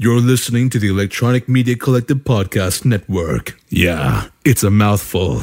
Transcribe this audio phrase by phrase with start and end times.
[0.00, 3.58] You're listening to the Electronic Media Collective Podcast Network.
[3.68, 5.40] Yeah, it's a mouthful.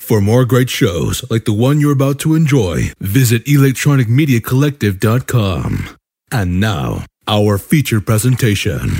[0.00, 5.96] For more great shows like the one you're about to enjoy, visit electronicmediacollective.com.
[6.32, 8.90] And now, our feature presentation.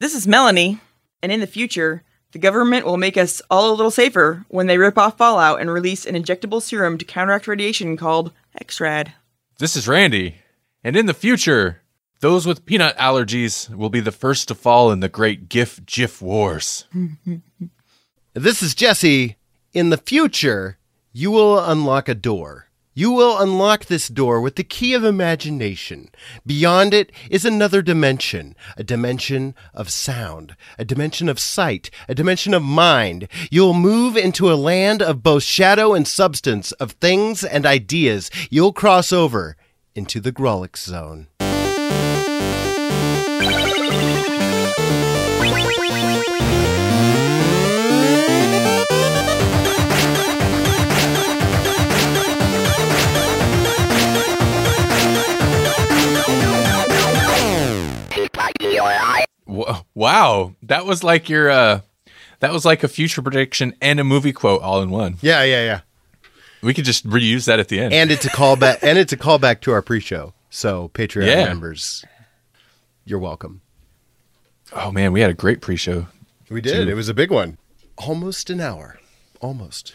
[0.00, 0.80] This is Melanie,
[1.22, 4.76] and in the future, the government will make us all a little safer when they
[4.76, 9.14] rip off Fallout and release an injectable serum to counteract radiation called X-Rad.
[9.60, 10.34] This is Randy.
[10.84, 11.80] And in the future,
[12.20, 16.20] those with peanut allergies will be the first to fall in the great GIF GIF
[16.22, 16.86] wars.
[18.38, 19.36] This is Jesse.
[19.72, 20.76] In the future,
[21.10, 22.68] you will unlock a door.
[22.92, 26.10] You will unlock this door with the key of imagination.
[26.44, 32.52] Beyond it is another dimension, a dimension of sound, a dimension of sight, a dimension
[32.52, 33.26] of mind.
[33.50, 38.30] You'll move into a land of both shadow and substance, of things and ideas.
[38.50, 39.56] You'll cross over
[39.94, 41.28] into the Grawlix zone.
[59.94, 61.80] Wow, that was like your uh
[62.40, 65.16] that was like a future prediction and a movie quote all in one.
[65.22, 65.80] Yeah, yeah, yeah.
[66.62, 67.94] We could just reuse that at the end.
[67.94, 70.34] And it's a callback and it's a callback to our pre-show.
[70.50, 71.44] So Patreon Yeah.
[71.46, 72.04] members,
[73.04, 73.62] you're welcome.
[74.78, 76.06] Oh man, we had a great pre-show.
[76.50, 76.86] We did.
[76.86, 77.56] It was a big one.
[77.96, 79.00] Almost an hour.
[79.40, 79.94] Almost.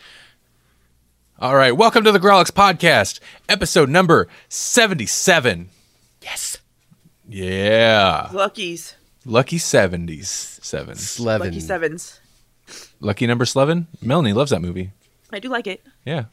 [1.39, 5.69] All right, welcome to the Grawlix podcast, episode number 77.
[6.23, 6.57] Yes.
[7.29, 8.29] Yeah.
[8.33, 8.95] Luckies.
[9.23, 10.25] Lucky 70s.
[10.63, 10.95] Seven.
[10.95, 11.49] Slevin.
[11.49, 12.19] Lucky sevens.
[12.99, 13.85] Lucky number Slevin.
[14.01, 14.89] Melanie loves that movie.
[15.31, 15.85] I do like it.
[16.05, 16.25] Yeah.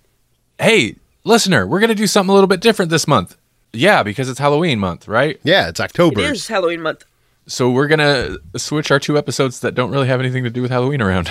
[0.59, 3.37] Hey, listener, we're going to do something a little bit different this month.
[3.75, 5.39] Yeah, because it's Halloween month, right?
[5.43, 6.23] Yeah, it's October.
[6.23, 7.05] is Halloween month.
[7.49, 10.61] So we're going to switch our two episodes that don't really have anything to do
[10.61, 11.31] with Halloween around.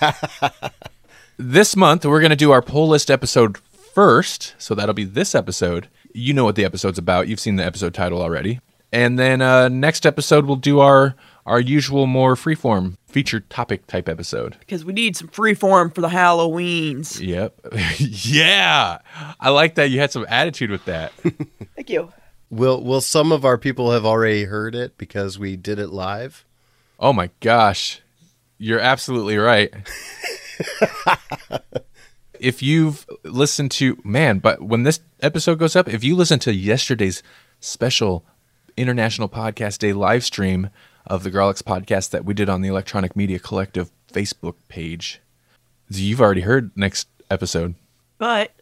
[1.36, 3.58] this month, we're going to do our poll list episode
[3.94, 4.56] first.
[4.58, 5.88] So that'll be this episode.
[6.12, 7.28] You know what the episode's about.
[7.28, 8.58] You've seen the episode title already.
[8.90, 11.14] And then uh, next episode, we'll do our,
[11.46, 14.56] our usual, more freeform featured topic type episode.
[14.58, 17.24] Because we need some freeform for the Halloweens.
[17.24, 17.60] Yep.
[17.98, 18.98] yeah.
[19.38, 21.12] I like that you had some attitude with that.
[21.76, 22.12] Thank you.
[22.52, 26.44] Will will some of our people have already heard it because we did it live?
[27.00, 28.02] Oh my gosh.
[28.58, 29.72] You're absolutely right.
[32.38, 36.52] if you've listened to, man, but when this episode goes up, if you listen to
[36.52, 37.22] yesterday's
[37.58, 38.22] special
[38.76, 40.68] International Podcast Day live stream
[41.06, 45.22] of the Grawlix podcast that we did on the Electronic Media Collective Facebook page,
[45.88, 47.76] you've already heard next episode.
[48.18, 48.52] But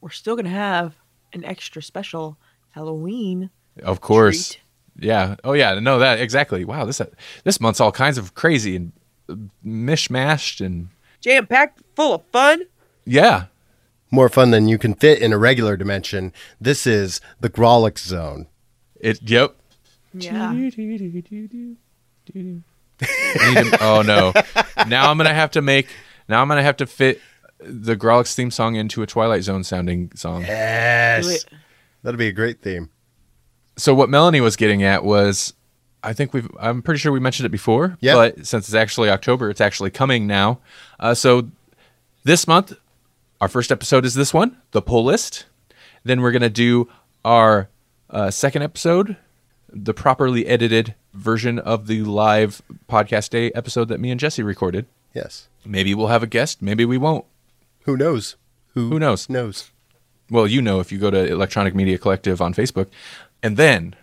[0.00, 0.94] we're still going to have
[1.32, 2.38] an extra special
[2.72, 3.50] Halloween.
[3.82, 4.50] Of course.
[4.50, 4.60] Treat.
[5.06, 5.36] Yeah.
[5.44, 5.78] Oh yeah.
[5.80, 6.64] No, that exactly.
[6.64, 6.84] Wow.
[6.84, 7.00] This
[7.44, 8.92] this month's all kinds of crazy and
[9.28, 10.88] uh, mishmashed and
[11.20, 12.62] Jam packed full of fun.
[13.06, 13.44] yeah.
[14.14, 16.34] More fun than you can fit in a regular dimension.
[16.60, 18.46] This is the Grawlix zone.
[19.00, 19.22] It.
[19.22, 19.56] Yep.
[20.12, 20.52] Yeah.
[22.32, 22.62] To-
[23.80, 24.32] oh no.
[24.86, 25.88] Now I'm gonna have to make.
[26.28, 27.20] Now I'm gonna have to fit
[27.58, 30.42] the Grawlix theme song into a Twilight Zone sounding song.
[30.42, 31.46] Do Yes.
[32.02, 32.90] That'd be a great theme.
[33.76, 35.54] So what Melanie was getting at was,
[36.02, 36.48] I think we've.
[36.58, 37.96] I'm pretty sure we mentioned it before.
[38.00, 38.14] Yeah.
[38.14, 40.60] But since it's actually October, it's actually coming now.
[41.00, 41.48] Uh, so
[42.24, 42.74] this month,
[43.40, 45.46] our first episode is this one, the pull list.
[46.04, 46.88] Then we're gonna do
[47.24, 47.68] our
[48.10, 49.16] uh, second episode,
[49.68, 54.86] the properly edited version of the live podcast day episode that me and Jesse recorded.
[55.14, 55.48] Yes.
[55.64, 56.60] Maybe we'll have a guest.
[56.62, 57.24] Maybe we won't.
[57.84, 58.36] Who knows?
[58.74, 59.28] Who knows?
[59.28, 59.70] Knows.
[60.32, 62.86] Well, you know if you go to Electronic Media Collective on Facebook.
[63.42, 63.94] And then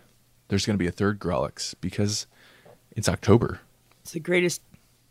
[0.46, 2.28] there's going to be a third Grawlix because
[2.92, 3.58] it's October.
[4.02, 4.62] It's the greatest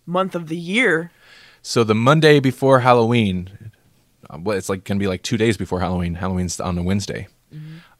[0.05, 1.11] month of the year.
[1.61, 3.71] So the Monday before Halloween,
[4.29, 6.15] uh, well, it's like going to be like two days before Halloween.
[6.15, 7.27] Halloween's on a Wednesday.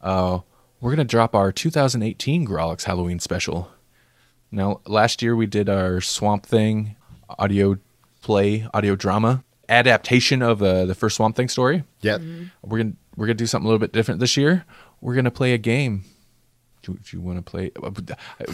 [0.00, 0.38] Uh,
[0.80, 3.70] we're going to drop our 2018 Grawlix Halloween special.
[4.50, 6.96] Now, last year we did our Swamp Thing
[7.38, 7.76] audio
[8.22, 11.84] play, audio drama adaptation of uh, the first Swamp Thing story.
[12.00, 12.20] Yep.
[12.62, 14.64] We're gonna we're gonna do something a little bit different this year.
[15.02, 16.04] We're gonna play a game.
[16.80, 17.70] Do, do you want to play?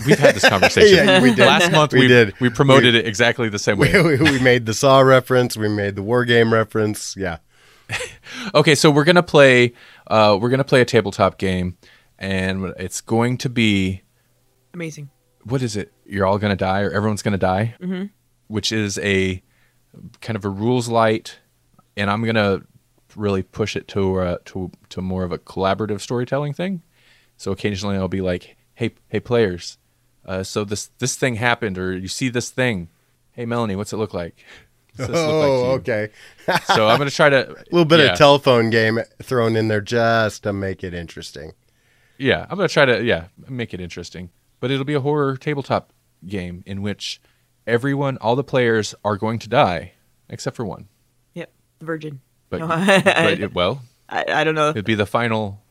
[0.05, 1.07] We've had this conversation.
[1.07, 1.47] Yeah, we did.
[1.47, 2.35] Last month We we, did.
[2.41, 3.93] we promoted it exactly the same way.
[4.03, 5.57] We, we made the Saw reference.
[5.57, 7.17] We made the War Game reference.
[7.17, 7.39] Yeah.
[8.55, 9.73] Okay, so we're gonna play.
[10.09, 11.79] Uh, we're gonna play a tabletop game,
[12.19, 14.03] and it's going to be
[14.75, 15.11] Amazing.
[15.45, 15.93] what is it?
[16.05, 18.07] You're all gonna die, or everyone's gonna die, mm-hmm.
[18.49, 19.41] which is a
[20.21, 21.39] kind of a rules light,
[21.97, 22.63] and I'm gonna
[23.17, 26.83] really push it to uh, to to more of a collaborative storytelling thing.
[27.37, 29.79] So occasionally I'll be like, "Hey, hey, players,
[30.25, 32.89] Uh, so this this thing happened, or you see this thing.
[33.33, 34.45] Hey, Melanie, what's it look like?
[34.97, 36.09] What's this look like Oh, okay.
[36.75, 39.81] So I'm gonna try to A little bit yeah, of telephone game thrown in there
[39.83, 41.53] just to make it interesting.
[42.19, 44.31] Yeah, I'm gonna try to yeah make it interesting,
[44.61, 45.93] but it'll be a horror tabletop
[46.27, 47.21] game in which
[47.67, 49.93] everyone, all the players, are going to die
[50.31, 50.89] except for one.
[51.35, 52.21] Yep, the virgin.
[52.51, 52.69] But, No,
[53.05, 54.71] but it, well, I, I don't know.
[54.71, 55.63] it'd be the final.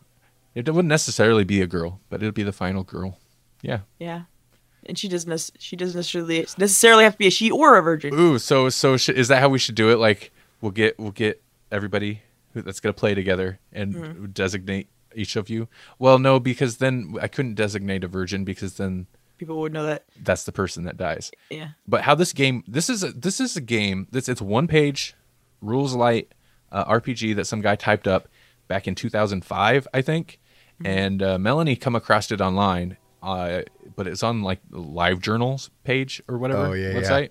[0.54, 3.18] It wouldn't necessarily be a girl, but it'd be the final girl.
[3.62, 3.80] Yeah.
[4.00, 4.24] Yeah,
[4.86, 5.52] and she doesn't.
[5.60, 8.14] She doesn't necessarily necessarily have to be a she or a virgin.
[8.14, 9.98] Ooh, so so sh- is that how we should do it?
[9.98, 10.32] Like
[10.62, 11.42] we'll get we'll get
[11.72, 12.22] everybody
[12.54, 14.26] who- that's gonna play together and mm-hmm.
[14.28, 15.68] designate each of you.
[15.98, 19.08] Well, no, because then I couldn't designate a virgin because then
[19.38, 20.06] People would know that.
[20.22, 21.32] that's the person that dies.
[21.50, 21.70] Yeah.
[21.88, 25.16] But how this game this is a, this is a game this it's one page
[25.62, 26.34] rules light
[26.76, 28.28] uh, RPG that some guy typed up
[28.68, 30.40] back in 2005 I think
[30.84, 33.62] and uh, Melanie come across it online uh,
[33.96, 36.96] but it's on like the live journals page or whatever Oh, yeah, yeah.
[37.00, 37.30] website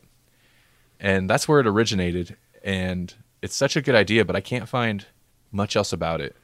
[1.00, 5.06] and that's where it originated and it's such a good idea but I can't find
[5.52, 6.34] much else about it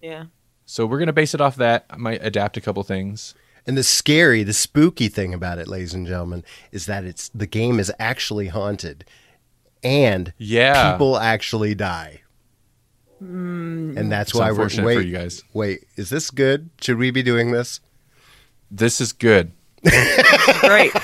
[0.00, 0.26] Yeah.
[0.64, 3.34] so we're gonna base it off that I might adapt a couple things
[3.66, 6.42] And the scary, the spooky thing about it, ladies and gentlemen,
[6.72, 9.04] is that it's the game is actually haunted,
[9.82, 10.92] and Yeah.
[10.92, 12.22] people actually die.
[13.22, 14.94] Mm, and that's It's why we're unfortunate wait.
[14.96, 15.42] for you guys.
[15.52, 16.70] Wait, is this good?
[16.80, 17.80] Should we be doing this?
[18.70, 19.50] this is good
[20.60, 20.92] Great.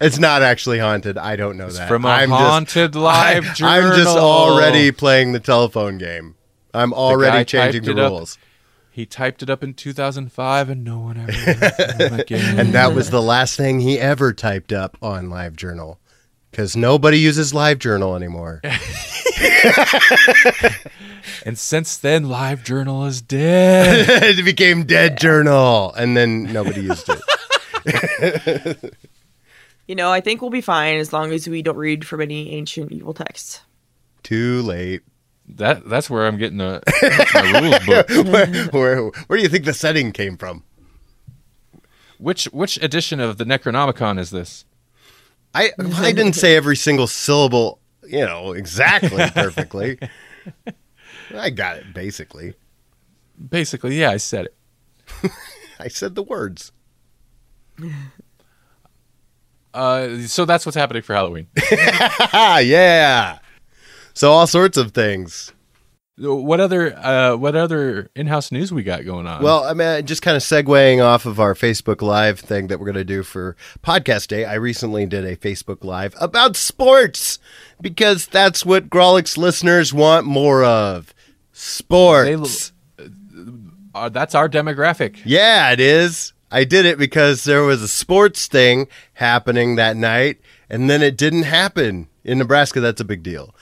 [0.00, 1.16] It's not actually haunted.
[1.16, 1.88] I don't know that.
[1.88, 6.34] from a I'm haunted live I, I'm just already playing the telephone game.
[6.74, 8.10] I'm already guy changing the it up.
[8.10, 8.36] rules.
[8.90, 12.58] He typed it up in 2005 and no one ever heard from him again.
[12.60, 15.96] And that was the last thing he ever typed up on LiveJournal.
[16.58, 18.60] Because nobody uses LiveJournal anymore.
[21.46, 24.08] And since then, LiveJournal is dead.
[24.38, 25.94] it became Dead Journal.
[25.94, 27.20] And then nobody used it.
[29.86, 32.50] You know, I think we'll be fine as long as we don't read from any
[32.50, 33.60] ancient evil texts.
[34.24, 35.02] Too late.
[35.46, 36.82] that that's where I'm getting the
[37.62, 38.08] rules book.
[38.26, 40.64] where, where, where do you think the setting came from?
[42.18, 44.64] Which which edition of the Necronomicon is this?
[45.54, 49.98] I I didn't say every single syllable, you know, exactly perfectly.
[51.34, 52.54] I got it basically.
[53.50, 55.30] Basically, yeah, I said it.
[55.80, 56.72] I said the words.
[59.72, 61.46] Uh, so that's what's happening for Halloween.
[62.32, 63.38] Ah, yeah.
[64.12, 65.52] So all sorts of things.
[66.20, 69.42] What other uh, what other in-house news we got going on?
[69.42, 72.86] Well, I mean, just kind of segueing off of our Facebook Live thing that we're
[72.86, 77.38] going to do for Podcast Day, I recently did a Facebook Live about sports
[77.80, 81.14] because that's what Grawlix listeners want more of.
[81.52, 82.72] Sports.
[83.94, 85.18] uh, that's our demographic.
[85.24, 86.32] yeah, it is.
[86.50, 91.16] I did it because there was a sports thing happening that night, and then it
[91.16, 92.08] didn't happen.
[92.24, 93.54] In Nebraska, that's a big deal.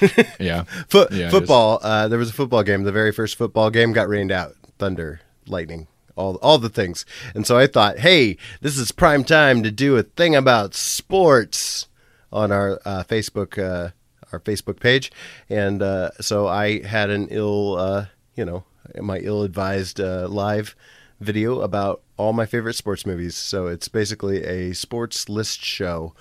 [0.38, 0.64] Yeah.
[0.88, 1.80] Foot Yeah, football.
[1.82, 2.82] Uh, there was a football game.
[2.84, 4.54] The very first football game got rained out.
[4.78, 5.86] Thunder, lightning,
[6.16, 7.06] all all the things.
[7.34, 11.88] And so I thought, hey, this is prime time to do a thing about sports
[12.32, 13.90] on our uh, Facebook uh,
[14.32, 15.10] our Facebook page.
[15.48, 18.64] And uh, so I had an ill, uh, you know,
[19.00, 20.74] my ill advised uh, live
[21.20, 23.36] video about all my favorite sports movies.
[23.36, 26.14] So it's basically a sports list show.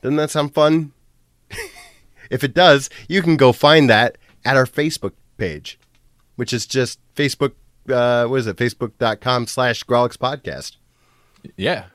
[0.00, 0.92] Doesn't that sound fun?
[2.30, 5.78] If it does, you can go find that at our Facebook page,
[6.36, 7.52] which is just Facebook,
[7.88, 8.56] uh, what is it?
[8.56, 10.76] Facebook.com slash Grawlix podcast.
[11.56, 11.86] Yeah,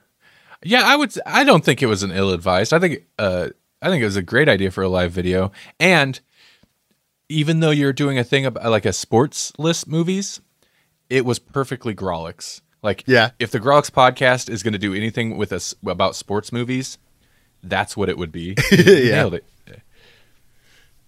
[0.64, 0.82] yeah.
[0.84, 1.14] I would.
[1.26, 2.74] I don't think it was an ill-advised.
[2.74, 3.04] I think.
[3.18, 3.50] Uh,
[3.82, 5.52] I think it was a great idea for a live video.
[5.80, 6.20] And
[7.30, 10.42] even though you're doing a thing about like a sports list movies,
[11.10, 12.62] it was perfectly Grawlix.
[12.82, 13.32] Like, Yeah.
[13.40, 16.98] if the Grawlix podcast is going to do anything with us about sports movies,
[17.64, 18.56] that's what it would be.
[18.72, 19.46] You Nailed it.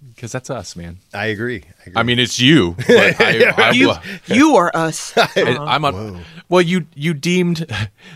[0.08, 1.00] Because that's us, man.
[1.14, 1.64] I agree.
[1.80, 1.94] I agree.
[1.96, 2.76] I mean, it's you.
[2.88, 3.94] But I, I, You,
[4.28, 5.14] you are us.
[5.36, 6.24] I'm on.
[6.48, 7.66] Well, you you deemed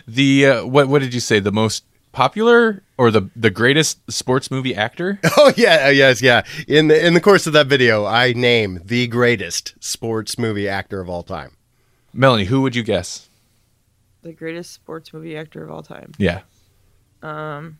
[0.08, 4.50] the uh, what what did you say the most popular or the the greatest sports
[4.50, 5.20] movie actor?
[5.38, 6.44] oh yeah, uh, yes, yeah.
[6.68, 11.02] In the in the course of that video, I name the greatest sports movie actor
[11.02, 11.58] of all time.
[12.14, 13.30] Melanie, who would you guess?
[14.22, 16.14] the greatest sports movie actor of all time.
[16.18, 16.42] Yeah.
[17.22, 17.78] Um.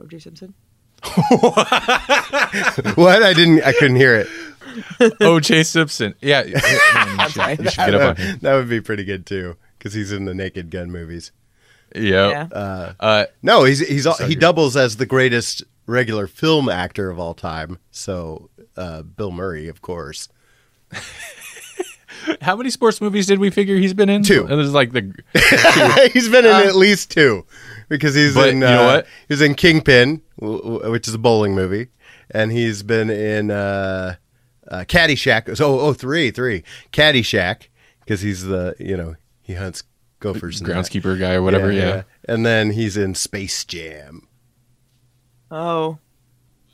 [0.00, 0.18] O.J.
[0.18, 0.54] Simpson.
[2.94, 3.22] What?
[3.22, 3.62] I didn't.
[3.62, 4.28] I couldn't hear it.
[5.20, 5.64] O.J.
[5.64, 6.14] Simpson.
[6.20, 6.42] Yeah.
[6.94, 8.38] Man, you, should, you should get up on him.
[8.42, 11.32] that would be pretty good too, because he's in the Naked Gun movies.
[11.94, 12.50] Yep.
[12.52, 12.92] Yeah.
[13.00, 14.34] Uh, No, he's he's he Sucker.
[14.34, 17.78] doubles as the greatest regular film actor of all time.
[17.90, 20.28] So uh, Bill Murray, of course.
[22.40, 24.22] How many sports movies did we figure he's been in?
[24.22, 24.44] Two.
[24.46, 25.14] And was like the
[26.12, 27.46] he's been in at least two
[27.88, 28.56] because he's But in.
[28.56, 29.06] you know uh, what?
[29.28, 31.88] He's in Kingpin, w- w- which is a bowling movie,
[32.30, 34.16] and he's been in uh,
[34.70, 35.56] uh, Caddyshack.
[35.56, 37.68] So, oh, three, three, Caddyshack,
[38.00, 39.82] because he's the you know he hunts
[40.20, 40.74] gophers, and that.
[40.74, 41.70] groundskeeper guy or whatever.
[41.72, 44.26] Yeah, And then he's in Space Jam
[45.50, 45.98] Oh,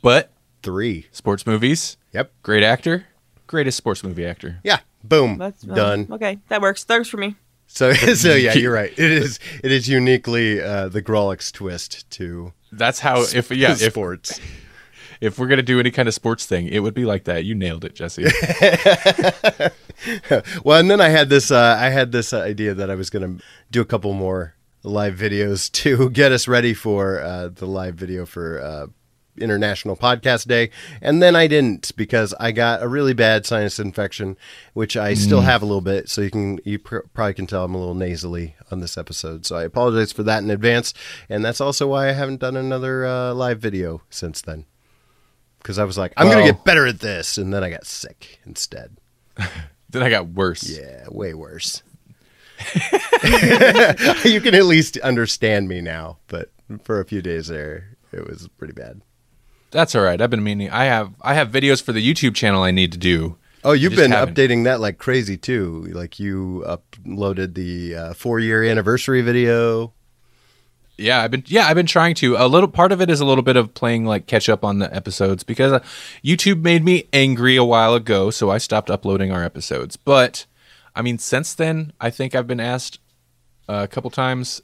[0.01, 0.31] but
[0.63, 1.07] three.
[1.11, 1.97] sports movies.
[2.13, 2.31] Yep.
[2.43, 3.05] Great actor.
[3.47, 4.59] Greatest sports movie actor.
[4.63, 4.79] Yeah.
[5.03, 5.37] Boom.
[5.37, 6.07] that's uh, done.
[6.11, 6.83] Okay, that works.
[6.85, 7.35] That works for me.
[7.67, 8.91] So, so yeah, you're right.
[8.91, 9.39] It is.
[9.63, 13.21] It is uniquely uh, the Grawlix twist to That's how.
[13.21, 14.39] If yeah, if sports.
[15.21, 17.45] if we're gonna do any kind of sports thing, it would be like that.
[17.45, 18.25] You nailed it, Jesse.
[20.63, 21.51] Well, and then I had this.
[21.51, 25.15] Uh, I had this idea that I was going to do a couple more live
[25.15, 28.87] videos to get us ready for uh, the live video for uh,
[29.37, 30.69] International Podcast Day,
[31.01, 34.37] and then I didn't because I got a really bad sinus infection,
[34.73, 36.09] which I still have a little bit.
[36.09, 39.45] So you can you pr- probably can tell I'm a little nasally on this episode.
[39.45, 40.93] So I apologize for that in advance,
[41.29, 44.65] and that's also why I haven't done another uh, live video since then.
[45.59, 48.39] Because I was like, I'm gonna get better at this, and then I got sick
[48.45, 48.97] instead.
[49.89, 50.69] then I got worse.
[50.69, 51.81] Yeah, way worse.
[54.23, 56.51] you can at least understand me now, but
[56.83, 59.01] for a few days there, it was pretty bad.
[59.75, 60.21] That's all right.
[60.21, 60.69] I've been meaning.
[60.69, 63.35] I have I have videos for the YouTube channel I need to do.
[63.61, 64.33] Oh, you've been haven't.
[64.33, 65.89] updating that like crazy too.
[65.91, 69.91] Like you uploaded the uh, four year anniversary video.
[70.97, 72.37] Yeah, I've been yeah, I've been trying to.
[72.37, 74.79] A little part of it is a little bit of playing like catch up on
[74.79, 75.83] the episodes because uh,
[76.23, 79.97] YouTube made me angry a while ago, so I stopped uploading our episodes.
[79.97, 80.45] But
[80.95, 82.99] I mean, since then, I think I've been asked
[83.67, 84.61] uh, a couple times,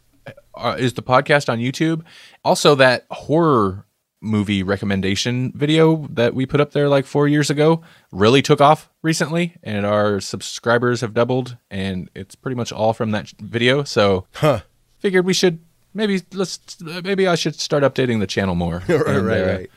[0.55, 2.03] uh, "Is the podcast on YouTube?"
[2.45, 3.85] Also, that horror
[4.21, 8.89] movie recommendation video that we put up there like four years ago really took off
[9.01, 13.83] recently, and our subscribers have doubled, and it's pretty much all from that video.
[13.83, 14.61] So Huh.
[14.99, 15.59] figured we should
[15.93, 18.83] maybe let's maybe I should start updating the channel more.
[18.87, 19.69] right, And, right, uh, right.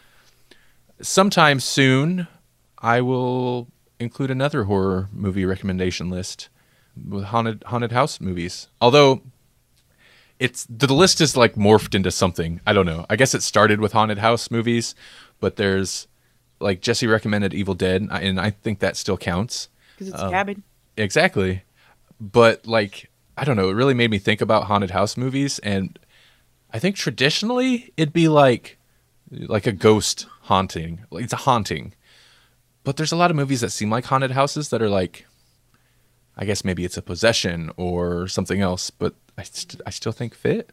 [1.01, 2.29] Sometime soon,
[2.79, 6.49] I will include another horror movie recommendation list
[7.09, 8.69] with haunted haunted house movies.
[8.81, 9.23] Although
[10.45, 12.61] it's the list is like morphed into something.
[12.67, 13.07] I don't know.
[13.09, 14.95] I guess it started with haunted house movies,
[15.41, 16.07] but there's
[16.61, 19.71] like Jesse recommended Evil Dead, and I think that still counts.
[19.95, 20.63] Because it's a um, cabin.
[20.99, 21.63] Exactly.
[22.21, 25.99] But like I don't know, it really made me think about haunted house movies and
[26.71, 28.77] I think traditionally it'd be like
[29.31, 31.07] like a ghost haunting.
[31.11, 31.95] Like it's a haunting.
[32.83, 35.25] But there's a lot of movies that seem like haunted houses that are like
[36.37, 40.35] I guess maybe it's a possession or something else, but I st- I still think
[40.35, 40.71] fit.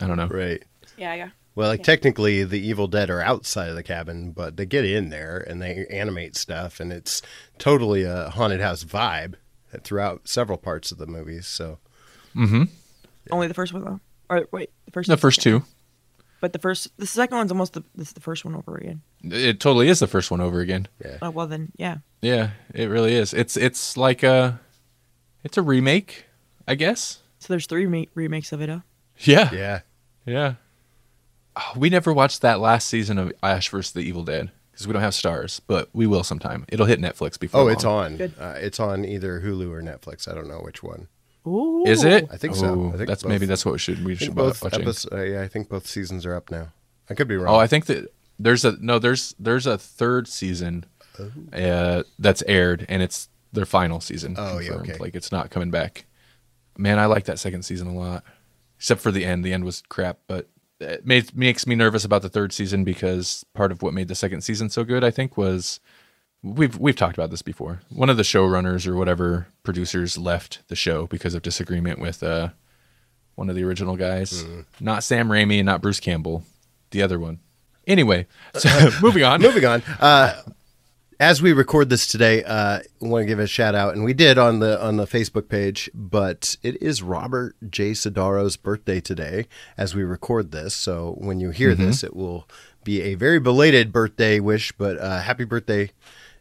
[0.00, 0.26] I don't know.
[0.28, 0.62] Right.
[0.96, 1.28] Yeah, yeah.
[1.54, 5.10] Well, like technically, the Evil Dead are outside of the cabin, but they get in
[5.10, 7.22] there and they animate stuff, and it's
[7.58, 9.34] totally a haunted house vibe
[9.82, 11.46] throughout several parts of the movies.
[11.46, 11.78] So
[12.34, 12.64] Mm-hmm.
[13.30, 14.00] Only the first one though.
[14.28, 15.08] Or wait, the first.
[15.08, 15.62] The first two.
[16.40, 19.00] But the first, the second one's almost the this is the first one over again.
[19.22, 20.88] It totally is the first one over again.
[21.02, 21.18] Yeah.
[21.22, 21.98] Oh well, then yeah.
[22.20, 23.32] Yeah, it really is.
[23.32, 24.60] It's it's like a
[25.44, 26.24] it's a remake,
[26.66, 27.20] I guess.
[27.38, 28.68] So there's three rema- remakes of it.
[28.70, 28.80] Huh?
[29.18, 29.50] Yeah.
[29.54, 29.80] yeah,
[30.26, 30.54] Yeah.
[31.56, 33.92] Oh, we never watched that last season of Ash vs.
[33.92, 36.64] the Evil Dead because we don't have Starz, but we will sometime.
[36.68, 37.60] It'll hit Netflix before.
[37.60, 37.72] Oh, long.
[37.72, 38.20] it's on.
[38.20, 40.26] Uh, it's on either Hulu or Netflix.
[40.26, 41.06] I don't know which one.
[41.46, 41.84] Ooh.
[41.86, 42.26] Is it?
[42.32, 42.66] I think so.
[42.66, 43.28] Oh, I think that's both.
[43.30, 44.80] maybe that's what we should we should be both watching.
[44.84, 46.72] epis- uh, yeah, I think both seasons are up now.
[47.08, 47.54] I could be wrong.
[47.54, 48.98] Oh, I think that there's a no.
[48.98, 50.86] There's there's a third season
[51.52, 54.34] uh, that's aired, and it's their final season.
[54.38, 54.90] Oh, yeah, confirmed.
[54.90, 54.98] okay.
[54.98, 56.06] Like it's not coming back.
[56.76, 58.24] Man, I like that second season a lot,
[58.76, 59.44] except for the end.
[59.44, 60.48] The end was crap, but
[60.80, 64.14] it made, makes me nervous about the third season because part of what made the
[64.14, 65.80] second season so good, I think, was
[66.42, 67.80] we've we've talked about this before.
[67.90, 72.48] One of the showrunners or whatever producers left the show because of disagreement with uh,
[73.36, 74.44] one of the original guys,
[74.80, 76.44] not Sam Raimi and not Bruce Campbell,
[76.90, 77.40] the other one.
[77.86, 79.40] Anyway, so moving on.
[79.40, 79.82] Moving on.
[80.00, 80.42] Uh,
[81.24, 84.12] as we record this today, uh, I want to give a shout out, and we
[84.12, 85.88] did on the on the Facebook page.
[85.94, 87.92] But it is Robert J.
[87.92, 89.46] Sodaro's birthday today,
[89.78, 90.74] as we record this.
[90.74, 92.46] So when you hear this, it will
[92.84, 94.72] be a very belated birthday wish.
[94.72, 95.92] But uh, happy birthday!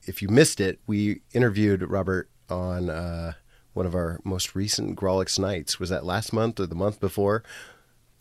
[0.06, 3.34] If you missed it, we interviewed Robert on uh,
[3.72, 5.80] one of our most recent Grawlix nights.
[5.80, 7.44] Was that last month or the month before?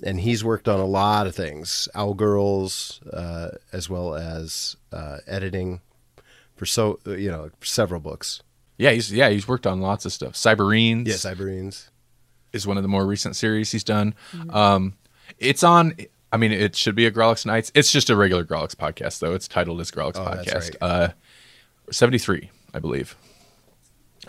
[0.04, 5.18] and he's worked on a lot of things owl girls uh, as well as uh,
[5.28, 5.80] editing
[6.62, 8.40] for so you know several books
[8.78, 10.34] Yeah, he's yeah he's worked on lots of stuff.
[10.34, 11.88] Cyberines yes cyberines
[12.52, 14.14] is one of the more recent series he's done.
[14.50, 14.94] Um,
[15.38, 15.96] it's on.
[16.30, 17.72] I mean, it should be a Grawlix Nights.
[17.74, 19.34] It's just a regular Grawlix podcast, though.
[19.34, 20.54] It's titled as Grawlix Oh, that's Podcast.
[20.54, 20.76] right.
[20.80, 21.08] Uh,
[21.90, 23.16] Seventy three, I believe.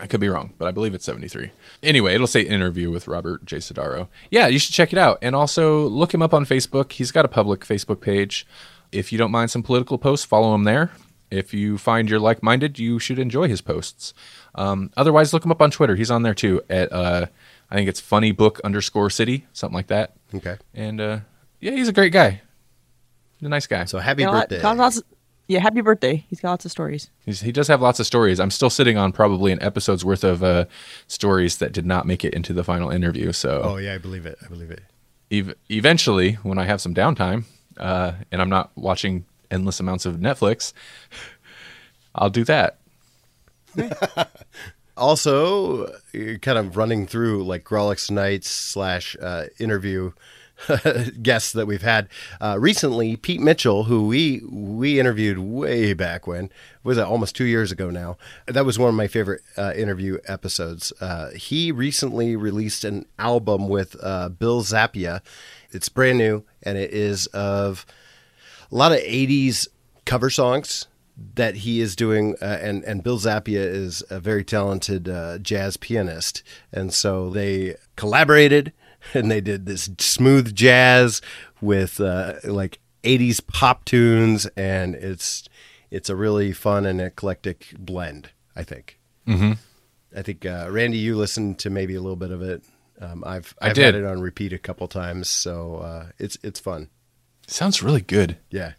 [0.00, 1.52] I could be wrong, but I believe it's 73.
[1.82, 3.58] Anyway, it'll say interview with Robert J.
[3.58, 4.08] Sodaro.
[4.28, 5.18] Yeah, you should check it out.
[5.22, 6.90] And also look him up on Facebook.
[6.90, 8.44] He's got a public Facebook page.
[8.90, 10.90] If you don't mind some political posts, follow him there.
[11.34, 14.14] If you find you're like minded, you should enjoy his posts.
[14.54, 15.96] Um, otherwise, look him up on Twitter.
[15.96, 17.26] He's on there too at, uh,
[17.70, 20.14] I think it's funny book underscore city, something like that.
[20.34, 20.56] Okay.
[20.74, 21.18] And uh,
[21.60, 22.40] yeah, he's a great guy.
[23.38, 23.84] He's a nice guy.
[23.86, 24.62] So happy Got a birthday.
[24.62, 25.04] got lots of-
[25.46, 26.24] yeah, happy birthday.
[26.30, 27.10] He's got lots of stories.
[27.26, 28.40] He's, he does have lots of stories.
[28.40, 30.64] I'm still sitting on probably an episode's worth of uh,
[31.06, 33.30] stories that did not make it into the final interview.
[33.32, 34.38] So oh yeah, I believe it.
[34.42, 34.82] I believe it.
[35.30, 37.44] ev- eventually, when I have some downtime
[37.76, 40.72] uh, and I'm not watching endless amounts of Netflix,
[42.14, 42.78] I'll do that.
[44.96, 45.92] Also,
[46.40, 50.12] kind of running through like Grawlix Nights slash uh, interview
[51.22, 52.08] guests that we've had
[52.40, 53.16] uh, recently.
[53.16, 56.50] Pete Mitchell, who we we interviewed way back when
[56.84, 58.16] was almost two years ago now.
[58.46, 60.92] That was one of my favorite uh, interview episodes.
[61.00, 65.22] Uh, he recently released an album with uh, Bill Zappia.
[65.72, 67.84] It's brand new and it is of
[68.74, 69.68] a lot of 80s
[70.04, 70.88] cover songs
[71.36, 75.76] that he is doing uh, and and Bill Zappia is a very talented uh, jazz
[75.76, 78.72] pianist and so they collaborated
[79.14, 81.22] and they did this smooth jazz
[81.60, 85.48] with uh, like 80s pop tunes and it's
[85.90, 89.52] it's a really fun and eclectic blend I think Mm-hmm.
[90.16, 92.62] I think uh, Randy you listened to maybe a little bit of it
[93.00, 93.84] um, I've I I've did.
[93.84, 96.88] had it on repeat a couple times so uh, it's it's fun
[97.46, 98.38] Sounds really good.
[98.50, 98.72] yeah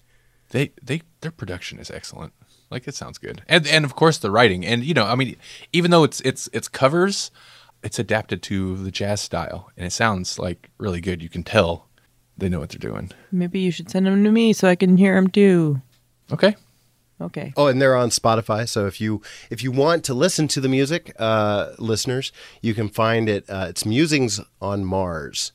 [0.50, 2.34] They they their production is excellent.
[2.72, 5.36] Like it sounds good, and and of course the writing, and you know, I mean,
[5.72, 7.30] even though it's it's it's covers,
[7.84, 11.22] it's adapted to the jazz style, and it sounds like really good.
[11.22, 11.88] You can tell
[12.38, 13.12] they know what they're doing.
[13.32, 15.82] Maybe you should send them to me so I can hear them too.
[16.32, 16.56] Okay,
[17.22, 17.54] Okay.
[17.56, 18.68] Oh, and they're on Spotify.
[18.68, 22.32] So if you if you want to listen to the music, uh, listeners,
[22.62, 23.50] you can find it.
[23.50, 25.54] Uh, it's Musings on Mars.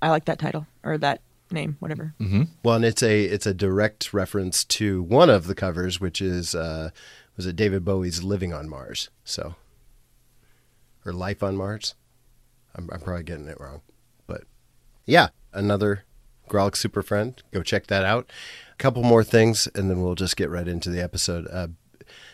[0.00, 2.14] I like that title or that name, whatever.
[2.62, 6.54] Well, and it's a it's a direct reference to one of the covers, which is
[6.54, 6.90] uh,
[7.36, 9.10] was it David Bowie's "Living on Mars"?
[9.24, 9.54] So,
[11.04, 11.94] or "Life on Mars."
[12.74, 13.80] I'm, I'm probably getting it wrong,
[14.26, 14.42] but
[15.06, 16.04] yeah, another
[16.48, 17.42] Grawlix super friend.
[17.52, 18.30] Go check that out.
[18.72, 21.46] A couple more things, and then we'll just get right into the episode.
[21.50, 21.68] Uh,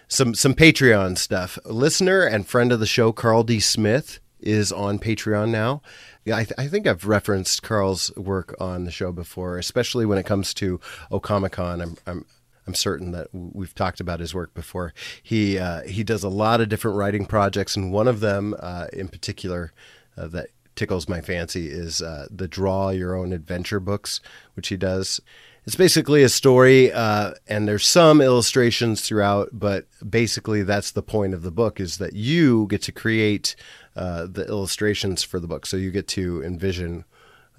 [0.08, 1.58] some some Patreon stuff.
[1.64, 3.60] Listener and friend of the show, Carl D.
[3.60, 5.82] Smith, is on Patreon now.
[6.26, 10.26] I, th- I think I've referenced Carl's work on the show before, especially when it
[10.26, 11.82] comes to Okamicon.
[11.82, 12.26] I'm I'm
[12.66, 14.94] I'm certain that we've talked about his work before.
[15.22, 18.86] He uh, he does a lot of different writing projects, and one of them, uh,
[18.92, 19.72] in particular,
[20.16, 24.20] uh, that tickles my fancy is uh, the Draw Your Own Adventure books,
[24.54, 25.20] which he does.
[25.64, 31.34] It's basically a story, uh, and there's some illustrations throughout, but basically that's the point
[31.34, 33.54] of the book is that you get to create
[33.96, 37.04] uh, the illustrations for the book, so you get to envision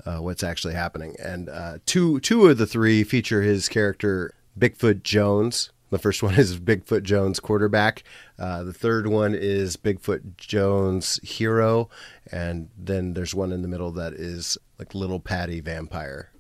[0.06, 1.16] uh, what's actually happening.
[1.24, 5.72] And uh, two two of the three feature his character Bigfoot Jones.
[5.90, 8.04] The first one is Bigfoot Jones quarterback.
[8.40, 11.90] Uh, the third one is Bigfoot Jones hero,
[12.32, 16.32] and then there's one in the middle that is like Little Patty vampire.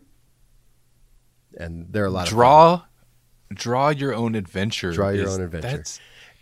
[1.56, 2.82] And there are a lot of draw
[3.54, 4.92] draw your own adventure.
[4.92, 5.84] Draw your is- own adventure.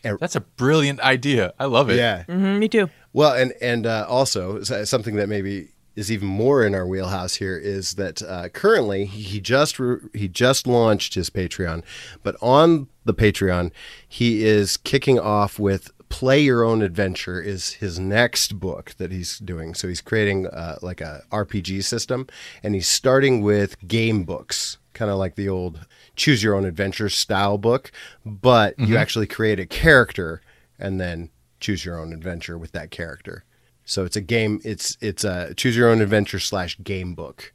[0.01, 1.53] That's And- that's a brilliant idea.
[1.59, 1.97] I love it.
[1.97, 2.89] Yeah, hmm me too.
[3.13, 7.57] Well, and and uh, also something that maybe is even more in our wheelhouse here
[7.57, 11.83] is that uh, currently he just re- he just launched his Patreon,
[12.23, 13.71] but on the Patreon
[14.07, 19.37] he is kicking off with Play Your Own Adventure is his next book that he's
[19.39, 19.73] doing.
[19.73, 22.27] So he's creating uh, like a RPG system,
[22.63, 25.85] and he's starting with game books, kind of like the old
[26.21, 27.91] Choose Your Own Adventure style book,
[28.23, 28.97] but you mm-hmm.
[28.97, 30.39] actually create a character
[30.77, 33.43] and then choose your own adventure with that character.
[33.85, 34.61] So it's a game.
[34.63, 37.53] It's it's a choose your own adventure slash game book.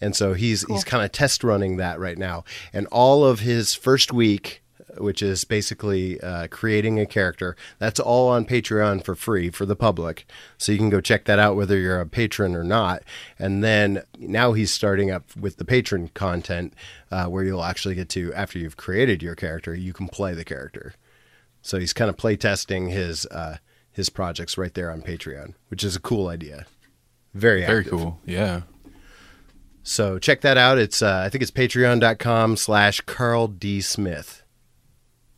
[0.00, 2.44] And so he's he's kind of test running that right now.
[2.72, 4.62] And all of his first week,
[4.98, 9.76] which is basically uh, creating a character, that's all on Patreon for free for the
[9.76, 10.26] public.
[10.58, 13.02] So you can go check that out whether you're a patron or not.
[13.38, 16.74] And then now he's starting up with the patron content
[17.10, 20.44] uh, where you'll actually get to after you've created your character, you can play the
[20.44, 20.94] character.
[21.62, 23.56] So he's kind of play testing his uh,
[23.90, 26.66] his projects right there on Patreon, which is a cool idea.
[27.32, 27.92] Very Very active.
[27.92, 28.20] cool.
[28.26, 28.62] Yeah.
[29.82, 30.78] So check that out.
[30.78, 33.80] It's uh, I think it's patreon.com slash Carl D.
[33.80, 34.42] Smith.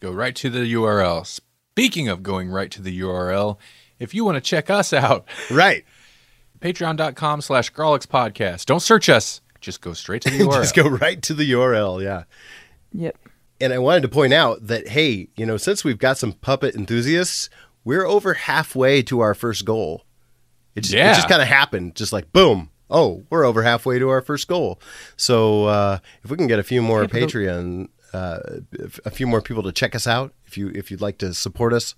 [0.00, 1.26] Go right to the URL.
[1.26, 3.58] Speaking of going right to the URL,
[3.98, 5.84] if you want to check us out, Right.
[6.60, 8.66] patreon.com slash Grawlix Podcast.
[8.66, 9.40] Don't search us.
[9.60, 10.52] Just go straight to the URL.
[10.54, 12.02] Just go right to the URL.
[12.02, 12.24] Yeah.
[12.92, 13.16] Yep.
[13.60, 16.74] And I wanted to point out that hey, you know, since we've got some puppet
[16.74, 17.48] enthusiasts,
[17.84, 20.04] we're over halfway to our first goal.
[20.74, 21.14] It just, Yeah.
[21.14, 22.70] just kind of happened, just like boom.
[22.90, 24.80] Oh, we're over halfway to our first goal.
[25.16, 28.60] So uh, if we can get a few more Yeah, the- Patreon, uh,
[29.04, 31.72] a few more people to check us out, if you if you'd like to support
[31.72, 31.94] us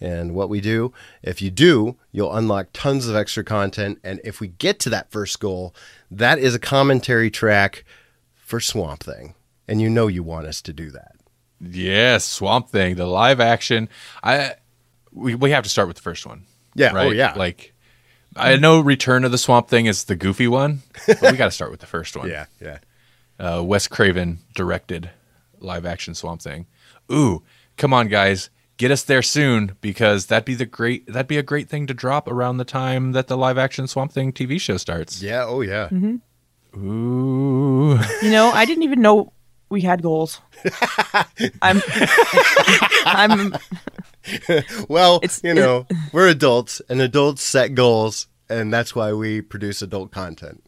[0.00, 3.98] and what we do, if you do, you'll unlock tons of extra content.
[4.04, 5.74] And if we get to that first goal,
[6.10, 7.84] that is a commentary track
[8.34, 9.34] for Swamp Thing,
[9.68, 11.12] and you know you want us to do that.
[11.60, 13.88] Yes, Swamp Thing, the live action.
[14.22, 14.54] I
[15.12, 16.44] we we have to start with the first one.
[16.74, 17.16] Yeah, oh, Right?
[17.16, 17.34] yeah.
[17.36, 17.72] Like
[18.36, 21.50] I know Return of the Swamp Thing is the goofy one, but we got to
[21.50, 22.28] start with the first one.
[22.34, 22.78] Yeah, yeah.
[23.38, 25.10] uh, Wes Craven directed
[25.64, 26.66] live action Swamp Thing.
[27.10, 27.42] Ooh,
[27.76, 31.42] come on, guys, get us there soon because that'd be the great that'd be a
[31.42, 34.76] great thing to drop around the time that the live action Swamp Thing TV show
[34.76, 35.22] starts.
[35.22, 35.88] Yeah, oh yeah.
[35.90, 36.16] Mm-hmm.
[36.84, 39.32] Ooh, You know, I didn't even know
[39.68, 40.40] we had goals.
[41.62, 41.82] I'm,
[43.04, 43.54] I'm,
[44.88, 49.82] Well, It's- you know, we're adults and adults set goals and that's why we produce
[49.82, 50.64] adult content.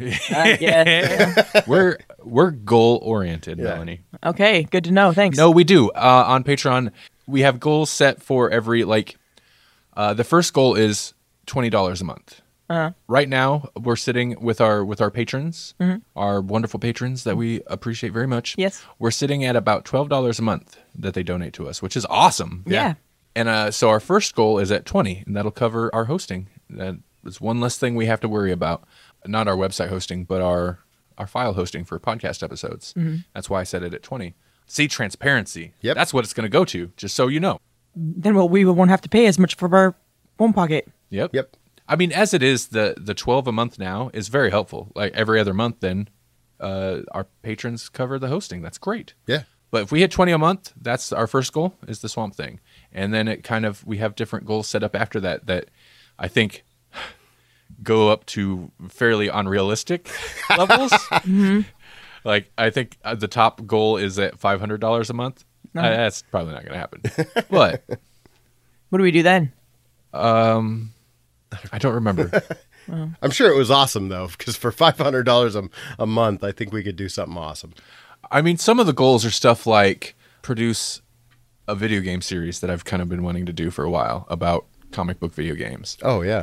[0.00, 1.62] Uh, yeah.
[1.66, 3.64] we're we're goal oriented, Yeah.
[3.64, 4.00] Melanie.
[4.24, 5.12] Okay, good to know.
[5.12, 5.36] Thanks.
[5.36, 5.90] No, we do.
[5.90, 6.90] Uh, on Patreon,
[7.26, 9.16] we have goals set for every like.
[9.96, 11.14] Uh, the first goal is
[11.46, 12.40] twenty dollars a month.
[12.70, 12.92] Uh-huh.
[13.06, 15.74] Right now, we're sitting with our with our patrons,
[16.16, 18.54] our wonderful patrons that we appreciate very much.
[18.56, 18.82] Yes.
[18.98, 22.06] we're sitting at about twelve dollars a month that they donate to us, which is
[22.08, 22.62] awesome.
[22.66, 22.94] Yeah.
[23.36, 26.48] And uh, so our first goal is at twenty, and that'll cover our hosting.
[26.70, 28.84] That is one less thing we have to worry about.
[29.26, 30.80] Not our website hosting, but our
[31.18, 32.94] our file hosting for podcast episodes.
[33.34, 34.34] That's why I set it at twenty.
[34.66, 35.74] See transparency.
[35.82, 35.96] Yep.
[35.96, 36.92] That's what it's going to go to.
[36.96, 37.58] Just so you know.
[37.94, 39.94] Then we'll, we won't have to pay as much for our
[40.38, 40.88] phone pocket.
[41.10, 41.34] Yep.
[41.34, 41.56] Yep.
[41.88, 44.90] I mean, as it is, the the twelve a month now is very helpful.
[44.94, 46.08] Like every other month, then
[46.58, 48.62] uh, our patrons cover the hosting.
[48.62, 49.14] That's great.
[49.26, 49.42] Yeah.
[49.70, 52.60] But if we hit 20 a month, that's our first goal is the swamp thing.
[52.92, 55.70] And then it kind of we have different goals set up after that that
[56.18, 56.64] I think
[57.82, 60.08] go up to fairly unrealistic
[60.56, 60.92] levels.
[62.24, 65.44] Like I think uh, the top goal is at $500 a month.
[65.74, 67.02] Uh, that's probably not going to happen.
[67.50, 67.82] But
[68.92, 69.52] What do we do then?
[70.12, 70.92] Um,
[71.72, 72.42] I don't remember.
[73.22, 76.52] I'm sure it was awesome though, because for five hundred dollars a a month, I
[76.52, 77.72] think we could do something awesome.
[78.30, 81.00] I mean, some of the goals are stuff like produce
[81.66, 84.26] a video game series that I've kind of been wanting to do for a while
[84.28, 86.40] about comic book video games, Oh yeah,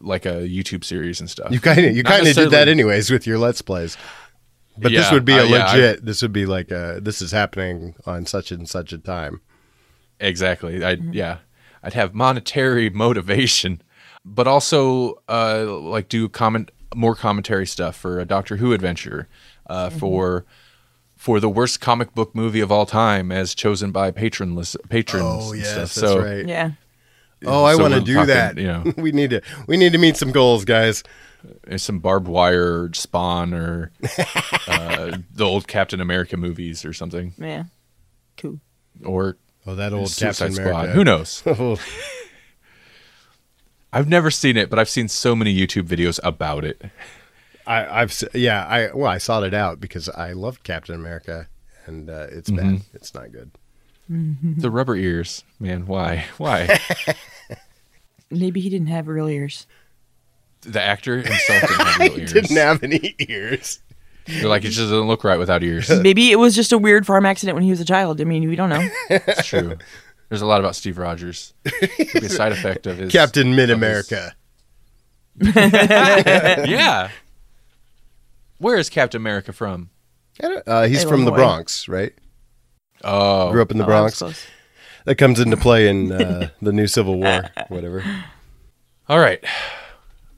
[0.00, 1.50] like a YouTube series and stuff.
[1.50, 3.96] you kind of you kind of did that anyways with your let's plays.
[4.80, 6.04] But this would be a uh, yeah, I- legit.
[6.04, 9.40] this would be like a, this is happening on such and such a time.
[10.20, 10.84] Exactly.
[10.84, 11.38] I yeah.
[11.82, 13.82] I'd have monetary motivation,
[14.24, 19.28] but also uh, like do comment more commentary stuff for a Doctor Who adventure,
[19.68, 20.44] uh, for
[21.16, 25.24] for the worst comic book movie of all time as chosen by patron list, patrons.
[25.26, 25.94] Oh and yes, stuff.
[25.94, 26.46] that's so, right.
[26.46, 26.72] Yeah.
[27.46, 28.58] Oh, I So want to do talking, that.
[28.58, 28.92] you know.
[28.96, 31.02] we need to we need to meet some goals, guys.
[31.76, 33.92] Some barbed wire spawn or
[34.66, 37.64] uh, the old Captain America movies or something Yeah.
[38.36, 38.58] Cool.
[39.04, 40.70] or Oh, that old Suicide Captain Squad.
[40.70, 40.92] America.
[40.94, 41.42] Who knows?
[41.46, 41.76] Oh,
[43.92, 46.82] I've never seen it, but I've seen so many YouTube videos about it.
[47.66, 51.48] I, I've yeah, I well, I sought it out because I loved Captain America,
[51.86, 52.74] and uh, it's Mm-hmm.
[52.76, 52.82] bad.
[52.94, 53.50] It's not good.
[54.08, 55.86] The rubber ears, man.
[55.86, 56.24] Why?
[56.38, 56.80] Why?
[58.30, 59.66] Maybe he didn't have real ears.
[60.62, 62.32] the actor himself didn't have real He ears.
[62.32, 63.80] didn't have any ears.
[64.26, 65.88] They're like, it just doesn't look right without ears.
[66.02, 68.20] Maybe it was just a weird farm accident when he was a child.
[68.20, 68.86] I mean, we don't know.
[69.08, 69.76] It's true.
[70.28, 71.54] There's a lot about Steve Rogers.
[71.64, 71.90] Could
[72.20, 74.34] be a side effect of his Captain Mid of his- America.
[76.68, 77.10] yeah.
[78.58, 79.90] Where is Captain America from?
[80.42, 81.36] Uh, he's from the Illinois.
[81.36, 82.12] Bronx, right?
[83.04, 84.22] Oh, Grew up in the Oh, Bronx.
[85.04, 88.04] That comes into play in uh, the new Civil War, whatever.
[89.08, 89.42] all right.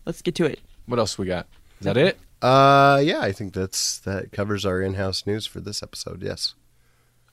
[0.07, 0.61] Let's get to it.
[0.87, 1.47] What else we got?
[1.81, 2.19] Is that it?
[2.43, 6.23] Uh, yeah, I think that's that covers our in-house news for this episode.
[6.23, 6.55] Yes.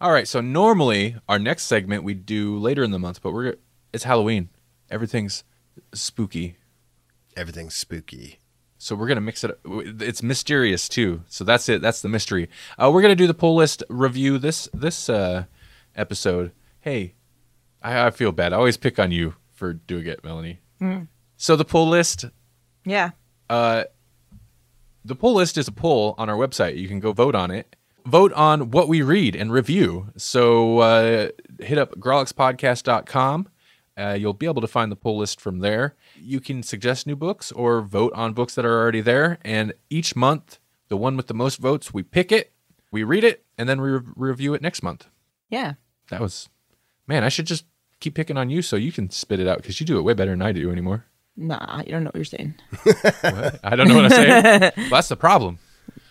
[0.01, 0.27] All right.
[0.27, 3.55] So normally our next segment we do later in the month, but we're
[3.93, 4.49] it's Halloween.
[4.89, 5.43] Everything's
[5.93, 6.57] spooky.
[7.35, 8.39] Everything's spooky.
[8.77, 9.51] So we're gonna mix it.
[9.51, 9.57] up.
[9.65, 11.21] It's mysterious too.
[11.27, 11.81] So that's it.
[11.81, 12.49] That's the mystery.
[12.77, 15.45] Uh, we're gonna do the pull list review this this uh,
[15.95, 16.51] episode.
[16.79, 17.15] Hey,
[17.81, 18.53] I, I feel bad.
[18.53, 20.59] I always pick on you for doing it, Melanie.
[21.37, 22.25] So the pull list.
[22.85, 23.11] Yeah.
[23.49, 23.85] Uh,
[25.03, 26.77] the pull list is a poll on our website.
[26.77, 27.75] You can go vote on it.
[28.05, 30.07] Vote on what we read and review.
[30.17, 33.47] So uh, hit up grawlixpodcast.com.
[33.97, 35.95] Uh, you'll be able to find the pull list from there.
[36.21, 39.39] You can suggest new books or vote on books that are already there.
[39.43, 42.51] And each month, the one with the most votes, we pick it,
[42.91, 45.07] we read it, and then we re- review it next month.
[45.49, 45.73] Yeah.
[46.10, 46.47] That was,
[47.07, 47.65] man, I should just
[47.99, 50.13] keep picking on you so you can spit it out because you do it way
[50.13, 51.05] better than I do anymore.
[51.36, 52.55] Nah, you don't know what you're saying.
[53.21, 53.60] What?
[53.63, 54.43] I don't know what I'm saying.
[54.77, 55.60] well, that's the problem.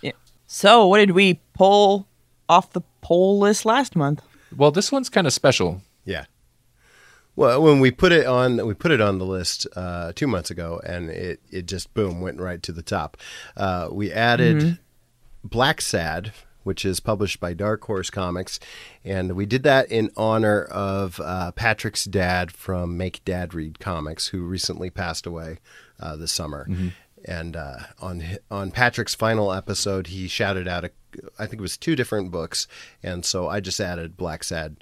[0.02, 0.12] Yeah.
[0.46, 2.06] So, what did we pull
[2.48, 4.22] off the poll list last month?
[4.56, 5.82] Well, this one's kind of special.
[6.04, 6.26] Yeah.
[7.36, 10.50] Well, when we put it on, we put it on the list uh, two months
[10.50, 13.18] ago, and it it just boom went right to the top.
[13.56, 14.78] Uh, we added
[15.46, 16.32] Blacksad,
[16.64, 18.58] which is published by Dark Horse Comics,
[19.04, 24.28] and we did that in honor of uh, Patrick's dad from Make Dad Read Comics,
[24.28, 25.58] who recently passed away
[26.00, 26.66] uh, this summer.
[27.24, 30.90] And uh, on on Patrick's final episode, he shouted out, a,
[31.38, 32.66] I think it was two different books,
[33.02, 34.76] and so I just added Blacksad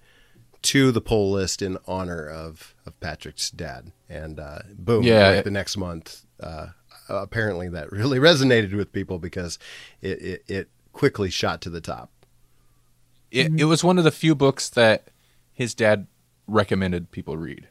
[0.65, 3.93] to the poll list in honor of, of Patrick's dad.
[4.09, 5.31] And uh, boom, Yeah.
[5.31, 6.69] like the next month, uh,
[7.09, 9.59] apparently that really resonated with people because
[10.03, 12.11] it, it, it quickly shot to the top.
[13.31, 15.09] It, it was one of the few books that
[15.53, 16.07] his dad
[16.47, 17.69] recommended people read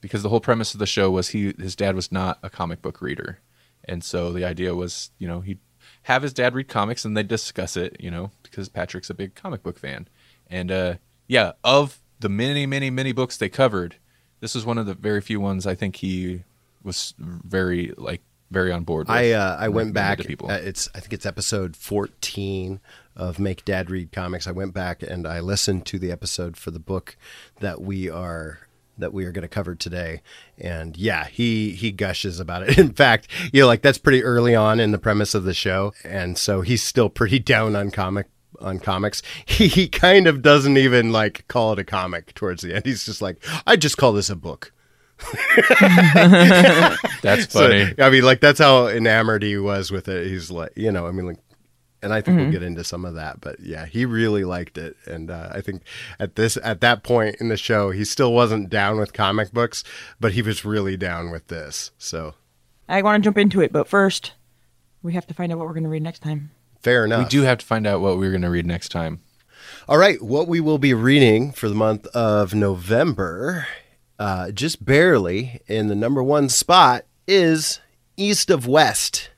[0.00, 2.82] because the whole premise of the show was he his dad was not a comic
[2.82, 3.38] book reader.
[3.84, 5.60] And so the idea was, you know, he'd
[6.02, 9.34] have his dad read comics and they'd discuss it, you know, because Patrick's a big
[9.36, 10.08] comic book fan.
[10.48, 10.94] And uh,
[11.28, 13.96] yeah, of the many, many, many books they covered,
[14.40, 16.44] this was one of the very few ones I think he
[16.82, 19.16] was very like very on board with.
[19.16, 20.18] I uh, I went back.
[20.18, 20.50] to people.
[20.50, 22.80] uh, it's I think it's episode fourteen
[23.16, 24.46] of Make Dad Read Comics.
[24.46, 27.16] I went back and I listened to the episode for the book
[27.60, 28.60] that we are
[28.96, 30.22] that we are going to cover today.
[30.56, 32.78] And yeah, he he gushes about it.
[32.78, 35.92] In fact, you know, like that's pretty early on in the premise of the show,
[36.04, 38.26] and so he's still pretty down on comic
[38.60, 39.22] on comics.
[39.46, 42.84] He, he kind of doesn't even like call it a comic towards the end.
[42.86, 44.72] He's just like, I just call this a book.
[47.22, 47.94] That's So, funny.
[47.98, 50.26] I mean, like that's how enamored he was with it.
[50.28, 51.38] He's like, you know, I mean, like,
[52.02, 52.42] and I think Mm-hmm.
[52.44, 55.60] we'll get into some of that, but yeah, he really liked it, and uh, I
[55.60, 55.82] think
[56.20, 59.82] at this at that point in the show, he still wasn't down with comic books,
[60.20, 61.90] but he was really down with this.
[61.98, 62.34] So
[62.88, 64.34] I want to jump into it, but first,
[65.02, 66.52] we have to find out what we're going to read next time.
[66.80, 67.24] Fair enough.
[67.24, 69.20] we do have to find out what we're going to read next time.
[69.88, 73.66] All right, what we will be reading for the month of November,
[74.18, 77.80] uh, just barely in the number one spot, is
[78.16, 79.30] East of West.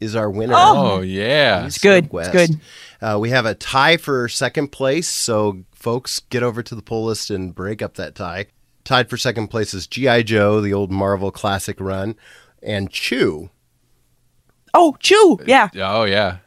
[0.00, 0.54] Is our winner.
[0.56, 1.66] Oh, yeah.
[1.66, 2.34] East good, of West.
[2.34, 2.60] it's good.
[3.00, 7.06] Uh, we have a tie for second place, so folks, get over to the poll
[7.06, 8.46] list and break up that tie.
[8.84, 10.22] Tied for second place is G.I.
[10.24, 12.16] Joe, the old Marvel classic run,
[12.62, 13.48] and Chew.
[14.74, 15.38] Oh, Chew!
[15.46, 15.70] Yeah.
[15.76, 16.38] Oh yeah.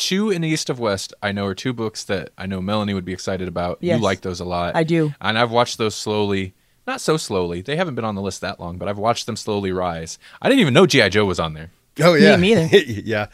[0.00, 3.04] Chew and East of West, I know are two books that I know Melanie would
[3.04, 3.78] be excited about.
[3.80, 3.98] Yes.
[3.98, 4.74] You like those a lot.
[4.74, 5.14] I do.
[5.20, 6.54] And I've watched those slowly.
[6.86, 7.60] Not so slowly.
[7.62, 10.18] They haven't been on the list that long, but I've watched them slowly rise.
[10.42, 11.10] I didn't even know G.I.
[11.10, 11.70] Joe was on there.
[12.02, 12.76] Oh yeah, Me neither.
[12.86, 13.26] yeah.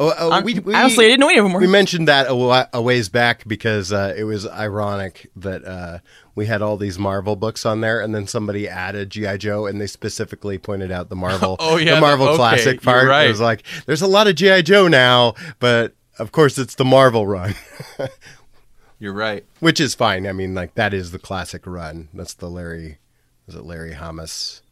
[0.00, 1.60] Oh, Um, we, we, honestly, I didn't know any of them were.
[1.60, 5.98] We mentioned that a, a ways back because uh, it was ironic that uh,
[6.36, 9.80] we had all these Marvel books on there, and then somebody added GI Joe, and
[9.80, 13.08] they specifically pointed out the Marvel, Oh, yeah, the Marvel okay, classic part.
[13.08, 13.26] right.
[13.26, 16.84] It was like, there's a lot of GI Joe now, but of course it's the
[16.84, 17.54] Marvel run,
[18.98, 19.44] You're right.
[19.60, 20.26] which is fine.
[20.26, 22.08] I mean, like that is the classic run.
[22.12, 22.98] That's the Larry,
[23.46, 24.62] is it Larry Hama's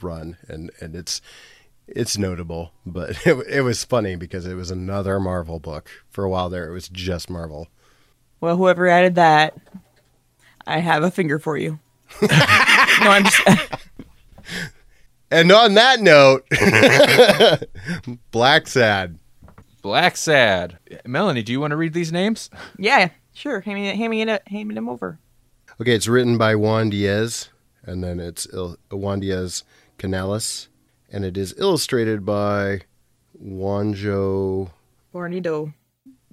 [0.00, 1.20] run, and and it's
[1.86, 5.90] it's notable, but it, it was funny because it was another Marvel book.
[6.10, 7.68] For a while there, it was just Marvel.
[8.40, 9.56] Well, whoever added that,
[10.66, 11.78] I have a finger for you.
[12.22, 13.42] no, I'm just.
[15.30, 16.48] And on that note,
[18.32, 19.16] Blacksad.
[19.82, 20.78] Blacksad.
[21.06, 22.50] Melanie, do you want to read these names?
[22.78, 23.60] yeah, sure.
[23.60, 25.18] Hand me, hand me, it, hand me them over.
[25.80, 27.48] Okay, it's written by Juan Diaz,
[27.84, 29.64] and then it's Il- Juan Diaz
[29.98, 30.68] Canales,
[31.10, 32.82] and it is illustrated by
[33.42, 34.70] Juanjo
[35.14, 35.72] Bornito.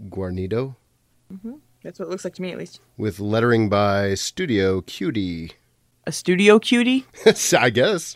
[0.09, 0.75] Guarnido,
[1.33, 1.53] mm-hmm.
[1.83, 2.81] That's what it looks like to me, at least.
[2.97, 5.53] with lettering by Studio Cutie.
[6.05, 7.05] A studio cutie.
[7.59, 8.15] I guess.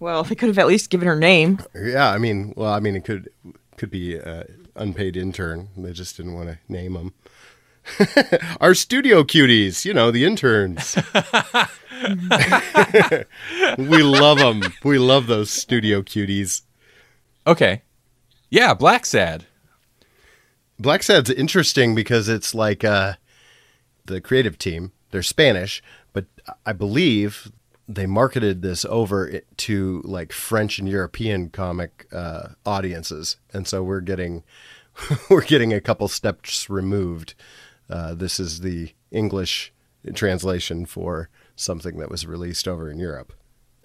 [0.00, 1.60] Well, they could have at least given her name.
[1.74, 3.28] Yeah, I mean, well, I mean, it could
[3.76, 5.68] could be uh, unpaid intern.
[5.76, 7.14] They just didn't want to name them.
[8.60, 10.96] Our studio cuties, you know, the interns.
[13.78, 14.62] we love them.
[14.84, 16.62] We love those studio cuties.
[17.46, 17.82] Okay.
[18.50, 19.42] Yeah, Blacksad.
[20.78, 23.14] Black Sad's interesting because it's like uh,
[24.06, 24.92] the creative team.
[25.10, 25.82] They're Spanish,
[26.12, 26.26] but
[26.64, 27.50] I believe
[27.94, 34.00] they marketed this over to like French and European comic uh, audiences, and so we're
[34.00, 34.44] getting
[35.30, 37.34] we're getting a couple steps removed.
[37.88, 39.72] Uh, this is the English
[40.14, 43.32] translation for something that was released over in Europe.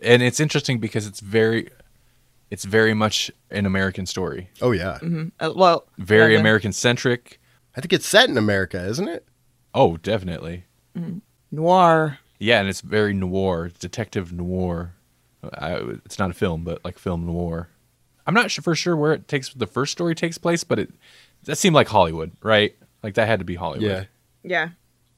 [0.02, 1.70] And it's interesting because it's very
[2.52, 4.50] it's very much an American story.
[4.62, 5.00] Oh yeah,
[5.40, 7.40] Uh, well, Very yeah, American centric.
[7.76, 9.26] I think it's set in America, isn't it?
[9.74, 10.66] Oh, definitely.
[11.52, 12.20] Noir.
[12.40, 14.94] Yeah, and it's very noir, detective noir.
[15.54, 17.70] I, it's not a film, but like film noir.
[18.28, 20.92] I'm not sure for sure where it takes the first story takes place, but it
[21.44, 22.76] that seemed like Hollywood, right?
[23.04, 23.88] Like that had to be Hollywood.
[23.90, 24.04] Yeah.
[24.44, 24.70] Yeah.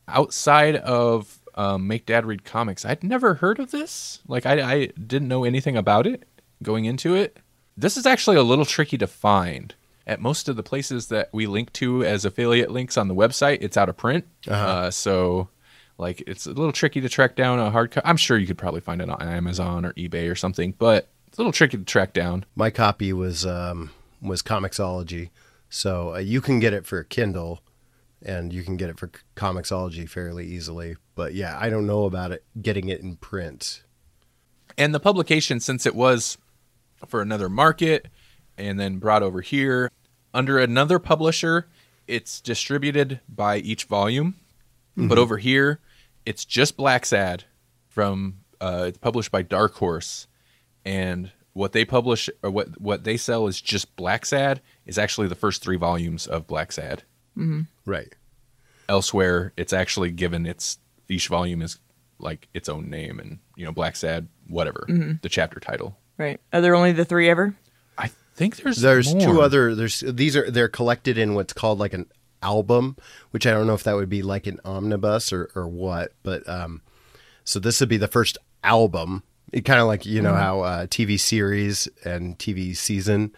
[0.07, 4.19] Outside of um, Make Dad Read Comics, I'd never heard of this.
[4.27, 6.27] Like I, I didn't know anything about it
[6.61, 7.37] going into it.
[7.75, 9.73] This is actually a little tricky to find.
[10.05, 13.57] At most of the places that we link to as affiliate links on the website,
[13.59, 14.25] it's out of print.
[14.47, 15.49] uh so,
[15.97, 17.91] like, it's a little tricky to track down a hard.
[17.91, 21.09] Co- I'm sure you could probably find it on Amazon or eBay or something, but
[21.27, 22.45] it's a little tricky to track down.
[22.55, 25.29] My copy was um, was Comixology,
[25.69, 27.61] so uh, you can get it for Kindle,
[28.23, 30.97] and you can get it for Comixology fairly easily.
[31.15, 33.83] But yeah, I don't know about it getting it in print.
[34.77, 36.37] And the publication, since it was
[37.07, 38.07] for another market
[38.57, 39.91] and then brought over here
[40.33, 41.67] under another publisher,
[42.07, 44.35] it's distributed by each volume.
[44.99, 45.79] But over here,
[46.27, 47.43] it's just Blacksad
[47.87, 50.27] from uh, it's published by Dark Horse,
[50.83, 55.35] and what they publish or what what they sell is just Blacksad is actually the
[55.35, 56.99] first three volumes of Blacksad.
[57.85, 58.13] Right.
[58.89, 61.79] Elsewhere, it's actually given its each volume is
[62.19, 64.85] like its own name and you know Blacksad whatever
[65.21, 65.97] the chapter title.
[66.17, 66.41] Right.
[66.51, 67.55] Are there only the three ever?
[67.97, 69.75] I think there's There's two other.
[69.75, 72.07] There's these are they're collected in what's called like an
[72.41, 72.97] album,
[73.31, 76.13] which I don't know if that would be like an omnibus or or what.
[76.23, 76.81] But um,
[77.43, 79.23] so this would be the first album.
[79.53, 83.33] It kind of like you know how uh, TV series and TV season,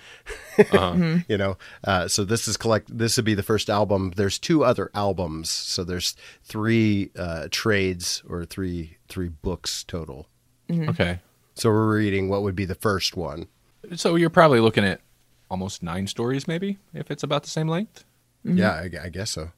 [0.58, 1.58] you know.
[1.84, 2.98] Uh, so this is collect.
[2.98, 4.14] This would be the first album.
[4.16, 5.52] There's two other albums.
[5.52, 10.28] So there's three uh, trades or three three books total.
[10.72, 11.20] Okay.
[11.54, 13.48] So we're reading what would be the first one.
[13.96, 15.02] So you're probably looking at
[15.50, 18.06] almost nine stories, maybe, if it's about the same length.
[18.44, 19.52] Yeah, I, I guess so.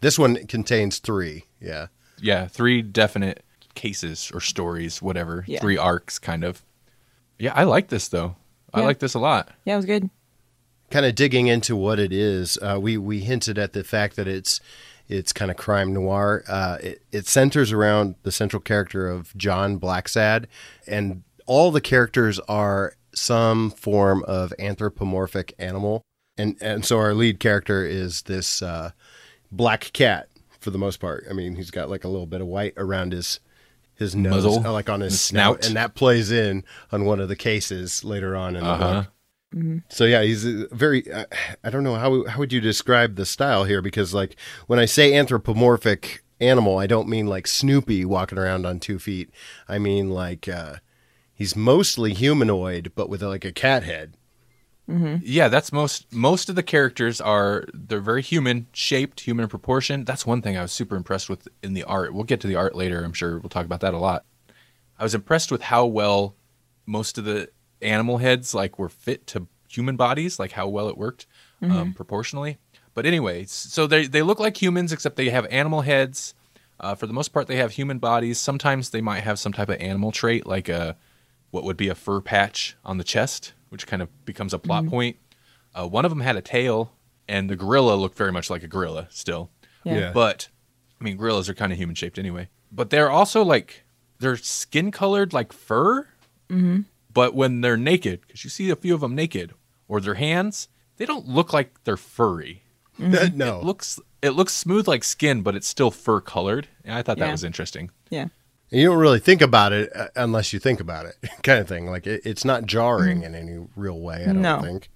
[0.00, 1.44] This one contains three.
[1.60, 1.86] Yeah.
[2.20, 5.44] Yeah, three definite cases or stories, whatever.
[5.46, 5.60] Yeah.
[5.60, 6.62] Three arcs, kind of.
[7.38, 8.36] Yeah, I like this though.
[8.72, 9.50] I like this a lot.
[9.64, 10.10] Yeah, it was good.
[10.90, 14.26] Kind of digging into what it is, uh, we we hinted at the fact that
[14.28, 14.60] it's
[15.08, 16.44] it's kind of crime noir.
[16.48, 20.46] Uh, it, it centers around the central character of John Blacksad,
[20.86, 26.02] and all the characters are some form of anthropomorphic animal,
[26.38, 28.90] and and so our lead character is this uh,
[29.52, 30.28] black cat
[30.60, 31.24] for the most part.
[31.28, 33.40] I mean, he's got like a little bit of white around his
[33.94, 34.66] his nose, Muzzle.
[34.66, 35.66] uh, like on his His snout, snout.
[35.68, 39.02] and that plays in on one of the cases later on in the Uh-huh.
[39.02, 39.10] book.
[39.88, 41.04] So yeah, he's a very.
[41.14, 41.26] I
[41.62, 44.34] I don't know how how would you describe the style here because like
[44.66, 49.30] when I say anthropomorphic animal, I don't mean like Snoopy walking around on two feet.
[49.68, 50.76] I mean like uh,
[51.32, 54.16] he's mostly humanoid, but with like a cat head.
[55.24, 60.04] Yeah, that's most most of the characters are they're very human shaped, human proportion.
[60.04, 62.12] That's one thing I was super impressed with in the art.
[62.12, 64.24] We'll get to the art later, I'm sure we'll talk about that a lot.
[64.98, 66.36] I was impressed with how well
[66.86, 67.48] most of the
[67.80, 71.26] animal heads like were fit to human bodies, like how well it worked
[71.62, 72.58] um, proportionally.
[72.92, 76.34] But anyways, so they they look like humans except they have animal heads.
[76.78, 78.38] Uh, for the most part, they have human bodies.
[78.38, 80.96] Sometimes they might have some type of animal trait, like a
[81.52, 84.86] what would be a fur patch on the chest, which kind of becomes a plot
[84.86, 85.16] point.
[85.74, 86.92] Uh, one of them had a tail,
[87.28, 89.50] and the gorilla looked very much like a gorilla still.
[89.82, 89.98] Yeah.
[89.98, 90.12] Yeah.
[90.12, 90.46] But
[91.00, 92.48] I mean, gorillas are kind of human shaped anyway.
[92.70, 93.82] But they're also like
[94.20, 96.02] they're skin colored like fur.
[96.48, 96.82] Mm-hmm.
[97.12, 99.52] But when they're naked, because you see a few of them naked,
[99.88, 102.62] or their hands, they don't look like they're furry.
[102.96, 106.68] no, It looks it looks smooth like skin, but it's still fur colored.
[106.84, 107.32] And I thought that Yeah.
[107.32, 107.90] was interesting.
[108.08, 108.28] Yeah.
[108.74, 111.68] And you don't really think about it uh, unless you think about it, kind of
[111.68, 111.86] thing.
[111.86, 114.22] Like it, it's not jarring in any real way.
[114.24, 114.60] I don't No.
[114.62, 114.90] think.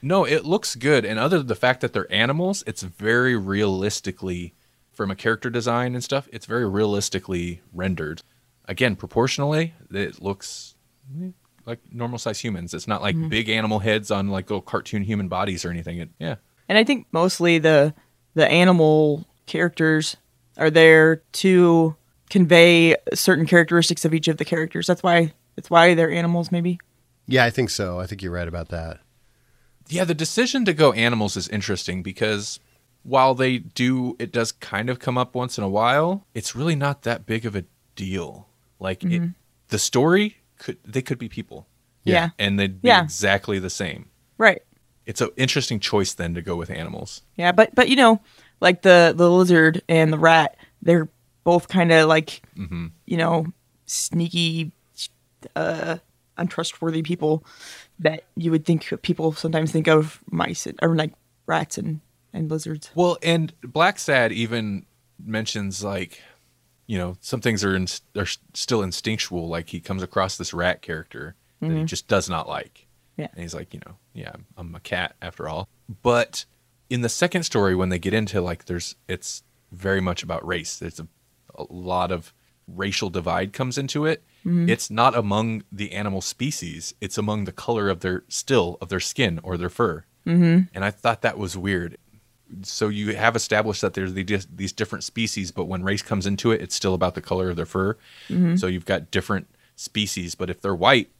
[0.00, 1.04] No, it looks good.
[1.04, 4.54] And other than the fact that they're animals, it's very realistically,
[4.94, 8.22] from a character design and stuff, it's very realistically rendered.
[8.64, 10.74] Again, proportionally, it looks
[11.22, 11.32] eh,
[11.66, 12.72] like normal size humans.
[12.72, 15.98] It's not like big animal heads on like little cartoon human bodies or anything.
[15.98, 16.36] It, yeah.
[16.66, 17.92] And I think mostly the
[18.32, 20.16] the animal characters
[20.56, 21.94] are there to
[22.30, 24.86] convey certain characteristics of each of the characters.
[24.86, 26.78] That's why that's why they're animals maybe.
[27.26, 28.00] Yeah, I think so.
[28.00, 29.00] I think you're right about that.
[29.88, 32.60] Yeah, the decision to go animals is interesting because
[33.02, 36.26] while they do, it does kind of come up once in a while.
[36.34, 37.64] It's really not that big of a
[37.96, 38.48] deal.
[38.78, 39.28] Like it, mm-hmm.
[39.68, 41.66] the story could they could be people,
[42.04, 42.30] Yeah.
[42.38, 43.02] and they'd be Yeah.
[43.02, 44.06] exactly the same.
[44.36, 44.62] Right.
[45.06, 47.22] It's an interesting choice then to go with animals.
[47.36, 48.20] Yeah, but but you know,
[48.60, 51.08] like the the lizard and the rat, they're
[51.48, 52.42] both kind of like
[53.06, 53.46] you know,
[53.86, 54.70] sneaky
[55.56, 55.96] uh
[56.36, 57.42] untrustworthy people
[57.98, 61.12] that you would think people sometimes think of mice and, or like
[61.46, 62.00] rats and
[62.34, 62.90] and lizards.
[62.94, 64.84] Well, and Blacksad even
[65.24, 66.20] mentions like
[66.86, 67.86] you know, some things are in,
[68.16, 69.48] are still instinctual.
[69.48, 72.86] Like he comes across this rat character that he just does not like.
[73.16, 73.28] Yeah.
[73.32, 75.68] And he's like, you know, yeah, I'm, I'm a cat after all.
[76.02, 76.46] But
[76.88, 80.78] in the second story, when they get into like, there's, it's very much about race.
[80.78, 81.06] There's a,
[81.58, 82.32] a lot of
[82.66, 84.22] racial divide comes into it.
[84.70, 86.94] It's not among the animal species.
[87.00, 90.04] It's among the color of their still of their skin or their fur.
[90.26, 90.68] Mm-hmm.
[90.74, 91.98] And I thought that was weird.
[92.62, 96.50] So you have established that there's the, these different species, but when race comes into
[96.50, 97.96] it, it's still about the color of their fur.
[98.56, 101.10] So you've got different species, but if they're white,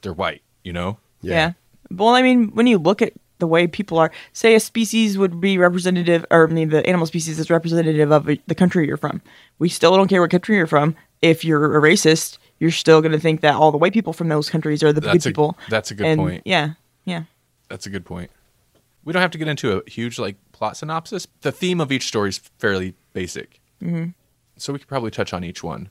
[0.00, 0.42] they're white.
[0.64, 0.98] You know?
[1.20, 1.52] Yeah.
[1.90, 5.40] Well, I mean, when you look at the way people are, say a species would
[5.40, 9.20] be representative, or I mean, the animal species is representative of the country you're from.
[9.58, 10.94] We still don't care what country you're from.
[11.22, 14.28] If you're a racist, you're still going to think that all the white people from
[14.28, 15.58] those countries are the That's a- good people.
[15.68, 16.42] that's a good And, point.
[16.44, 16.74] Yeah.
[17.04, 17.24] Yeah.
[17.68, 18.30] That's a good point.
[19.04, 21.26] We don't have to get into a huge like plot synopsis.
[21.40, 24.10] The theme of each story is fairly basic, mm-hmm.
[24.56, 25.88] so we could probably touch on each one.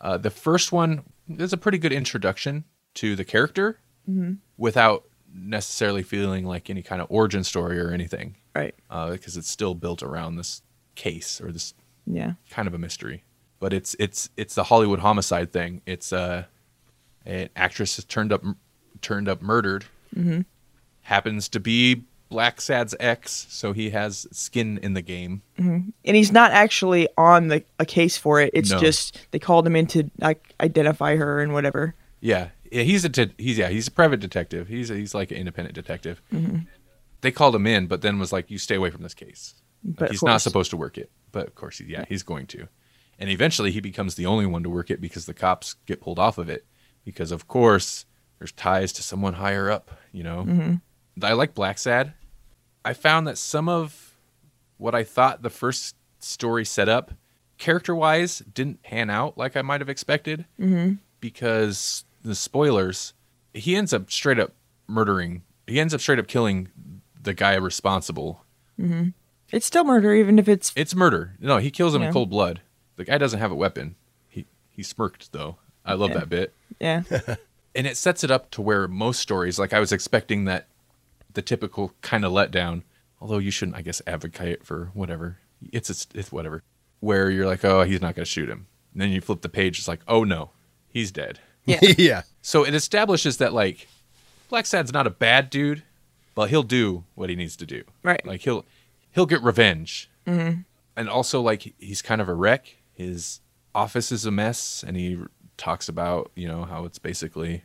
[0.00, 2.64] Uh, the first one is a pretty good introduction
[2.94, 3.78] to the character
[4.56, 5.04] without
[5.34, 8.74] necessarily feeling like any kind of origin story or anything, Right.
[8.90, 10.62] Uh, because it's still built around this
[10.96, 11.72] case or this
[12.06, 12.32] Yeah.
[12.50, 13.22] kind of a mystery.
[13.60, 15.82] But it's it's it's the Hollywood homicide thing.
[15.86, 16.44] It's uh,
[17.26, 18.42] an actress is turned up
[19.02, 19.84] turned up murdered.
[20.16, 20.40] Mm-hmm.
[21.02, 25.42] Happens to be Blacksad's ex, so he has skin in the game.
[25.58, 25.90] Mm-hmm.
[26.04, 28.50] And he's not actually on the a case for it.
[28.54, 28.80] It's No.
[28.80, 31.94] just they called him in to like identify her and whatever.
[32.20, 34.68] Yeah, yeah he's a he's yeah he's a private detective.
[34.68, 36.22] He's he's like an independent detective.
[37.20, 39.54] They called him in, but then was like, "You stay away from this case.
[39.98, 42.68] Of he's not supposed to work it." But of course, he, yeah, he's going to.
[43.18, 46.18] And eventually, he becomes the only one to work it because the cops get pulled
[46.18, 46.64] off of it.
[47.04, 48.06] Because of course,
[48.38, 49.90] there's ties to someone higher up.
[50.12, 50.44] You know,
[51.22, 52.14] I like Blacksad.
[52.84, 54.16] I found that some of
[54.78, 57.12] what I thought the first story set up,
[57.58, 60.46] character wise, didn't pan out like I might have expected.
[60.58, 60.94] Mm-hmm.
[61.20, 63.12] Because the spoilers,
[63.54, 64.52] he ends up straight up
[64.86, 65.42] murdering.
[65.66, 66.68] He ends up straight up killing
[67.20, 68.44] the guy responsible.
[68.78, 69.08] Mm-hmm.
[69.50, 71.36] It's still murder, even if it's It's murder.
[71.40, 72.08] No, he kills him Yeah.
[72.08, 72.60] in cold blood.
[72.96, 73.96] The guy doesn't have a weapon.
[74.28, 75.56] He he smirked though.
[75.84, 76.18] I love Yeah.
[76.18, 76.54] that bit.
[76.78, 77.02] yeah.
[77.74, 80.66] and it sets it up to where most stories like i was expecting that
[81.32, 82.82] the typical kind of letdown
[83.20, 85.38] although you shouldn't i guess advocate for whatever
[85.72, 86.64] it's it's, it's whatever
[86.98, 89.48] where you're like oh he's not going to shoot him and then you flip the
[89.48, 90.50] page it's like oh no
[90.88, 91.38] he's dead
[91.70, 91.92] Yeah.
[91.98, 92.22] yeah.
[92.42, 93.86] so it establishes that like
[94.50, 95.82] blacksad's not a bad dude
[96.34, 98.24] but he'll do what he needs to do Right.
[98.26, 98.64] like he'll
[99.12, 100.60] he'll get revenge mm-hmm.
[100.96, 103.40] and also like he's kind of a wreck his
[103.74, 105.18] office is a mess and he
[105.56, 107.62] talks about you know how it's basically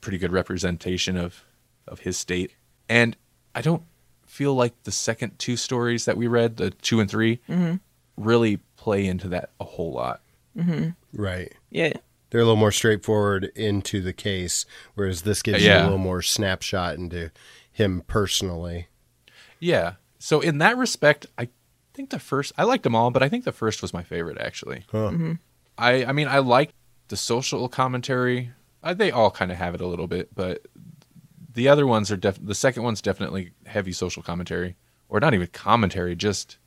[0.00, 1.44] pretty good representation of
[1.88, 2.54] of his state
[2.88, 3.16] and
[3.54, 3.82] i don't
[4.26, 7.40] feel like the second two stories that we read the two and 3
[8.16, 10.20] really play into that a whole lot
[11.12, 11.52] Right.
[11.70, 11.92] Yeah.
[12.36, 15.76] They're a little more straightforward into the case, whereas this gives Yeah.
[15.78, 17.30] you a little more snapshot into
[17.72, 18.88] him personally.
[19.58, 19.94] Yeah.
[20.18, 21.48] So in that respect, I
[21.94, 24.36] think the first I liked them all, but I think the first was my favorite
[24.38, 24.84] actually.
[24.92, 25.12] Huh.
[25.78, 26.74] I I mean I like
[27.08, 28.50] the social commentary.
[28.82, 30.66] Uh, they all kind of have it a little bit, but
[31.54, 34.76] the other ones are def- the second one's definitely heavy social commentary,
[35.08, 36.58] or not even commentary, just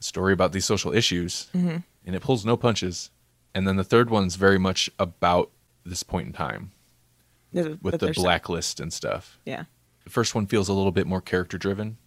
[0.00, 3.10] a story about these social issues, and it pulls no punches.
[3.54, 5.50] And then the third one's very much about
[5.84, 6.72] this point in time
[7.52, 9.38] with but the blacklist and stuff.
[9.44, 9.64] Yeah.
[10.04, 11.98] The first one feels a little bit more character driven.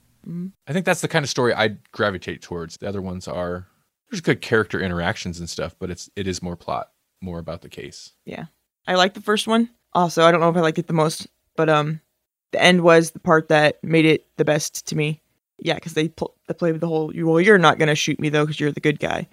[0.67, 2.77] I think that's the kind of story I gravitate towards.
[2.77, 3.67] The other ones are
[4.09, 7.69] there's good character interactions and stuff, but it's it is more plot, more about the
[7.69, 8.11] case.
[8.25, 8.45] Yeah.
[8.87, 9.69] I like the first one.
[9.93, 12.01] Also, I don't know if I liked it the most, but um,
[12.51, 15.21] the end was the part that made it the best to me.
[15.57, 18.29] Yeah, because they pl- they played with the whole well, you're not gonna shoot me
[18.29, 19.27] though because you're the good guy,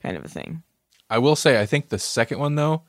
[0.00, 0.62] kind of a thing.
[1.12, 2.84] I will say I think the second one though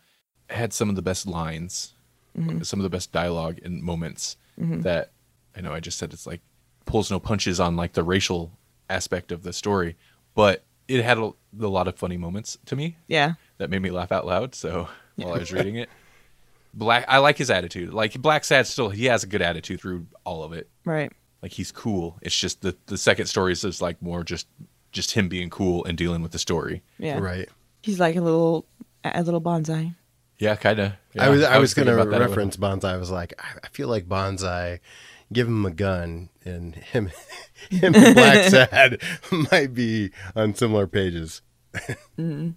[0.49, 1.93] had some of the best lines,
[2.37, 2.61] mm-hmm.
[2.61, 4.79] some of the best dialogue and moments mm-hmm.
[4.81, 5.11] that
[5.53, 6.39] I know I just said it's like
[6.85, 8.57] pulls no punches on like the racial
[8.89, 9.97] aspect of the story,
[10.35, 12.95] but it had a, a lot of funny moments to me.
[13.07, 13.33] Yeah.
[13.57, 14.55] that made me laugh out loud.
[14.55, 15.89] So while I was reading it,
[16.73, 17.93] Black, I like his attitude.
[17.93, 20.69] Like Blacksad, still he has a good attitude through all of it.
[20.85, 21.11] Right.
[21.41, 22.17] Like he's cool.
[22.21, 24.47] It's just the the second story is just like more just
[24.93, 26.83] just him being cool and dealing with the story.
[26.97, 27.19] Yeah.
[27.19, 27.49] Right.
[27.83, 28.65] He's like a little
[29.03, 29.93] a little bonsai.
[30.39, 30.93] Yeah, kind of.
[31.17, 32.27] I was I, was, going thinking to about that a little.
[32.27, 32.93] reference Bonsai.
[32.93, 34.79] I was like, I, I feel like Bonsai,
[35.31, 37.11] give him a gun, and him,
[37.69, 39.01] him and Black Sad
[39.51, 41.41] might be on similar pages.
[42.17, 42.49] Mm-hmm.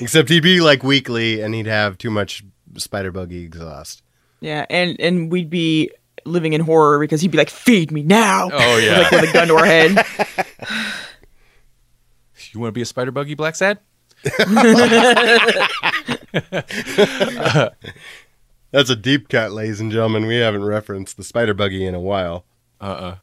[0.00, 2.44] Except he'd be like weekly, and he'd have too much
[2.76, 4.02] spider buggy exhaust.
[4.40, 5.90] Yeah, and and we'd be
[6.24, 9.00] living in horror because he'd be like, "Feed me now!" Oh yeah.
[9.00, 9.90] like with a gun to our head.
[12.52, 13.78] you want to be a spider buggy, Blacksad?
[18.72, 20.26] That's a deep cut, ladies and gentlemen.
[20.26, 22.44] We haven't referenced the spider buggy in a while.
[22.80, 23.16] Uh-uh.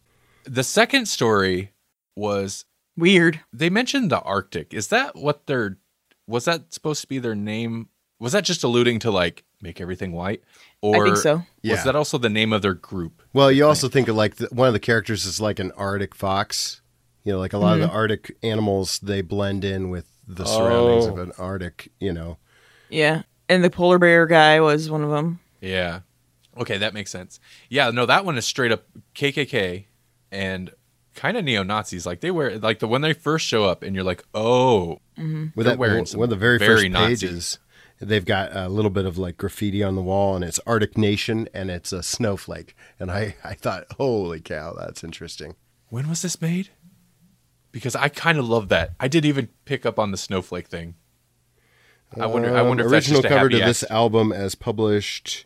[0.46, 1.72] The second story
[2.16, 2.66] was
[2.98, 3.42] Weird.
[3.54, 4.74] they mentioned the Arctic.
[4.74, 5.78] Is that what their
[6.28, 7.90] was that supposed to be their name?
[8.20, 10.44] Was that just alluding to like make everything white?
[10.82, 11.44] Or I think so.
[11.62, 11.76] Yeah.
[11.76, 13.22] was that also the name of their group?
[13.34, 16.16] Well, you also think of like the, one of the characters is like an Arctic
[16.16, 16.82] fox.
[17.24, 17.92] You know, like a lot of mm-hmm.
[17.92, 21.12] the Arctic animals, they blend in with the surroundings Oh.
[21.14, 21.92] of an Arctic.
[22.00, 22.38] You know,
[22.90, 23.24] Yeah.
[23.50, 25.40] And the polar bear guy was one of them.
[25.62, 26.02] Yeah.
[26.58, 27.40] Okay, that makes sense.
[27.70, 28.84] Yeah, no, that one is straight up
[29.16, 29.86] KKK
[30.32, 30.72] and
[31.16, 32.06] kind of neo Nazis.
[32.06, 35.48] Like they wear like the when they first show up, and you're like, oh, mm-hmm.
[35.56, 37.08] with They're that wearing one some one of the very, very first Nazi.
[37.28, 37.60] pages,
[38.00, 41.48] they've got a little bit of like graffiti on the wall, and it's Arctic Nation,
[41.54, 42.76] and it's a snowflake.
[43.00, 45.56] And I, I thought, holy cow, that's interesting.
[45.90, 46.70] when was this made?
[47.78, 48.92] Because I kind of love that.
[49.00, 50.96] I didn't even pick up on the snowflake thing.
[52.20, 52.56] I wonder.
[52.56, 55.46] I Um, wonder if that's original just a cover happy to this album as published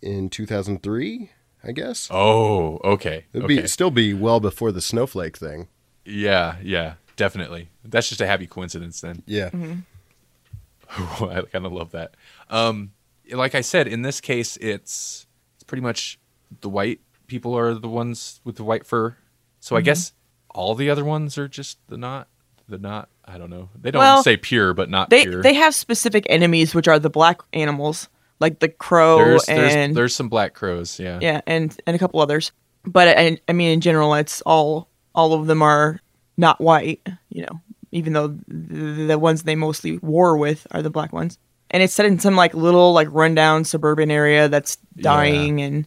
[0.00, 1.30] in 2003,
[1.64, 2.08] I guess.
[2.12, 3.24] Oh, okay.
[3.32, 3.62] It'd okay.
[3.62, 5.68] be still be well before the snowflake thing.
[6.04, 7.70] Yeah, yeah, definitely.
[7.84, 9.22] That's just a happy coincidence then.
[9.26, 9.50] Yeah.
[10.90, 12.14] I kind of love that.
[12.48, 12.92] Um,
[13.32, 16.18] like I said, in this case, it's it's pretty much
[16.60, 19.16] the white people are the ones with the white fur.
[19.58, 19.78] So Mm-hmm.
[19.78, 20.12] I guess
[20.56, 22.28] all the other ones are just the not
[22.68, 23.08] the not.
[23.24, 23.68] I don't know.
[23.80, 25.42] They don't Well, say pure, but not They pure.
[25.42, 28.08] they have specific enemies, which are the black animals,
[28.40, 30.98] like the crow there's, there's and there's some black crows.
[31.00, 31.18] Yeah.
[31.20, 32.52] yeah, and and a couple others.
[32.84, 36.00] But I, I mean, in general, it's all all of them are
[36.36, 37.06] not white.
[37.30, 37.60] You know,
[37.92, 41.38] even though the, the ones they mostly war with are the black ones.
[41.68, 45.86] And it's set in some like little like rundown suburban area that's dying and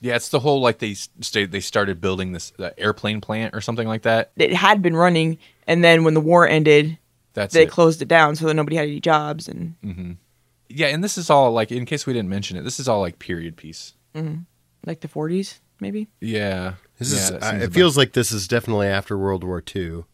[0.00, 3.60] Yeah, it's the whole like they stay they started building this uh, airplane plant or
[3.60, 4.30] something like that.
[4.36, 5.38] it had been running.
[5.66, 6.98] And then when the war ended,
[7.34, 7.70] That's they it.
[7.70, 9.48] closed it down so that nobody had any jobs.
[9.48, 10.16] And
[10.68, 13.00] yeah, and this is all like in case we didn't mention it, this is all
[13.00, 13.94] like period piece.
[14.86, 16.08] like the 40s, maybe.
[16.20, 16.74] Yeah.
[16.98, 17.30] This yeah, is.
[17.30, 20.04] that I, it about- feels like this is definitely after World War II.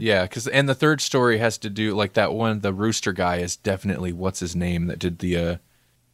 [0.00, 2.58] Yeah, because and the third story has to do like that one.
[2.60, 5.36] The rooster guy is definitely what's his name that did the.
[5.36, 5.56] uh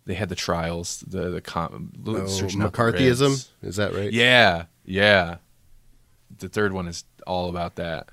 [0.06, 1.04] They had the trials.
[1.06, 4.12] The the com- Oh, searching the McCarthyism is that right?
[4.12, 5.36] Yeah, yeah.
[6.38, 8.08] The third one is all about that.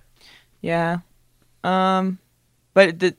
[0.61, 0.99] Yeah.
[1.63, 2.19] Um,
[2.73, 3.15] but the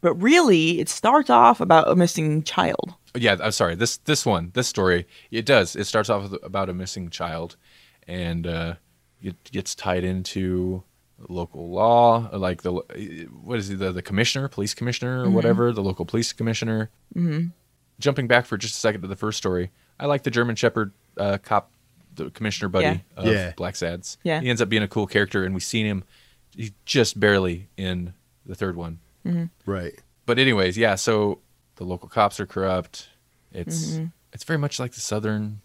[0.00, 2.94] but really, it starts off about a missing child.
[3.14, 3.76] Yeah, I'm sorry.
[3.76, 5.76] This this one, this story, it does.
[5.76, 7.56] It starts off with, about a missing child,
[8.08, 8.74] and uh,
[9.22, 10.82] it gets tied into
[11.28, 15.82] local law, like the what is he the the commissioner, police commissioner, or whatever, the
[15.82, 16.90] local police commissioner.
[17.14, 17.48] Mm-hmm.
[18.02, 20.92] Jumping back for just a second to the first story, I like the German Shepherd
[21.16, 21.70] uh, cop,
[22.14, 22.98] the commissioner buddy Yeah.
[23.16, 23.52] of Yeah.
[23.52, 24.18] Blacksad's.
[24.24, 24.40] Yeah.
[24.40, 26.04] he ends up being a cool character, and we've seen him
[26.56, 28.12] he's just barely in
[28.44, 28.98] the third one
[29.64, 29.94] Right.
[30.26, 30.96] but anyways, yeah.
[30.96, 31.38] So
[31.76, 33.08] the local cops are corrupt.
[33.52, 34.06] It's Mm-hmm.
[34.32, 35.60] it's very much like the Southern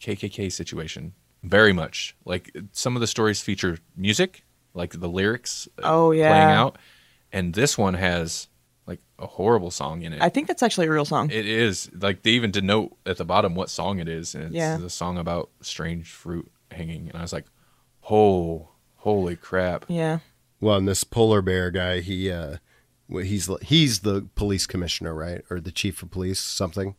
[0.00, 1.14] KKK situation.
[1.42, 4.44] Very much like some of the stories feature music,
[4.74, 5.66] like the lyrics.
[5.82, 6.28] Oh yeah.
[6.28, 6.78] playing out,
[7.32, 8.48] and this one has
[8.86, 10.20] like a horrible song in it.
[10.22, 11.30] I think that's actually a real song.
[11.30, 14.54] it is like they even denote at the bottom what song it is, and it's
[14.54, 14.76] Yeah.
[14.76, 17.08] the song about strange fruit hanging.
[17.08, 17.46] And I was like,
[18.10, 19.84] oh, holy crap!
[19.88, 20.18] yeah.
[20.60, 22.58] Well, and this polar bear guy, he uh,
[23.08, 26.94] well, he's he's the police commissioner, right, or the chief of police, something.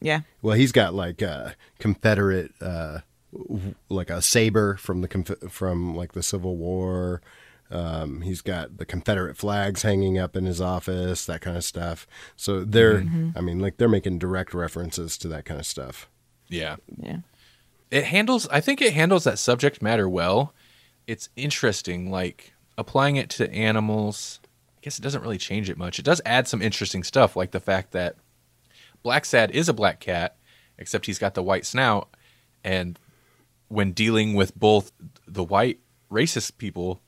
[0.00, 0.20] Yeah.
[0.42, 2.98] Well, he's got like a Confederate, uh,
[3.88, 7.22] like a saber from the conf- from like the Civil War.
[7.70, 12.06] Um, he's got the Confederate flags hanging up in his office, that kind of stuff.
[12.36, 13.04] So they're,
[13.34, 16.08] I mean, like they're making direct references to that kind of stuff.
[16.48, 16.76] Yeah.
[16.98, 17.18] Yeah.
[17.90, 20.52] it handles i think it handles that subject matter well
[21.06, 24.40] it's interesting like applying it to animals
[24.76, 27.50] i guess it doesn't really change it much it does add some interesting stuff like
[27.52, 28.16] the fact that
[29.04, 30.36] blacksad is a black cat
[30.78, 32.08] except he's got the white snout
[32.62, 32.98] and
[33.68, 34.92] when dealing with both
[35.26, 35.78] the white
[36.10, 37.00] racist people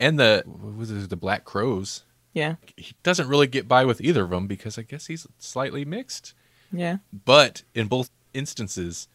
[0.00, 2.02] and the what was it, the black crows
[2.34, 2.56] Yeah.
[2.76, 6.34] he doesn't really get by with either of them because i guess he's slightly mixed
[6.72, 6.98] Yeah.
[7.12, 9.08] but in both instances,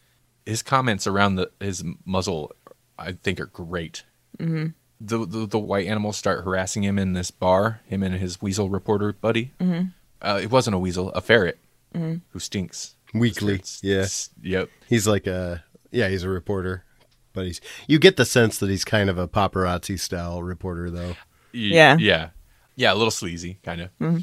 [0.44, 2.50] his comments around the his muzzle,
[2.98, 4.02] I think, are great.
[4.38, 4.68] Mm-hmm.
[5.00, 7.80] The, the the white animals start harassing him in this bar.
[7.86, 9.52] Him and his weasel reporter buddy.
[9.60, 9.88] Mm-hmm.
[10.20, 11.58] Uh, it wasn't a weasel, a ferret
[11.94, 13.92] who stinks Weekly, It's- yeah.
[13.96, 14.70] it's- Yep.
[14.88, 15.62] He's like a,
[15.92, 16.84] yeah, he's a reporter,
[17.32, 21.16] but he's, you get the sense that he's kind of a paparazzi style reporter, though.
[21.52, 21.96] Yeah.
[21.98, 22.30] Yeah.
[22.76, 22.92] Yeah.
[22.92, 23.88] A little sleazy, kind of.
[23.98, 24.18] Mm-hmm.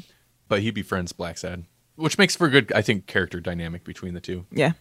[0.48, 1.64] But he befriends Blacksad,
[1.96, 4.46] which makes for a good, I think, character dynamic between the two.
[4.50, 4.72] Yeah.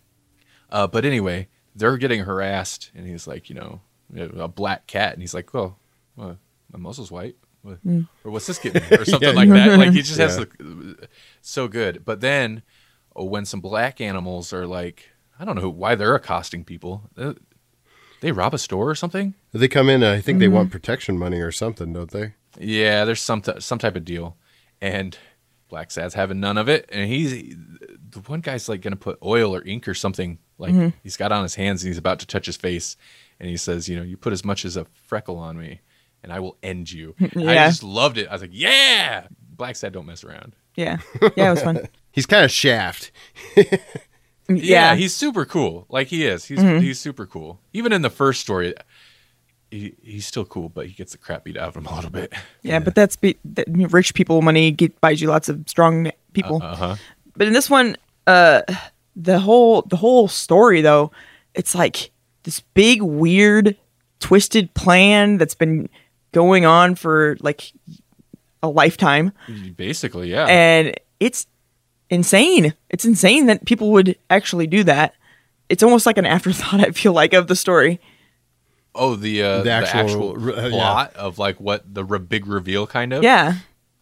[0.72, 3.82] Uh, but anyway, they're getting harassed, and he's like, you know,
[4.16, 5.78] a black cat, and he's like, well,
[6.16, 6.38] well
[6.72, 7.36] my muzzle's white.
[7.62, 8.02] What- hmm.
[8.24, 8.82] Or what's this getting?
[8.98, 9.78] Or something like that.
[9.78, 11.08] Like he just has the
[11.42, 12.06] so good.
[12.06, 12.64] But then
[13.16, 15.10] oh, when some black animals are like,
[15.40, 17.10] I don't know why they're accosting people.
[17.18, 17.34] Uh,
[18.20, 19.34] Uh, They rob a store or something.
[19.54, 20.04] They come in.
[20.04, 20.56] I think they Mm-hmm.
[20.56, 22.34] want protection money or something, don't they?
[22.60, 24.36] Yeah, there's some t- some type of deal,
[24.82, 25.18] and
[25.72, 27.32] Blacksad's having none of it, and he's
[28.10, 30.90] the one guy's like gonna put oil or ink or something like Mm-hmm.
[31.04, 32.98] he's got on his hands and he's about to touch his face,
[33.40, 35.80] and he says, you know, you put as much as a freckle on me,
[36.24, 37.16] and I will end you.
[37.36, 37.52] yeah.
[37.52, 38.28] I just loved it.
[38.28, 40.56] I was like, yeah, Blacksad don't mess around.
[40.76, 40.98] Yeah.
[41.38, 41.88] Yeah, it was fun.
[42.12, 43.12] He's kind of shaft.
[44.50, 44.96] Yeah, yeah.
[44.96, 45.86] he's super cool.
[45.90, 46.46] Like he is.
[46.46, 46.80] He's Mm-hmm.
[46.82, 47.60] he's super cool.
[47.74, 48.74] Even in the first story,
[49.72, 52.10] he, he's still cool, but he gets the crap beat out of him a little
[52.10, 52.34] bit.
[52.64, 56.62] Yeah, but that's be, that, rich people money get buys you lots of strong people.
[56.64, 56.96] Uh huh.
[57.38, 57.96] But in this one,
[58.28, 58.62] uh,
[59.16, 61.12] the whole the whole story though,
[61.54, 62.12] it's like
[62.44, 63.76] this big weird
[64.20, 65.88] twisted plan that's been
[66.32, 67.72] going on for like
[68.62, 69.32] a lifetime,
[69.78, 70.46] Basically, yeah.
[70.46, 71.48] and it's
[72.10, 72.74] insane.
[72.90, 75.14] It's insane that people would actually do that.
[75.70, 76.80] It's almost like an afterthought.
[76.88, 78.00] I feel like of the story.
[78.96, 80.00] Oh, the uh, The the actual-
[80.36, 80.70] actual, uh, yeah.
[80.70, 83.24] plot of like what the re- big reveal kind of.
[83.24, 83.54] Yeah,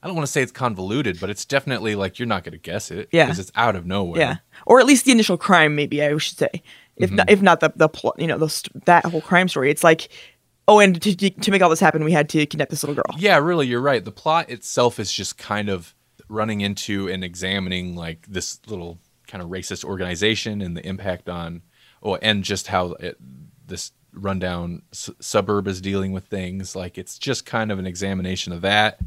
[0.02, 2.58] I don't want to say it's convoluted, but it's definitely like you're not going to
[2.58, 3.10] guess it.
[3.12, 3.26] Yeah.
[3.26, 4.20] because it's out of nowhere.
[4.22, 4.36] yeah,
[4.66, 5.76] or at least the initial crime.
[5.76, 6.50] Maybe I should say,
[6.96, 7.16] if Mm-hmm.
[7.18, 9.70] not, if not the the plot, you know, the, that whole crime story.
[9.70, 10.08] It's like,
[10.70, 13.14] oh, and to to make all this happen, we had to kidnap this little girl.
[13.20, 14.04] Yeah, really, you're right.
[14.04, 15.94] The plot itself is just kind of
[16.30, 21.62] running into and examining like this little kind of racist organization and the impact on,
[22.02, 23.18] oh, and just how it,
[23.66, 26.76] this rundown s- suburb is dealing with things.
[26.76, 29.00] Like it's just kind of an examination of that,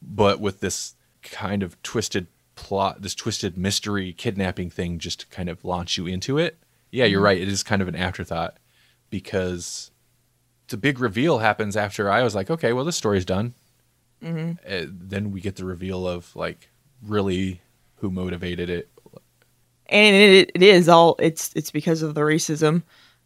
[0.00, 5.48] but with this kind of twisted plot, this twisted mystery kidnapping thing, just to kind
[5.48, 6.58] of launch you into it.
[6.90, 7.24] Yeah, you're mm-hmm.
[7.24, 7.40] right.
[7.40, 8.58] It is kind of an afterthought
[9.10, 9.90] because
[10.68, 13.54] the big reveal happens after I was like, okay, well, this story's done.
[14.24, 16.70] Uh, then we get the reveal of like
[17.02, 17.60] really
[17.96, 18.88] who motivated it.
[19.86, 22.82] and it, it is all it's it's because of the racism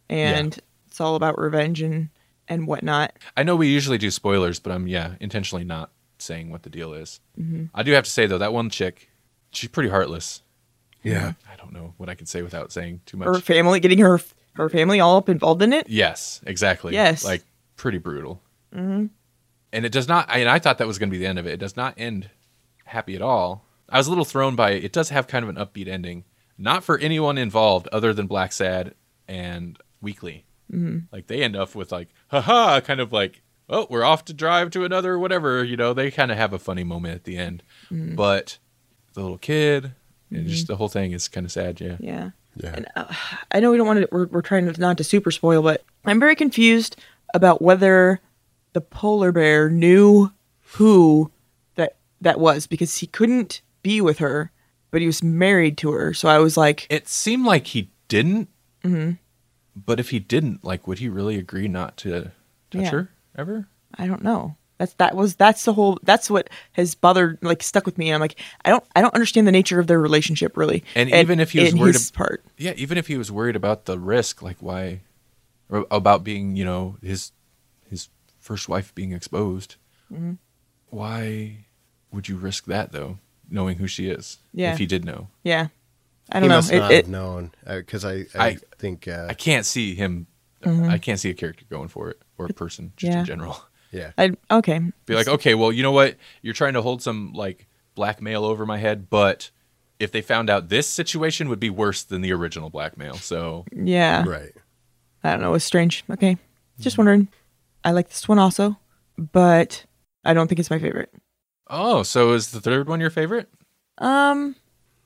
[0.08, 2.08] and it's all about revenge and
[2.48, 6.62] and whatnot I know we usually do spoilers, but I'm yeah intentionally not saying what
[6.64, 7.20] the deal is.
[7.74, 9.08] I do have to say though that one chick,
[9.52, 10.42] she's pretty heartless.
[11.04, 11.34] Yeah.
[11.50, 13.28] I don't know what I can say without saying too much.
[13.28, 14.20] her family getting her
[14.54, 16.92] her family all up involved in it Yes, exactly.
[16.94, 17.24] Yes.
[17.24, 17.44] like
[17.76, 18.42] pretty brutal.
[18.74, 19.06] Mm-hmm.
[19.72, 20.28] And it does not.
[20.30, 21.52] I, and I thought that was going to be the end of it.
[21.54, 22.30] It does not end
[22.86, 23.64] happy at all.
[23.88, 24.84] I was a little thrown by it.
[24.84, 26.24] It does have kind of an upbeat ending,
[26.56, 28.92] not for anyone involved other than Blacksad
[29.26, 30.44] and Weekly.
[30.72, 30.98] Mm-hmm.
[31.12, 34.70] Like they end up with like, haha, kind of like, oh, we're off to drive
[34.70, 35.64] to another whatever.
[35.64, 37.62] You know, they kind of have a funny moment at the end.
[37.90, 38.58] But
[39.14, 39.92] the little kid
[40.30, 41.80] and just the whole thing is kind of sad.
[41.80, 41.96] Yeah.
[42.00, 42.72] yeah Yeah.
[42.74, 43.12] and uh,
[43.50, 46.20] i know we don't want to we're, we're trying not to super spoil but i'm
[46.20, 46.96] very confused
[47.34, 48.20] about whether
[48.78, 50.30] the polar bear knew
[50.76, 51.30] who
[51.74, 54.52] that that was because he couldn't be with her
[54.92, 58.48] but he was married to her so i was like It seemed like he didn't.
[58.84, 59.12] Mm-hmm.
[59.74, 62.10] But if he didn't, like, would he really agree not to
[62.70, 62.90] touch Yeah.
[62.90, 63.68] her ever?
[63.96, 64.56] I don't know.
[64.78, 68.08] That's that was that's the whole that's what has bothered like stuck with me.
[68.08, 70.84] And I'm like I don't I don't understand the nature of their relationship really.
[70.94, 73.56] And even if he was worried his ab- part, Yeah, even if he was worried
[73.56, 75.02] about the risk, like why,
[75.70, 77.32] about being, you know, his
[77.90, 78.08] his
[78.48, 79.76] first wife being exposed,
[80.12, 80.32] Mm-hmm.
[80.90, 81.64] why
[82.12, 83.18] would you risk that though,
[83.50, 84.38] knowing who she is?
[84.54, 84.72] Yeah.
[84.72, 85.68] If he did know, yeah,
[86.32, 86.56] I don't know.
[86.56, 89.94] must It- not it- have known because I, I, I- think uh, I can't see
[89.94, 90.26] him.
[90.64, 93.14] I can't see a character going for it or a person just Mm-hmm.
[93.16, 93.20] Yeah.
[93.20, 93.62] in general.
[93.92, 94.10] yeah.
[94.18, 94.80] I okay.
[95.06, 96.16] Be like, okay, well, you know what?
[96.42, 99.50] You're trying to hold some like blackmail over my head, but
[100.00, 103.14] if they found out this situation would be worse than the original blackmail.
[103.14, 104.52] So Yeah, Right.
[105.22, 105.54] I don't know.
[105.54, 106.04] It's strange.
[106.10, 106.36] Okay,
[106.80, 107.28] just wondering.
[107.88, 108.76] I like this one also,
[109.16, 109.86] but
[110.22, 111.10] I don't think it's my favorite.
[111.70, 113.48] Oh, so is the third one your favorite?
[113.96, 114.54] Um,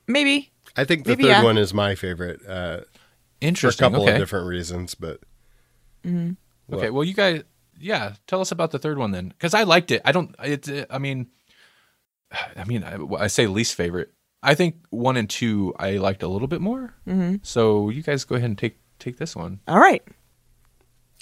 [0.05, 0.51] maybe.
[0.75, 1.43] I think the Maybe, third yeah.
[1.43, 2.81] one is my favorite uh,
[3.55, 4.11] for a couple okay.
[4.11, 5.21] of different reasons, but
[6.73, 6.89] okay.
[6.89, 7.43] Well, you guys,
[7.79, 10.01] yeah, tell us about the third one then, because I liked it.
[10.03, 10.35] I don't.
[10.43, 10.87] It.
[10.89, 11.27] I mean,
[12.57, 14.11] I mean, I, I say least favorite.
[14.41, 16.93] I think one and two I liked a little bit more.
[17.07, 17.35] Mm-hmm.
[17.43, 19.61] So you guys go ahead and take take this one.
[19.69, 20.03] All right.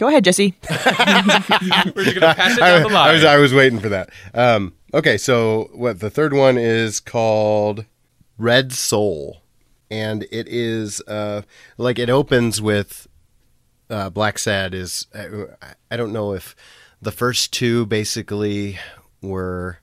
[0.01, 0.55] Go ahead, Jesse.
[0.67, 0.77] We're
[2.15, 3.23] gonna pass it I, down the I was.
[3.23, 4.09] I was waiting for that.
[4.33, 7.85] Um, okay, so what the third one is called
[8.39, 9.43] Red Soul,
[9.91, 11.43] and it is uh,
[11.77, 13.07] like it opens with
[13.91, 16.55] uh, Blacksad is I, I don't know if
[16.99, 18.79] the first two basically
[19.21, 19.81] were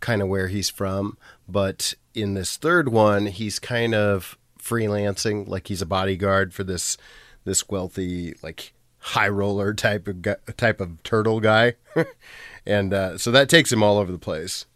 [0.00, 1.18] kind of where he's from,
[1.48, 6.98] but in this third one he's kind of freelancing, like he's a bodyguard for this
[7.44, 8.72] this wealthy like
[9.06, 11.74] high roller type of gu- type of turtle guy,
[12.66, 14.66] and uh, so that takes him all over the place.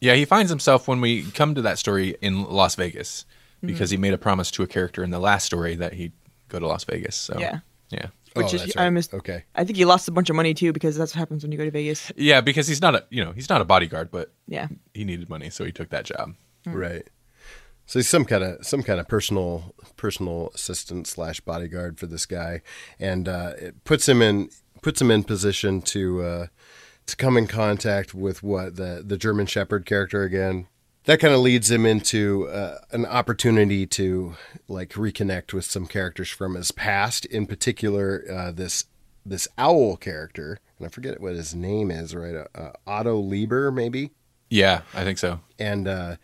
[0.00, 3.26] Yeah, he finds himself when we come to that story in Las Vegas
[3.62, 6.12] because he made a promise to a character in the last story that he'd
[6.48, 7.14] go to Las Vegas.
[7.14, 7.58] So Yeah.
[7.90, 8.90] yeah, Which Oh, is that's I right.
[8.90, 9.12] missed.
[9.12, 9.44] Okay.
[9.54, 11.58] I think he lost a bunch of money too because that's what happens when you
[11.58, 12.10] go to Vegas.
[12.16, 14.68] yeah, because he's not a you know he's not a bodyguard, but Yeah.
[14.94, 16.34] he needed money, so he took that job.
[16.66, 17.06] Right.
[17.90, 22.24] So he's some kind of some kind of personal personal assistant slash bodyguard for this
[22.24, 22.62] guy,
[23.00, 26.46] and uh, it puts him in puts him in position to uh,
[27.06, 30.68] to come in contact with what the the German Shepherd character again.
[31.06, 34.36] That kind of leads him into uh, an opportunity to
[34.68, 37.24] like reconnect with some characters from his past.
[37.24, 38.84] In particular, uh, this
[39.26, 42.14] this owl character, and I forget what his name is.
[42.14, 44.12] Right, uh, uh, Otto Liebber, maybe
[44.48, 45.40] Yeah, I think so.
[45.58, 46.16] and uh,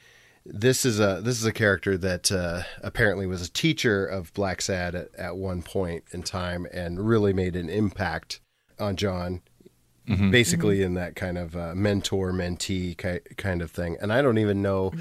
[0.49, 4.95] this is a this is a character that uh, apparently was a teacher of Blacksad
[4.95, 8.41] at, at one point in time and really made an impact
[8.79, 9.43] on John.
[10.09, 14.39] Basically, in that kind of uh, mentor mentee ki- kind of thing, and I don't
[14.39, 14.93] even know.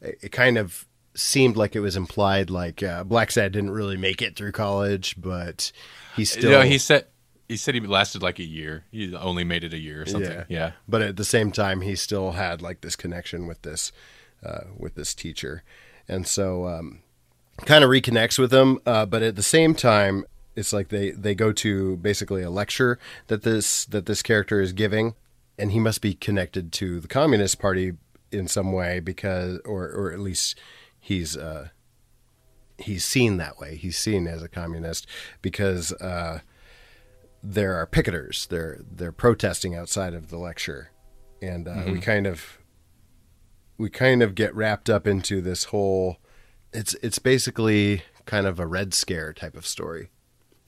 [0.00, 4.22] It, it kind of seemed like it was implied like uh, Blacksad didn't really make
[4.22, 5.70] it through college, but
[6.16, 6.50] he still.
[6.50, 7.04] no, he said
[7.46, 8.84] he said he lasted like a year.
[8.90, 10.30] He only made it a year or something.
[10.32, 10.44] Yeah.
[10.48, 13.92] Yeah, But at the same time, he still had like this connection with this,
[14.44, 15.62] uh, with this teacher,
[16.08, 17.00] and so um,
[17.64, 18.80] kind of reconnects with them.
[18.84, 20.24] Uh, but at the same time,
[20.56, 24.72] it's like they they go to basically a lecture that this that this character is
[24.72, 25.14] giving,
[25.58, 27.94] and he must be connected to the Communist Party
[28.30, 30.58] in some way because, or or at least
[31.00, 31.36] he's.
[31.36, 31.68] Uh,
[32.76, 33.76] He's seen that way.
[33.76, 35.06] He's seen as a communist
[35.42, 36.40] because uh,
[37.40, 38.48] there are picketers.
[38.48, 40.90] They're they're protesting outside of the lecture,
[41.40, 42.58] and uh, we kind of
[43.78, 46.18] we kind of get wrapped up into this whole.
[46.72, 50.10] It's it's basically kind of a red scare type of story.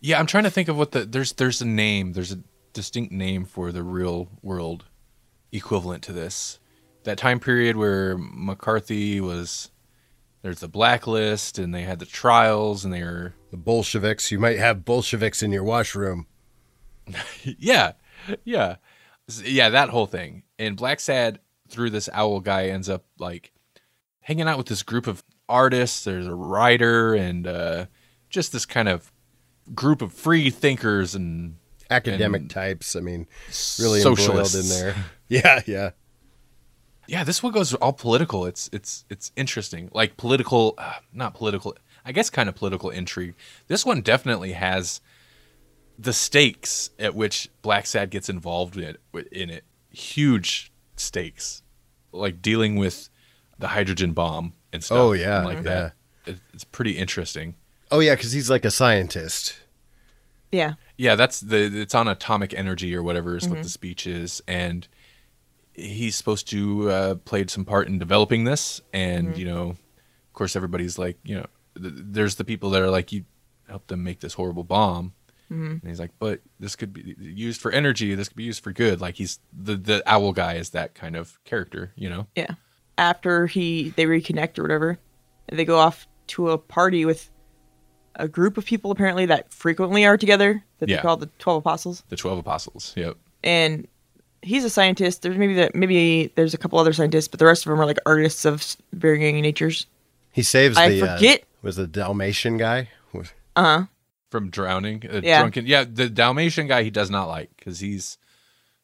[0.01, 0.19] yeah.
[0.19, 2.13] I'm trying to think of what the there's there's a name.
[2.13, 2.41] There's a
[2.73, 4.85] distinct name for the real world
[5.53, 6.59] equivalent to this.
[7.05, 9.71] That time period where McCarthy was
[10.43, 14.31] there's the blacklist and they had the trials and they were The Bolsheviks.
[14.31, 16.27] You might have Bolsheviks in your washroom.
[17.43, 17.93] yeah,
[18.45, 18.77] yeah,
[19.45, 19.69] yeah.
[19.71, 20.43] That whole thing.
[20.59, 21.39] And Blacksad
[21.69, 23.53] through this owl guy ends up like
[24.21, 26.05] hanging out with this group of artists.
[26.05, 27.87] There's a writer and uh,
[28.29, 29.13] just this kind of
[29.75, 31.57] group of free thinkers and
[31.91, 32.97] Academic And types.
[32.97, 33.27] I mean,
[33.79, 34.95] really embroiled socialists in there.
[35.29, 35.91] Yeah, yeah.
[37.09, 38.47] Yeah, this one goes all political.
[38.47, 41.77] It's it's it's interesting, like political, uh, not political.
[42.05, 43.35] I guess kind of political intrigue.
[43.67, 45.01] This one definitely has
[45.99, 49.01] the stakes at which Blacksad gets involved in it.
[49.33, 50.71] In it, huge
[51.01, 51.63] stakes,
[52.13, 53.09] like dealing with
[53.59, 54.99] the hydrogen bomb and stuff.
[54.99, 55.95] Oh, yeah, and like that.
[56.27, 57.55] It, it's pretty interesting.
[57.91, 59.59] Oh yeah, because he's like a scientist.
[60.51, 60.75] Yeah.
[60.97, 64.89] Yeah, that's the it's on atomic energy or whatever is what the speech is, and
[65.75, 68.81] he's supposed to uh, played some part in developing this.
[68.93, 71.47] And you know, of course, everybody's like, you know,
[71.81, 73.25] th- there's the people that are like, you
[73.69, 75.13] helped them make this horrible bomb,
[75.49, 78.15] and he's like, but this could be used for energy.
[78.15, 79.01] This could be used for good.
[79.01, 82.27] Like he's the the owl guy is that kind of character, you know.
[82.35, 82.55] Yeah.
[82.99, 84.99] After he they reconnect or whatever,
[85.53, 87.31] they go off to a party with
[88.17, 90.97] a group of people apparently that frequently are together that Yeah.
[90.97, 92.03] they call the Twelve Apostles.
[92.09, 92.93] The twelve apostles.
[92.97, 93.17] Yep.
[93.45, 93.87] And
[94.43, 95.23] he's a scientist.
[95.23, 97.87] There's maybe that maybe there's a couple other scientists, but the rest of them are
[97.87, 99.87] like artists of varying natures.
[100.33, 101.03] He saves I the.
[101.03, 102.89] uh, forget- was the Dalmatian guy.
[103.13, 103.33] Was-
[104.31, 105.41] From drowning, a Yeah.
[105.41, 105.67] drunken.
[105.67, 108.19] Yeah, the Dalmatian guy he does not like because he's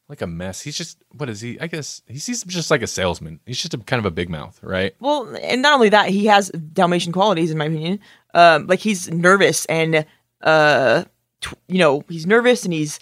[0.09, 0.61] like a mess.
[0.61, 1.59] He's just what is he?
[1.61, 3.41] I guess he's, he's just like a salesman.
[3.47, 4.95] He's just a kind of a big mouth, right?
[5.01, 7.99] Well, and not only that, he has Dalmatian qualities, in my opinion.
[8.35, 10.07] Um, like he's nervous and,
[10.43, 11.05] uh,
[11.41, 13.01] tw- you know, he's nervous and he's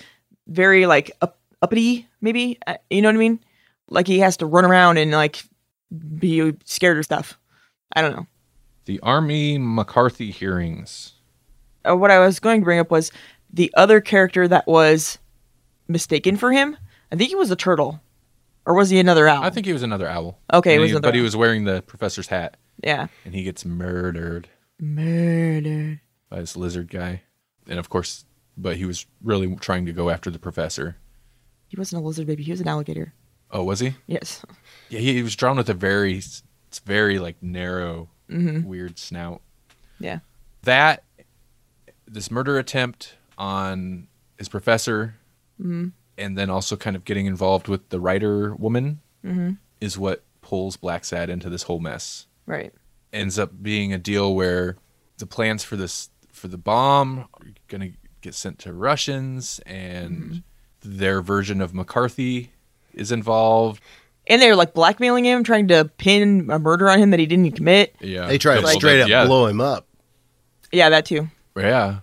[0.49, 2.59] very like up- uppity, maybe.
[2.67, 3.39] Uh, you know what I mean?
[3.89, 5.45] Like he has to run around and like
[6.19, 7.39] be scared of stuff.
[7.95, 8.27] I don't know.
[8.87, 11.13] The Army McCarthy hearings.
[11.89, 13.11] Uh, what I was going to bring up was
[13.53, 15.19] the other character that was
[15.89, 16.77] mistaken for him.
[17.13, 18.01] I think he was a turtle,
[18.67, 19.43] or was he another owl?
[19.43, 20.39] I think he was another owl.
[20.53, 23.43] Okay, it was he- another but he was wearing the professor's hat, yeah, and he
[23.43, 26.01] gets murdered murder.
[26.29, 27.23] by this lizard guy.
[27.69, 28.25] And of course,
[28.57, 30.97] but he was really trying to go after the professor.
[31.69, 32.43] He wasn't a lizard baby.
[32.43, 33.15] He was an alligator.
[33.51, 33.95] Oh, was he?
[34.07, 34.45] Yes.
[34.89, 36.43] Yeah, he, he was drawn with a very, it's
[36.85, 38.67] very like narrow, Mm-hmm.
[38.69, 39.43] weird snout.
[39.99, 40.21] Yeah.
[40.63, 41.03] that
[42.13, 44.09] this murder attempt on
[44.39, 45.15] his professor
[45.61, 45.89] Mm-hmm.
[46.17, 49.51] and then also kind of getting involved with the writer woman Mm-hmm.
[49.81, 52.73] is what pulls blacksad into this whole mess Right.
[53.13, 54.77] ends up being a deal where
[55.19, 60.17] the plans for this for the bomb are going to get sent to russians and
[60.17, 60.39] Mm-hmm.
[60.99, 62.53] their version of mccarthy
[62.95, 63.83] is involved.
[64.27, 67.53] And they're like blackmailing him, trying to pin a murder on him that he didn't
[67.53, 67.95] commit.
[68.01, 69.87] Yeah, They tried to Well, straight up yeah, blow him up.
[70.73, 71.29] Yeah, that too.
[71.57, 72.01] Yeah.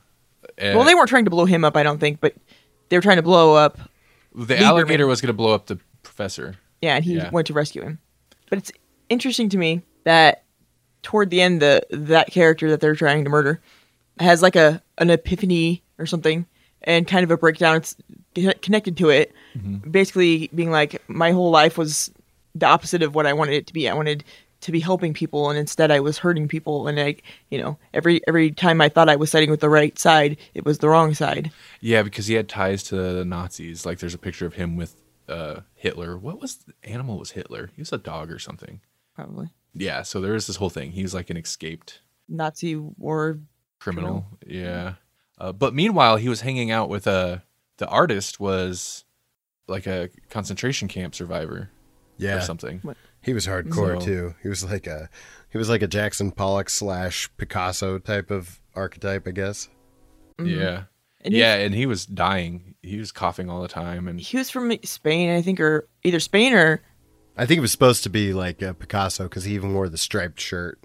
[0.58, 2.34] And Well, they weren't trying to blow him up, I don't think, but
[2.90, 3.78] they were trying to blow up.
[4.36, 4.62] the Lieberman.
[4.62, 6.56] alligator was going to blow up the professor.
[6.82, 7.30] Yeah, and he Yeah.
[7.32, 8.00] went to rescue him.
[8.50, 8.72] But it's
[9.10, 10.44] interesting to me that
[11.02, 13.60] toward the end, the that character that they're trying to murder
[14.20, 16.46] has like a an epiphany or something,
[16.84, 17.78] and kind of a breakdown.
[17.78, 17.96] It's
[18.62, 19.90] connected to it, mm-hmm.
[19.90, 22.12] basically being like, my whole life was
[22.54, 23.90] the opposite of what I wanted it to be.
[23.90, 24.24] I wanted
[24.68, 26.88] to be helping people, and instead I was hurting people.
[26.88, 27.16] And I,
[27.50, 30.64] you know, every every time I thought I was siding with the right side, it
[30.64, 31.52] was the wrong side.
[31.82, 33.86] Yeah, because he had ties to the Nazis.
[33.86, 36.18] Like there's a picture of him with uh, Hitler.
[36.18, 37.18] What was the animal?
[37.18, 37.72] Was Hitler?
[37.76, 38.82] He was a dog or something.
[39.16, 40.04] Probably Yeah.
[40.04, 40.92] So there was this whole thing.
[40.92, 43.40] He's like an escaped Nazi war.
[43.80, 44.26] criminal.
[44.46, 44.94] Yeah.
[45.40, 47.44] Uh, but meanwhile, he was hanging out with a
[47.78, 49.06] the artist was
[49.68, 51.70] like a concentration camp survivor
[52.18, 52.82] Yeah, or something.
[53.28, 54.36] He was hardcore So- too.
[54.42, 55.10] He was like a
[55.52, 59.70] he was like a Jackson Pollock slash Picasso type of archetype, I guess.
[60.40, 60.60] Mm-hmm.
[60.60, 60.84] Yeah.
[61.22, 62.76] And he- yeah, and he was dying.
[62.82, 66.20] He was coughing all the time, and He was from Spain, I think, or either
[66.20, 66.82] Spain or
[67.38, 69.98] I think it was supposed to be like a Picasso because he even wore the
[69.98, 70.80] striped shirt.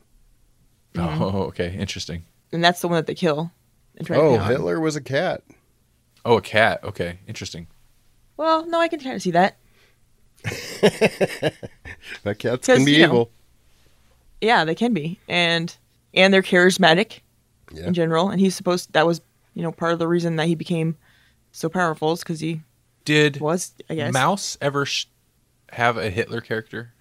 [0.97, 1.22] oh, mm-hmm.
[1.49, 2.24] okay, interesting.
[2.53, 3.51] and that's the one that they kill.
[3.97, 4.38] And try to Oh.
[4.38, 5.43] Hitler was a cat.
[6.24, 6.82] Oh, a cat.
[6.84, 7.66] Okay, interesting.
[8.36, 9.57] Well, no, I can kind of see that.
[12.24, 13.30] That cats can be you know, evil.
[14.40, 15.74] Yeah, they can be, and
[16.14, 17.20] and they're charismatic
[17.72, 17.86] Yeah.
[17.86, 18.28] in general.
[18.30, 19.20] And he's supposed that was
[19.55, 20.97] you know part of the reason that he became
[21.53, 22.62] so powerful is because he
[23.05, 24.12] Did was, I guess.
[24.14, 25.07] Maus ever sh-
[25.70, 26.93] have a Hitler character?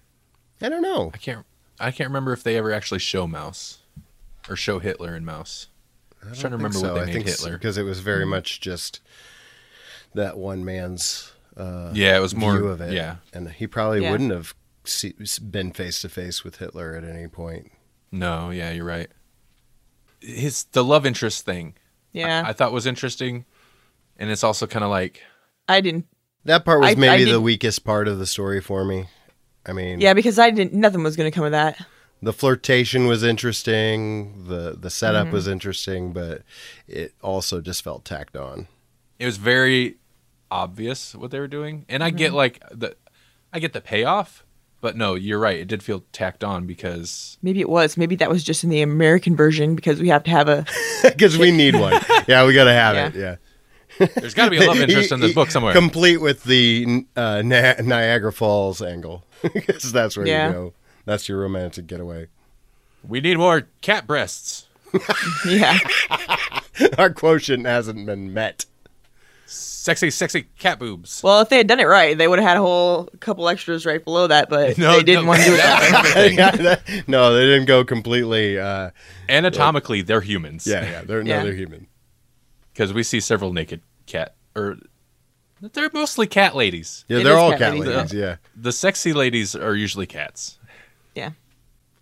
[0.60, 1.10] I don't know.
[1.12, 1.44] I can't.
[1.80, 3.78] I can't remember if they ever actually show Maus
[4.48, 5.66] or show Hitler in Maus.
[6.24, 7.52] I was trying to remember what they I made think Hitler.
[7.58, 9.00] because it was very much just
[10.14, 12.56] that one man's uh, Yeah, it was more.
[12.56, 12.92] view of it.
[12.92, 14.10] Yeah, and he probably Yeah.
[14.10, 15.14] wouldn't have see,
[15.50, 17.70] been face to face with Hitler at any point.
[18.10, 19.08] no, yeah, you're right.
[20.20, 21.74] His the love interest thing.
[22.12, 23.44] Yeah, I thought was interesting,
[24.18, 25.20] and it's also kind of like
[25.68, 26.06] I, didn't.
[26.44, 29.06] That part was I- I maybe the weakest part of the story for me.
[29.64, 30.74] I mean, Yeah, because I didn't.
[30.74, 31.76] Nothing was going to come of that.
[32.20, 35.34] the flirtation was interesting, the the setup Mm-hmm.
[35.34, 36.42] was interesting, but
[36.86, 38.68] it also just felt tacked on.
[39.18, 39.96] it was very
[40.52, 42.16] obvious what they were doing, and I Mm-hmm.
[42.18, 42.94] get like the,
[43.52, 44.44] I get the payoff,
[44.80, 45.58] but no, you're right.
[45.58, 47.96] It did feel tacked on because Maybe it was.
[47.96, 50.64] Maybe that was just in the American version because we have to have a.
[51.02, 51.92] Because we need one.
[52.28, 53.18] yeah, we got to have it.
[53.18, 53.36] Yeah.
[54.14, 55.72] there's got to be a love interest in this book somewhere.
[55.72, 60.46] Complete with the uh, Ni- Niagara Falls angle, because that's where Yeah.
[60.48, 60.74] you go.
[61.04, 62.28] That's your romantic getaway.
[63.06, 64.66] we need more cat breasts.
[65.46, 65.76] Yeah,
[66.98, 68.66] Our quotient hasn't been met.
[69.46, 71.22] Sexy, sexy cat boobs.
[71.24, 73.84] well, if they had done it right, they would have had a whole couple extras
[73.84, 76.32] right below that, but No, they didn't no, want to do it that way.
[76.34, 78.58] Yeah, that- no, they didn't go completely.
[78.60, 78.90] Uh,
[79.28, 80.66] Anatomically, they're humans.
[80.66, 81.38] yeah, yeah, they're Yeah.
[81.38, 81.88] no, they're human.
[82.72, 84.76] because we see several naked cat or
[85.60, 87.04] they're mostly cat ladies.
[87.08, 88.12] Yeah, It they're is all cat cat ladies, ladies.
[88.14, 90.58] Yeah, The sexy ladies are usually cats.
[91.14, 91.30] Yeah.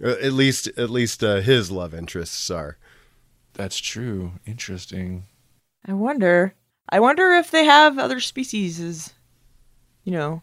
[0.03, 2.77] Uh, at least at least uh, his love interests are.
[3.55, 4.33] That's true.
[4.47, 5.25] Interesting.
[5.87, 6.55] I wonder.
[6.91, 8.81] I wonder if they have other species.
[8.81, 9.13] As,
[10.05, 10.43] you know.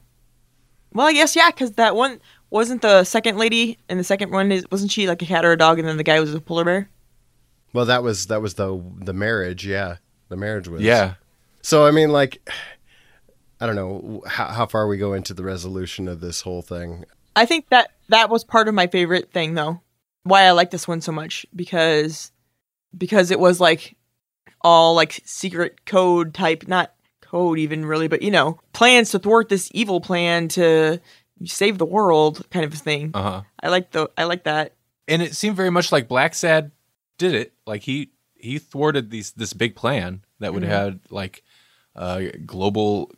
[0.94, 2.20] Well, I guess yeah, because that one
[2.50, 5.52] wasn't the second lady, and the second one is wasn't she like a cat or
[5.52, 6.90] a dog, and then the guy was a polar bear.
[7.74, 9.66] Well, that was that was the the marriage.
[9.66, 9.98] Yeah,
[10.30, 10.82] the marriage was.
[10.82, 11.16] Yeah.
[11.62, 12.50] So I mean, like,
[13.60, 17.06] I don't know how how far we go into the resolution of this whole thing.
[17.36, 19.82] I think that that was part of my favorite thing, though.
[20.24, 22.32] Why I like this one so much because
[22.98, 23.96] because it was like
[24.62, 29.50] all like secret code type, not code even really, but you know, plans to thwart
[29.50, 31.00] this evil plan to
[31.46, 33.12] save the world kind of thing.
[33.14, 33.42] Uh huh.
[33.62, 34.74] I like the I like that.
[35.08, 36.72] And it seemed very much like Blacksad
[37.18, 37.54] did it.
[37.66, 40.68] Like he he thwarted these this big plan that would Mhm.
[40.68, 41.44] have like
[41.96, 43.12] uh, global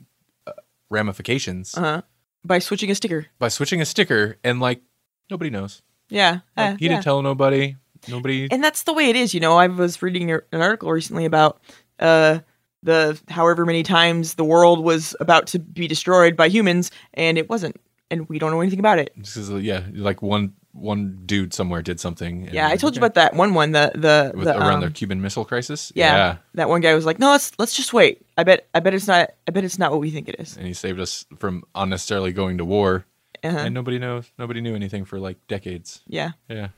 [0.47, 0.51] uh,
[0.89, 2.01] ramifications Uh huh.
[2.45, 3.27] By switching a sticker.
[3.37, 4.81] by switching a sticker, and like
[5.29, 5.81] nobody knows.
[6.09, 6.39] Yeah.
[6.57, 6.91] Like, uh, he yeah.
[6.91, 7.75] didn't tell nobody.
[8.07, 8.47] Nobody.
[8.51, 11.59] and that's the way it is you know i was reading an article recently about
[11.99, 12.39] uh
[12.83, 17.49] the however many times the world was about to be destroyed by humans and it
[17.49, 17.75] wasn't
[18.09, 21.81] and we don't know anything about it This is yeah, like one one dude somewhere
[21.81, 22.47] did something.
[22.53, 24.93] yeah i told you about that one one the the, With- the around the um,
[24.93, 25.91] Cuban Missile Crisis.
[25.95, 28.93] yeah, that one guy was like no let's let's just wait i bet i bet
[28.93, 31.25] it's not i bet it's not what we think it is and he saved us
[31.37, 33.05] from unnecessarily going to war.
[33.43, 33.57] uh-huh.
[33.57, 34.31] And nobody knows.
[34.37, 36.01] Nobody knew anything for like decades.
[36.07, 36.69] yeah Yeah.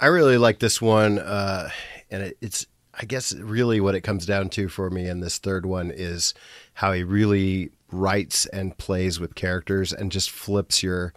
[0.00, 1.68] I really like this one, uh,
[2.10, 5.38] and it, it's I guess really what it comes down to for me in this
[5.38, 6.32] third one is
[6.74, 11.12] how he really writes and plays with characters and just flips your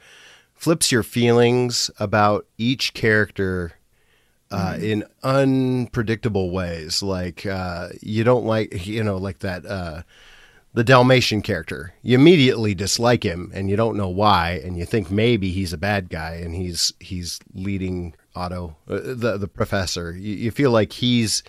[0.53, 3.73] flips your feelings about each character
[4.51, 7.01] uh, in unpredictable ways.
[7.01, 10.03] Like uh, you don't like you know like that uh,
[10.73, 11.93] the Dalmatian character.
[12.01, 15.77] You immediately dislike him and you don't know why, and you think maybe he's a
[15.77, 20.11] bad guy and he's he's leading Otto uh, the the professor.
[20.11, 21.43] You, you feel like he's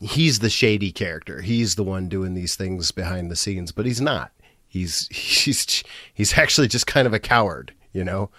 [0.00, 1.40] he's the shady character.
[1.40, 4.32] He's the one doing these things behind the scenes, but he's not.
[4.66, 8.30] He's he's he's actually just kind of a coward, you know.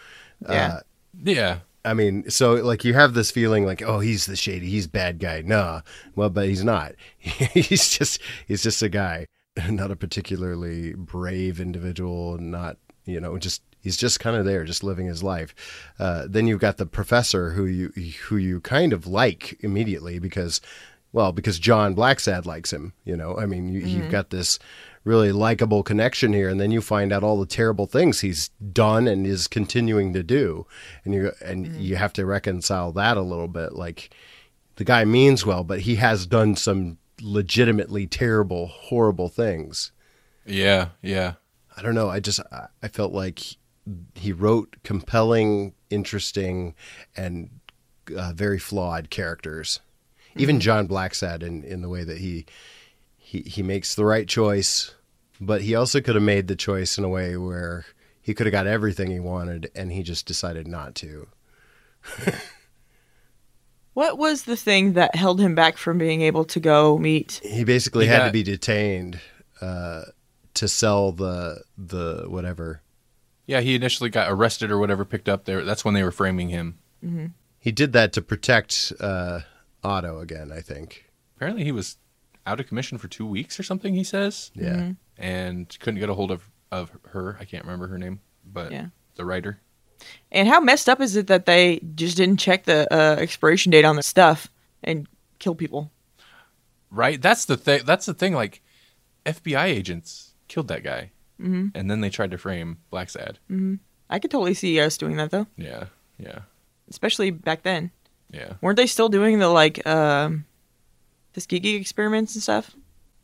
[0.47, 0.79] Yeah.
[1.23, 1.59] Yeah.
[1.85, 5.19] I mean, so like you have this feeling like, oh, he's the shady, he's bad
[5.19, 5.41] guy.
[5.41, 5.81] Nah,
[6.15, 6.93] well, but he's not.
[7.19, 9.27] he's just he's just a guy,
[9.69, 12.39] not a particularly brave individual.
[12.39, 15.55] Not you know, just he's just kind of there, just living his life.
[15.97, 17.89] Uh, then you've got the professor who you
[18.27, 20.59] who you kind of like immediately because,
[21.13, 22.91] well, because John Blacksad likes him.
[23.05, 24.59] You know, I mean, you, you've got this
[25.05, 29.07] really likable connection here and then you find out all the terrible things he's done
[29.07, 30.65] and is continuing to do
[31.03, 34.09] and you and you have to reconcile that a little bit like
[34.77, 39.91] the guy means well but he has done some legitimately terrible horrible things
[40.43, 40.87] Yeah.
[41.03, 41.33] Yeah.
[41.77, 43.41] i don't know i just I- i felt like
[44.15, 46.73] he wrote compelling interesting
[47.15, 47.49] and
[48.15, 49.79] uh, very flawed characters
[50.35, 52.45] even john blacksad in in the way that he
[53.25, 54.93] he he makes the right choice,
[55.41, 57.85] but he also could have made the choice in a way where
[58.21, 61.27] he could have got everything he wanted and he just decided not to.
[63.95, 67.39] What was the thing that held him back from being able to go meet?
[67.41, 69.21] He basically He had to be detained
[69.61, 70.01] uh,
[70.55, 72.81] to sell the the whatever.
[73.47, 73.61] Yeah.
[73.61, 75.63] He initially got arrested or whatever, picked up there.
[75.63, 76.79] That's when they were framing him.
[77.59, 79.41] He did that to protect uh,
[79.83, 81.05] Otto again, I think.
[81.35, 81.97] Apparently, he was
[82.47, 83.93] out of commission for two weeks or something.
[83.93, 84.93] He says, Yeah.
[85.17, 87.37] and couldn't get a hold of of her.
[87.39, 88.87] I can't remember her name, but Yeah.
[89.15, 89.61] the writer.
[90.31, 93.85] And how messed up is it that they just didn't check the uh, expiration date
[93.85, 94.51] on the stuff
[94.83, 95.07] and
[95.39, 95.91] kill people?
[96.89, 97.21] Right.
[97.21, 97.81] That's the thing.
[97.85, 98.33] That's the thing.
[98.33, 98.61] Like,
[99.25, 101.67] FBI agents killed that guy, mm-hmm.
[101.75, 103.35] and then they tried to frame Blacksad.
[103.49, 103.79] Mhm.
[104.09, 105.85] I could totally see us doing that though, Yeah.
[106.19, 106.39] Yeah.
[106.89, 107.91] especially back then.
[108.31, 108.53] Yeah.
[108.61, 110.45] Weren't they still doing the like um,
[111.33, 112.71] Tuskegee experiments and stuff?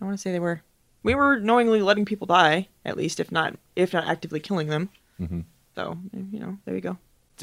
[0.02, 0.62] I want to say they were.
[1.04, 4.90] We were knowingly letting people die, at least if not if not actively killing them.
[5.20, 5.46] Mhm.
[5.76, 6.98] So you know, there you go.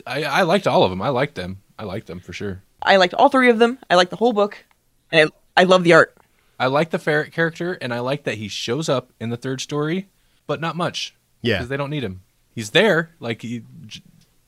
[0.06, 1.02] I I liked all of them.
[1.02, 1.62] I liked them.
[1.78, 2.62] I liked them for sure.
[2.82, 3.78] I liked all three of them.
[3.90, 4.64] I liked the whole book,
[5.10, 6.16] and I, I love the art.
[6.60, 9.60] I like the ferret character, and I like that he shows up in the third
[9.60, 10.08] story,
[10.48, 11.14] but not much.
[11.40, 11.58] Yeah.
[11.58, 12.22] because they don't need him.
[12.52, 13.62] He's there, like he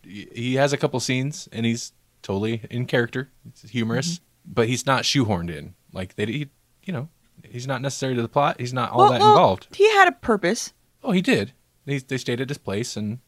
[0.02, 1.92] he has a couple scenes, and he's
[2.22, 3.30] totally in character.
[3.46, 4.52] It's humorous, mm-hmm.
[4.54, 5.74] but he's not shoehorned in.
[5.92, 6.48] Like they, he,
[6.82, 7.08] you know,
[7.48, 8.56] he's not necessary to the plot.
[8.58, 9.68] He's not all Well- that well, involved.
[9.76, 10.72] He had a purpose,
[11.02, 11.52] Oh, he did.
[11.86, 13.20] They they stayed at his place, and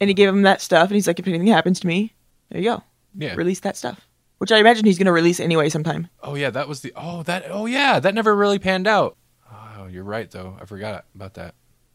[0.00, 2.14] and he gave him that stuff, and he's like, if anything happens to me,
[2.50, 2.82] there you go,
[3.16, 3.34] yeah.
[3.34, 4.06] release that stuff.
[4.38, 6.08] Which I imagine he's gonna release anyway sometime.
[6.22, 6.92] Oh yeah, that was the.
[6.94, 7.46] Oh that.
[7.48, 9.16] Oh yeah, that never really panned out.
[9.50, 10.56] Oh, you're right though.
[10.60, 11.54] I forgot about that.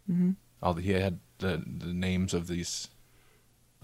[0.10, 0.32] Mm-hmm.
[0.62, 2.90] All the, he had the the names of these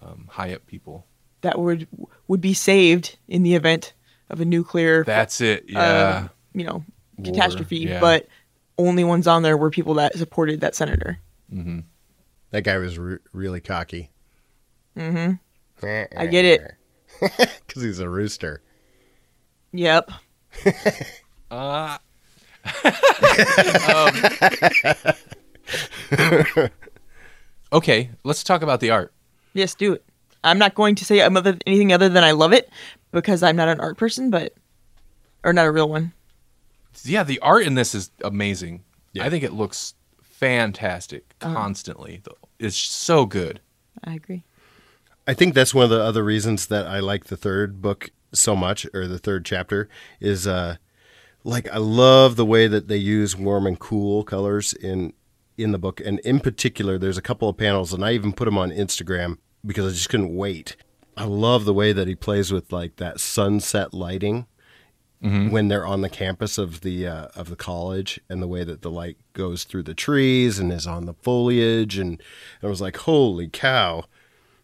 [0.01, 1.05] um, high up people.
[1.41, 1.88] That would
[2.28, 3.93] would be saved in the event
[4.30, 5.63] of a nuclear, That's it.
[5.70, 6.28] uh, Yeah.
[6.53, 6.84] you know,
[7.17, 7.78] War, catastrophe.
[7.80, 7.99] yeah.
[7.99, 8.28] But
[8.78, 11.20] only ones on there were people that supported that senator.
[12.51, 14.11] That guy was re- really cocky.
[14.97, 15.34] Mm-hmm.
[16.17, 16.61] I get it.
[17.67, 18.61] Because he's a rooster.
[19.74, 20.09] Yep.
[21.51, 21.97] Uh,
[27.74, 29.13] okay, let's talk about the art.
[29.53, 30.03] Yes, do it.
[30.43, 32.70] I'm not going to say other, anything other than I love it
[33.11, 34.53] because I'm not an art person, but
[35.43, 36.13] or not a real one.
[37.03, 38.84] Yeah, the art in this is amazing.
[39.13, 39.26] Yeah.
[39.26, 42.22] I think it looks fantastic constantly.
[42.59, 43.59] It's so good.
[44.03, 44.43] I agree.
[45.28, 48.55] I think that's one of the other reasons that I like the third book so
[48.55, 49.89] much, or the third chapter,
[50.20, 50.78] is uh,
[51.43, 55.13] like I love the way that they use warm and cool colors in
[55.60, 58.45] in the book, and in particular, there's a couple of panels, and I even put
[58.45, 60.76] them on Instagram because I just couldn't wait.
[61.18, 64.45] I love the way that he plays with like that sunset lighting
[65.51, 68.82] when they're on the campus of the uh, of the college, and the way that
[68.82, 72.24] the light goes through the trees and is on the foliage, and
[72.64, 74.05] I was like, holy cow!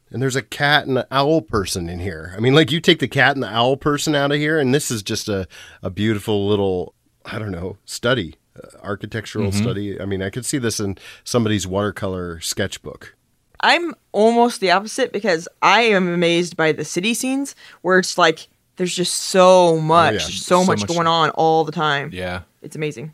[0.09, 2.33] And there's a cat and an owl person in here.
[2.37, 4.73] I mean, like you take the cat and the owl person out of here, and
[4.73, 5.45] this is just a,
[5.83, 6.93] a beautiful little,
[7.25, 9.99] I don't know, study, uh, architectural study.
[9.99, 13.15] I mean, I could see this in somebody's watercolor sketchbook.
[13.61, 18.47] I'm almost the opposite because I am amazed by the city scenes where it's like
[18.75, 20.19] there's just so much, yeah.
[20.19, 20.29] so,
[20.61, 22.09] So much, much- going on all the time.
[22.13, 22.41] Yeah.
[22.61, 23.13] It's amazing.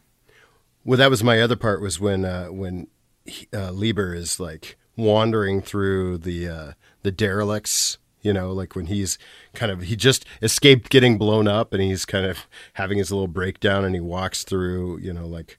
[0.84, 2.88] Well, that was my other part was when uh, when
[3.26, 6.72] he, uh, Liebber is like wandering through the uh,
[7.04, 7.98] the derelicts.
[8.22, 9.18] You know, like when he's
[9.54, 13.28] kind of he just escaped getting blown up, and he's kind of having his little
[13.28, 15.00] breakdown, and he walks through.
[15.00, 15.58] You know, like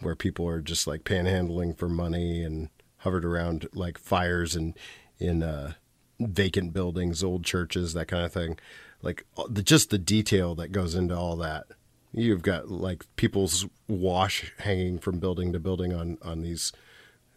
[0.00, 2.68] where people are just like panhandling for money and
[2.98, 4.76] hovered around like fires and
[5.18, 5.72] in uh,
[6.18, 8.58] vacant buildings, old churches, that kind of thing.
[9.02, 11.66] Like the, just the detail that goes into all that.
[12.12, 16.72] You've got like people's wash hanging from building to building on on these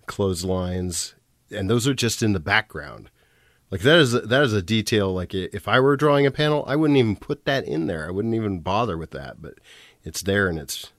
[0.08, 1.16] clotheslines,
[1.52, 3.10] and those are just in the background.
[3.74, 5.12] Like that is that is a detail.
[5.12, 8.08] Like if I were drawing a panel, I wouldn't even put that in there.
[8.08, 9.42] I wouldn't even bother with that.
[9.42, 9.56] But
[10.04, 10.92] it's there, and it's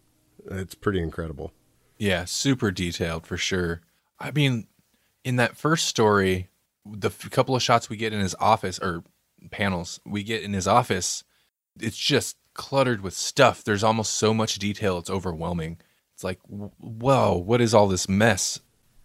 [0.51, 1.53] it's pretty incredible.
[1.99, 3.83] Yeah, super detailed for sure.
[4.18, 4.66] I mean,
[5.22, 6.49] in that first story,
[6.85, 9.05] the f- couple of shots we get in his office or
[9.53, 11.22] panels we get in his office,
[11.79, 13.62] it's just cluttered with stuff.
[13.62, 15.79] There's almost so much detail, it's overwhelming.
[16.12, 18.59] It's like, whoa, what is all this mess?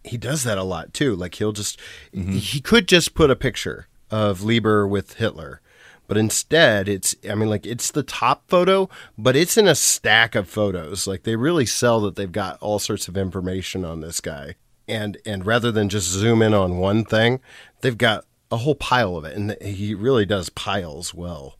[0.04, 1.14] He does that a lot too.
[1.14, 1.78] Like he'll just
[2.14, 2.32] mm-hmm.
[2.32, 5.60] he could just put a picture of Liebber with Hitler,
[6.08, 10.34] but instead it's I mean like it's the top photo, but it's in a stack
[10.34, 11.06] of photos.
[11.06, 14.56] Like they really sell that they've got all sorts of information on this guy.
[14.88, 17.40] And and rather than just zoom in on one thing,
[17.80, 21.58] they've got a whole pile of it and he really does piles well.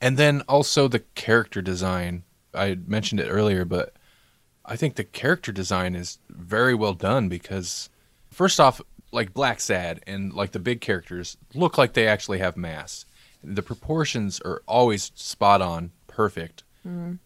[0.00, 2.24] And then also the character design.
[2.52, 3.94] I mentioned it earlier, but
[4.72, 7.90] I think the character design is very well done because,
[8.30, 8.80] first off,
[9.12, 13.04] like Blacksad and like the big characters look like they actually have mass.
[13.44, 17.16] The proportions are always spot on, perfect mm-hmm.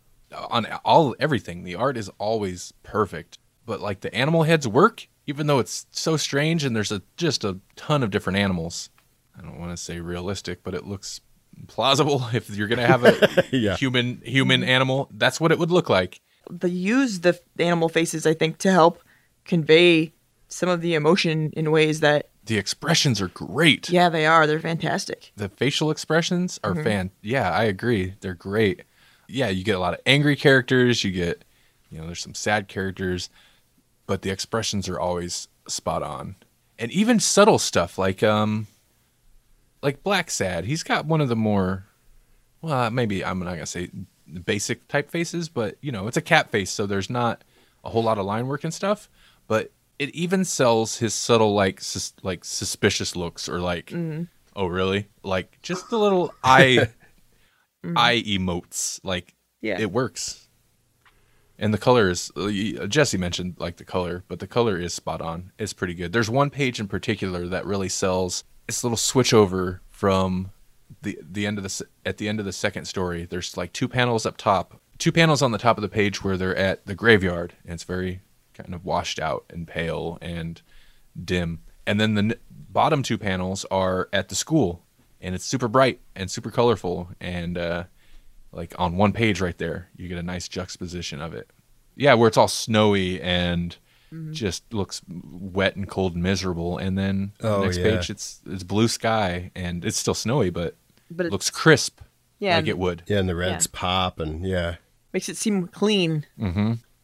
[0.51, 1.63] on all everything.
[1.63, 6.17] The art is always perfect, but like the animal heads work, even though it's so
[6.17, 8.91] strange and there's a just a ton of different animals.
[9.39, 11.21] I don't want to say realistic, but it looks
[11.69, 12.27] plausible.
[12.33, 13.77] If you're gonna have a Yeah.
[13.77, 16.21] human human animal, that's what it would look like.
[16.51, 19.03] They use the animal faces, I think, to help
[19.45, 20.13] convey
[20.49, 23.89] some of the emotion in ways that, The expressions are great.
[23.91, 24.47] yeah, they are.
[24.47, 25.33] They're fantastic.
[25.37, 27.11] The facial expressions are fan.
[27.23, 28.15] Yeah, I agree.
[28.21, 28.83] They're great.
[29.29, 31.03] Yeah, you get a lot of angry characters.
[31.03, 31.45] You get,
[31.91, 33.29] you know, there's some sad characters,
[34.07, 36.37] but the expressions are always spot on.
[36.79, 38.69] And even subtle stuff like um,
[39.83, 40.65] like Blacksad.
[40.65, 41.87] He's got one of the more,
[42.63, 43.91] well, maybe I'm not gonna say
[44.45, 47.43] basic typefaces, but you know, it's a cat face, so there's not
[47.85, 49.09] a whole lot of line work and stuff.
[49.47, 54.29] But it even sells his subtle like sus- like suspicious looks or like, mm.
[54.55, 55.09] oh really?
[55.23, 56.89] Like just the little eye
[57.85, 57.95] mm.
[57.97, 59.01] eye emotes.
[59.03, 59.79] Like Yeah.
[59.81, 60.49] it works.
[61.59, 62.49] And the color is uh,
[62.83, 65.53] uh, Jesse mentioned like the color, but the color is spot on.
[65.59, 66.13] It's pretty good.
[66.13, 70.51] There's one page in particular that really sells this little switch over from
[71.03, 73.25] the the end of the at the end of the second story.
[73.25, 76.37] There's like two panels up top, two panels on the top of the page where
[76.37, 78.21] they're at the graveyard, and it's very
[78.55, 80.63] kind of washed out and pale and
[81.23, 81.61] dim.
[81.87, 84.85] And then the n- bottom two panels are at the school,
[85.21, 87.85] and it's super bright and super colorful and uh,
[88.53, 91.51] like on one page right there, you get a nice juxtaposition of it.
[91.95, 93.77] Yeah, where it's all snowy and
[94.33, 97.85] just looks wet and cold and miserable, and then Oh, the next yeah.
[97.97, 100.77] page it's it's blue sky and it's still snowy, but
[101.11, 102.01] But it it looks crisp,
[102.39, 103.03] Yeah, like it would.
[103.07, 104.77] Yeah, and the reds pop and yeah.
[105.13, 106.25] makes it seem clean.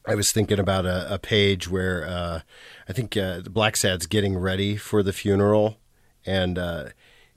[0.05, 2.40] I was thinking about a, a page where uh,
[2.88, 5.79] I think uh, Blacksad's getting ready for the funeral,
[6.26, 6.87] and uh,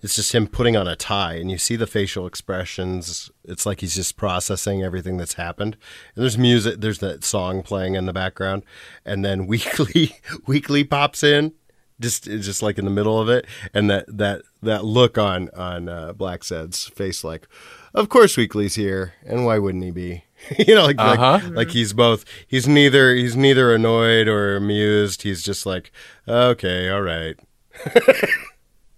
[0.05, 3.31] it's just him putting on a tie, and you see the facial expressions.
[3.43, 5.75] It's like he's just processing everything that's happened.
[6.15, 8.63] And there's music, there's that song playing in the background,
[9.03, 10.15] and then Weekly
[10.45, 11.53] Weekly pops in,
[11.99, 15.89] just just like in the middle of it, and that that that look on on
[15.89, 17.47] uh, Blacksad's face, like,
[17.93, 20.23] of course Weekly's here, and why wouldn't he be?
[20.59, 21.39] you know, like, Uh-huh.
[21.45, 25.91] like like he's both he's neither he's neither annoyed or amused he's just like
[26.27, 27.39] okay all right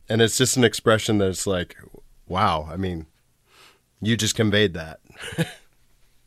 [0.09, 1.75] and it's just an expression that's like
[2.27, 3.05] wow i mean
[4.01, 4.99] you just conveyed that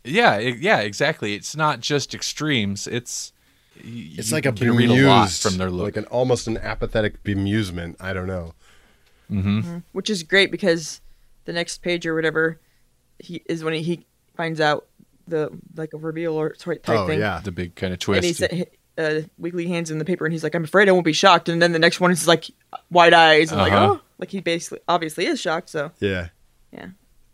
[0.03, 1.35] Yeah, it, yeah, exactly.
[1.35, 2.87] It's not just extremes.
[2.87, 3.35] It's
[3.77, 3.83] y-
[4.17, 5.85] it's you like a can read a lot bemused from their look.
[5.85, 8.55] like an almost an apathetic bemusement i don't know
[9.31, 9.59] mm-hmm.
[9.61, 9.79] Mm-hmm.
[9.93, 11.03] which is great because
[11.45, 12.59] the next page or whatever
[13.19, 14.87] he is when he finds out
[15.29, 17.21] the like a reveal or type oh thing.
[17.21, 18.25] yeah the big kind of And twist.
[18.27, 21.05] he said, uh, Weekly hands in the paper, and he's like, "I'm afraid I won't
[21.05, 22.47] be shocked." And then the next one is like
[22.91, 23.95] wide eyes, and like, Uh-huh.
[23.95, 25.71] oh, like he basically obviously is shocked.
[25.71, 26.29] So yeah
[26.73, 26.87] yeah,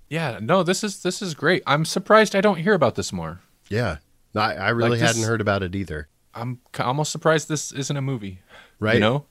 [0.08, 1.62] yeah, no, this is this is great.
[1.66, 3.40] I'm surprised I don't hear about this more.
[3.68, 3.98] yeah
[4.34, 7.96] No, I, I really Like hadn't heard about it either I'm almost surprised this isn't
[7.96, 8.40] a movie.
[8.78, 9.26] right You know,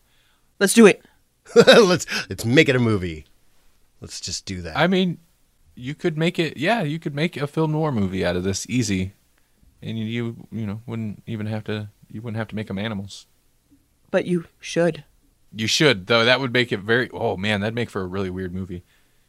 [0.60, 1.04] let's do it.
[1.56, 3.26] let's let's make it a movie
[4.02, 5.20] let's just do that I mean,
[5.76, 6.58] you could make it.
[6.58, 9.14] Yeah, you could make a film noir movie out of this easy,
[9.82, 11.90] and you you, you know wouldn't even have to.
[12.10, 13.28] You wouldn't have to make them animals.
[14.12, 15.04] but you should.
[15.54, 16.26] You should though.
[16.26, 17.10] That would make it very.
[17.14, 18.84] Oh man, that'd make for a really weird movie.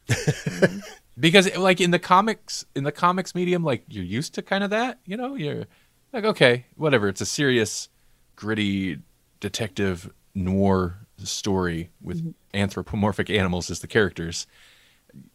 [1.19, 4.69] because like in the comics, in the comics medium, like you're used to kind of
[4.69, 4.99] that.
[5.05, 5.65] You know, you're
[6.13, 7.07] like okay, whatever.
[7.07, 7.89] It's a serious,
[8.35, 8.99] gritty
[9.39, 12.29] detective noir story with mm-hmm.
[12.53, 14.47] anthropomorphic animals as the characters.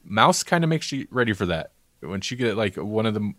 [0.08, 1.72] Maus kind of makes you ready for that.
[2.00, 3.32] When you get like one of the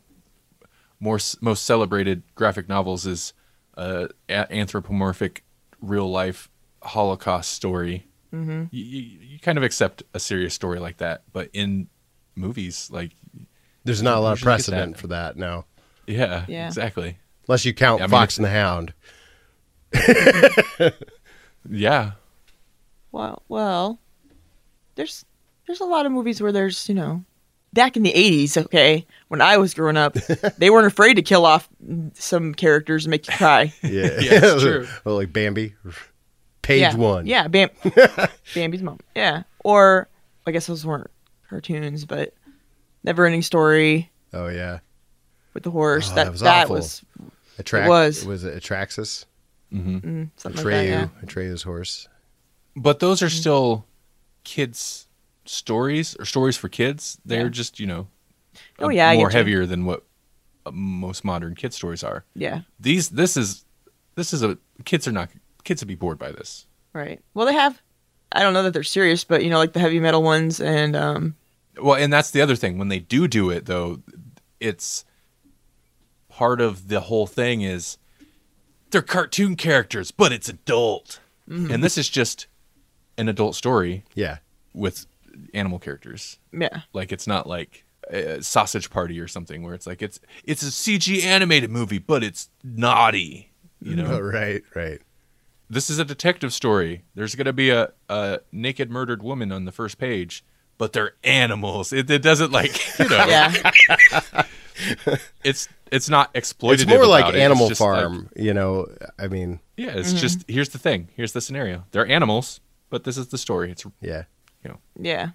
[0.99, 3.33] more most celebrated graphic novels is
[3.75, 5.43] a anthropomorphic
[5.81, 6.49] real life
[6.81, 8.05] Holocaust story.
[8.33, 8.63] Mm-hmm.
[8.71, 11.87] You, you, you kind of accept a serious story like that, but in
[12.35, 13.11] movies, like
[13.83, 15.01] There's not a lot of precedent that.
[15.01, 15.65] for that now,
[16.07, 16.67] yeah, Yeah.
[16.67, 17.17] exactly,
[17.47, 18.93] unless you count I mean, Fox and the Hound.
[21.69, 22.11] yeah,
[23.11, 23.99] Well, well,
[24.95, 25.25] there's
[25.67, 27.23] there's a lot of movies where there's you know,
[27.73, 30.13] back in the '80s, okay, when I was growing up,
[30.57, 31.67] they weren't afraid to kill off
[32.13, 33.73] some characters and make you cry.
[33.83, 34.87] Yeah, Yeah, it's true.
[35.03, 35.73] well, like Bambi,
[36.61, 36.95] page yeah.
[36.95, 37.25] one.
[37.25, 37.69] Yeah, Bam-
[38.55, 38.99] Bambi's mom.
[39.15, 40.07] Yeah, or
[40.47, 41.09] I guess those weren't
[41.49, 42.33] cartoons, but
[43.03, 44.79] Never Ending Story Oh yeah.
[45.53, 46.09] with the horse.
[46.11, 46.75] Oh, that that was that awful.
[46.77, 47.03] was
[47.59, 48.25] Attract- It was.
[48.25, 49.25] Was it Atraxas?
[49.71, 50.65] mm, something Atreyu.
[50.65, 50.89] like that.
[50.89, 51.07] Yeah.
[51.25, 52.07] Atreyu's horse.
[52.75, 53.85] but those are still
[54.43, 55.07] kids'
[55.45, 57.17] stories or stories for kids.
[57.25, 57.49] They're Yeah.
[57.49, 58.07] just you know,
[58.79, 59.37] Oh, yeah, I more get you.
[59.39, 60.03] heavier than what
[60.65, 62.23] uh, most modern kid stories are.
[62.35, 63.65] Yeah, These this is
[64.15, 65.29] this is a kids are not
[65.63, 66.65] kids would be bored by this.
[66.93, 67.19] right.
[67.33, 67.81] Well, they have.
[68.31, 70.95] I don't know that they're serious, but you know, like the heavy metal ones, and
[70.95, 71.35] um,
[71.81, 72.77] Well, and that's the other thing.
[72.77, 74.01] When they do do it, though,
[74.59, 75.05] it's
[76.29, 77.97] part of the whole thing is
[78.91, 82.47] they're cartoon characters, but it's adult, and this is just
[83.17, 84.37] an adult story Yeah.
[84.73, 85.05] with
[85.53, 86.37] animal characters.
[86.51, 90.61] yeah, Like it's not like a Sausage Party or something where it's like it's it's
[90.63, 93.51] a CG animated movie, but it's naughty.
[93.81, 94.61] You know, Oh, right.
[94.75, 95.01] Right.
[95.69, 97.03] this is a detective story.
[97.15, 100.43] There's going to be a, a naked murdered woman on the first page,
[100.77, 101.91] but they're animals.
[101.93, 103.25] It, it doesn't like you know.
[103.25, 103.71] yeah,
[105.43, 106.73] It's it's not exploitative.
[106.73, 107.39] It's more like it.
[107.39, 108.29] Animal just like- Farm.
[108.35, 108.87] you know.
[109.19, 110.53] I mean, yeah, it's just mm-hmm.
[110.53, 111.09] here's the thing.
[111.15, 111.85] Here's the scenario.
[111.91, 113.71] They're animals, but this is the story.
[113.71, 114.23] It's yeah.
[114.63, 115.29] You know yeah.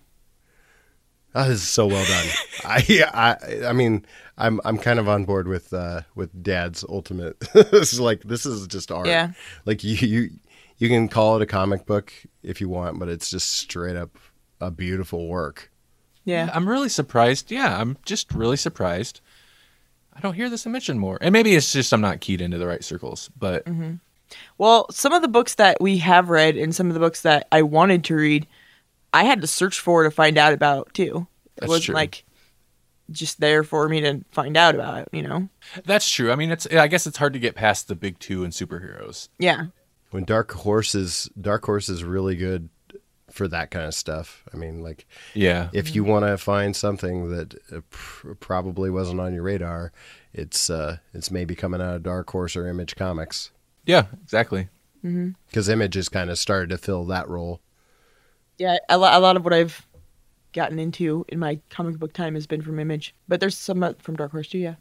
[1.34, 2.26] Oh, this is so well done.
[2.64, 4.04] I, I, I mean,
[4.38, 7.38] I'm, I'm kind of on board with, uh, with Dad's ultimate.
[7.54, 9.06] this is like, this is just art.
[9.06, 9.32] Yeah.
[9.66, 10.30] Like you, you,
[10.78, 14.16] you can call it a comic book if you want, but it's just straight up
[14.60, 15.70] a beautiful work.
[16.24, 16.50] Yeah.
[16.52, 17.50] I'm really surprised.
[17.50, 19.20] Yeah, I'm just really surprised.
[20.14, 22.66] I don't hear this mentioned more, and maybe it's just I'm not keyed into the
[22.66, 23.30] right circles.
[23.38, 23.68] But
[24.58, 27.46] Well, some of the books that we have read and some of the books that
[27.52, 28.46] I wanted to read,
[29.12, 31.26] I had to search for to find out about too.
[31.56, 31.94] It That's wasn't true.
[31.94, 32.24] like
[33.10, 35.48] just there for me to find out about it, you know?
[35.84, 36.30] that's true.
[36.30, 39.28] I mean, it's I guess it's hard to get past the big two and superheroes.
[39.38, 39.66] Yeah.
[40.10, 42.68] When Dark Horse is, Dark Horse is really good
[43.30, 44.42] for that kind of stuff.
[44.54, 49.20] I mean, like, Yeah, if you want to find something that uh, pr- probably wasn't
[49.20, 49.92] on your radar,
[50.32, 53.50] it's, uh, it's maybe coming out of Dark Horse or Image Comics.
[53.84, 54.68] yeah, exactly.
[55.02, 57.60] Because Image has kind of started to fill that role.
[58.58, 59.86] Yeah, a lot, a lot of what I've
[60.52, 63.92] gotten into in my comic book time has been from Image, but there's some uh,
[64.00, 64.74] from Dark Horse too, yeah.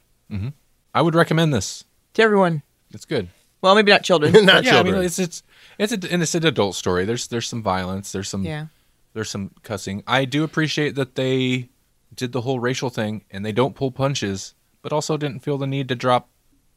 [0.93, 1.83] I would recommend this.
[2.15, 2.63] To everyone.
[2.91, 3.29] It's good.
[3.61, 4.33] Well, maybe not children.
[4.45, 4.95] Not yeah, children.
[4.95, 5.43] I mean, it's it's
[5.77, 7.05] it's a, and it's an adult story.
[7.05, 8.11] There's there's some violence.
[8.11, 8.67] There's some yeah.
[9.13, 10.03] there's some cussing.
[10.07, 11.69] I do appreciate that they
[12.15, 15.67] did the whole racial thing and they don't pull punches, but also didn't feel the
[15.67, 16.29] need to drop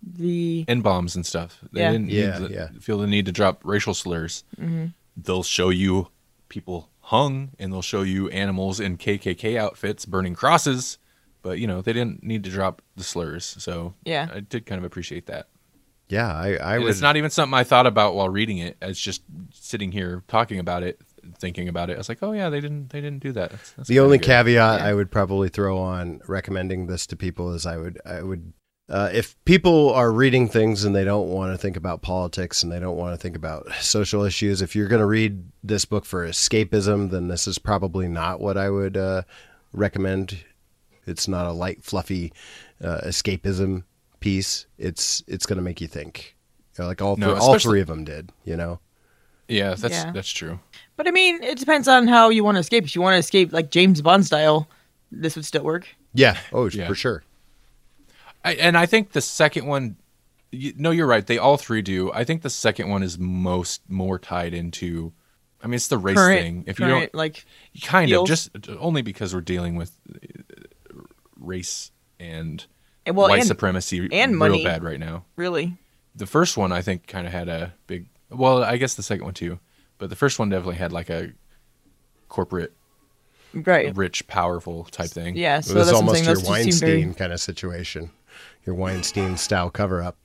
[0.02, 1.58] The n bombs and stuff.
[1.72, 1.92] They Yeah.
[1.92, 2.68] didn't Yeah, need the, yeah.
[2.80, 4.44] feel the need to drop racial slurs.
[5.16, 6.08] They'll show you
[6.50, 10.98] people hung and they'll show you animals in KKK outfits burning crosses,
[11.42, 13.44] but you know they didn't need to drop the slurs.
[13.58, 14.28] So Yeah.
[14.32, 15.48] I did kind of appreciate that.
[16.10, 16.96] Yeah, I, I And was.
[16.96, 18.76] it's not even something I thought about while reading it.
[18.82, 19.22] It's just
[19.52, 21.00] sitting here talking about it,
[21.38, 21.94] thinking about it.
[21.94, 23.50] I was like, oh yeah, they didn't they didn't do that.
[23.52, 24.26] That's, that's the only good.
[24.26, 24.86] caveat Yeah.
[24.86, 28.52] I would probably throw on recommending this to people is I would I would
[28.90, 32.70] uh, if people are reading things and they don't want to think about politics and
[32.72, 36.04] they don't want to think about social issues, if you're going to read this book
[36.04, 39.22] for escapism, then this is probably not what I would uh,
[39.72, 40.44] recommend.
[41.06, 42.32] It's not a light, fluffy
[42.82, 43.84] uh, escapism
[44.20, 44.66] piece.
[44.78, 46.36] It's it's going to make you think.
[46.76, 48.30] You know, like all No, three, all three of them did.
[48.44, 48.80] You know.
[49.48, 50.12] Yeah, that's Yeah.
[50.12, 50.60] that's true.
[50.96, 52.84] But I mean, it depends on how you want to escape.
[52.84, 54.68] If you want to escape like James Bond style,
[55.10, 55.88] this would still work.
[56.14, 56.38] Yeah.
[56.52, 56.86] Oh, Yeah.
[56.86, 57.24] for sure.
[58.44, 59.96] I, and I think the second one,
[60.50, 61.26] you, no, you're right.
[61.26, 62.10] They all three do.
[62.12, 65.12] I think the second one is most more tied into.
[65.62, 66.64] I mean, it's the race Current, thing.
[66.66, 67.44] If you current, don't, like
[67.82, 71.00] kind feels- of just only because we're dealing with uh,
[71.38, 72.64] race and
[73.06, 74.64] well, white and supremacy and real money.
[74.64, 75.24] bad right now.
[75.36, 75.76] really,
[76.14, 79.24] The first one I think kind of had a big Well, I guess the second
[79.24, 79.58] one too,
[79.98, 81.32] but the first one definitely had like a
[82.28, 82.72] corporate,
[83.52, 83.94] Right.
[83.96, 85.36] rich, powerful type thing.
[85.36, 85.58] Yeah.
[85.58, 87.14] It So was that's almost your Those two seem Weinstein very.
[87.14, 88.10] kind of situation,
[88.64, 90.16] your Weinstein style cover up.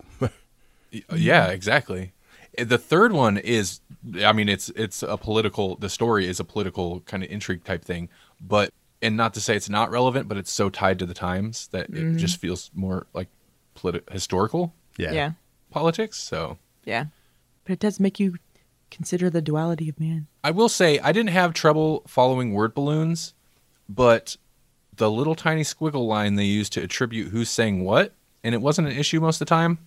[1.13, 2.13] Yeah, exactly.
[2.57, 3.81] The third one is,
[4.23, 5.75] I mean, it's it's a political.
[5.75, 8.07] The story is a political kind of intrigue type thing,
[8.39, 8.71] but
[9.01, 11.89] and not to say it's not relevant, but it's so tied to the times that
[11.89, 12.17] it mm-hmm.
[12.17, 13.27] just feels more like
[13.75, 15.11] politi- historical Yeah.
[15.11, 15.31] Yeah.
[15.69, 16.17] politics.
[16.17, 17.05] So Yeah.
[17.65, 18.35] But it does make you
[18.91, 20.27] consider the duality of man.
[20.43, 23.33] I will say I didn't have trouble following word balloons,
[23.89, 24.37] but
[24.97, 28.13] the little tiny squiggle line they used to attribute who's saying what,
[28.43, 29.79] and it wasn't an issue most of the time.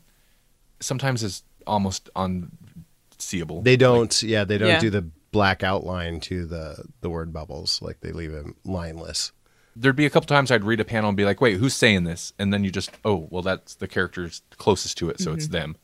[0.81, 3.63] Sometimes it's almost unseeable.
[3.63, 4.23] They don't.
[4.23, 4.81] yeah, they don't Yeah.
[4.81, 7.83] do the black outline to the the word bubbles.
[7.83, 9.33] Like they leave them lineless.
[9.77, 12.05] There'd be a couple times I'd read a panel and be like, "Wait, who's saying
[12.05, 15.45] this?" And then you just, "Oh, well, that's the characters closest to it, so it's
[15.45, 15.53] mm-hmm.
[15.53, 15.77] them."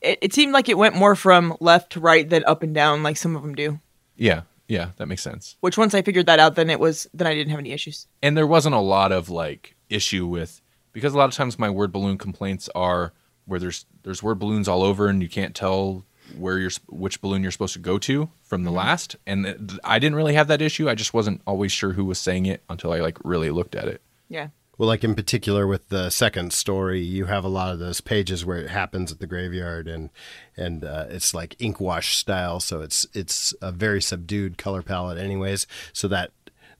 [0.00, 3.02] It, it seemed like it went more from left to right than up and down,
[3.02, 3.80] like some of them do.
[4.16, 5.56] Yeah, yeah, that makes sense.
[5.60, 8.06] Which once I figured that out, then it was then I didn't have any issues.
[8.22, 10.60] and there wasn't a lot of like issue with
[10.92, 13.12] because a lot of times my word balloon complaints are
[13.44, 16.04] where there's there's word balloons all over and you can't tell
[16.36, 18.78] where you're which balloon you're supposed to go to from the mm-hmm.
[18.78, 22.04] last and th- I didn't really have that issue I just wasn't always sure who
[22.04, 24.48] was saying it until I like really looked at it Yeah.
[24.78, 28.44] Well, like in particular with the second story, you have a lot of those pages
[28.44, 30.10] where it happens at the graveyard, and
[30.56, 35.18] and uh, it's like ink wash style, so it's it's a very subdued color palette,
[35.18, 35.66] anyways.
[35.92, 36.30] So that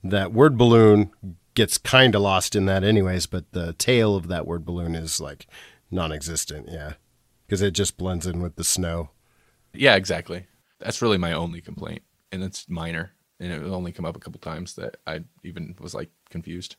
[0.03, 1.11] that word balloon
[1.55, 3.25] gets kind of lost in that, anyways.
[3.25, 5.47] But the tail of that word balloon is like
[5.89, 6.93] non-existent, yeah,
[7.47, 9.09] because it just blends in with the snow.
[9.73, 10.45] yeah exactly
[10.79, 12.01] that's really my only complaint
[12.31, 15.93] and it's minor and it only come up a couple times that I even was
[15.93, 16.75] like confused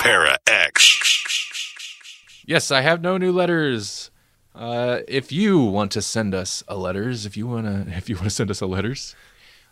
[0.00, 2.42] Para X.
[2.46, 4.10] Yes, I have no new letters.
[4.54, 8.30] Uh, if you want to send us a letters, if you wanna, if you wanna
[8.30, 9.14] send us a letters,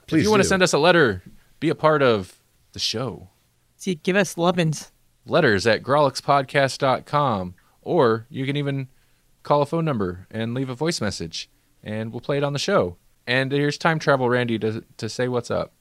[0.07, 1.23] Please if you want to send us a letter,
[1.59, 2.39] be a part of
[2.73, 3.29] the show.
[3.77, 4.91] See, give us lovin's.
[5.29, 8.89] Letters at grawlixpodcast.com, or you can even
[9.43, 11.51] call a phone number and leave a voice message,
[11.83, 12.97] and we'll play it on the show.
[13.27, 15.75] And here's time travel Randy to to say what's up.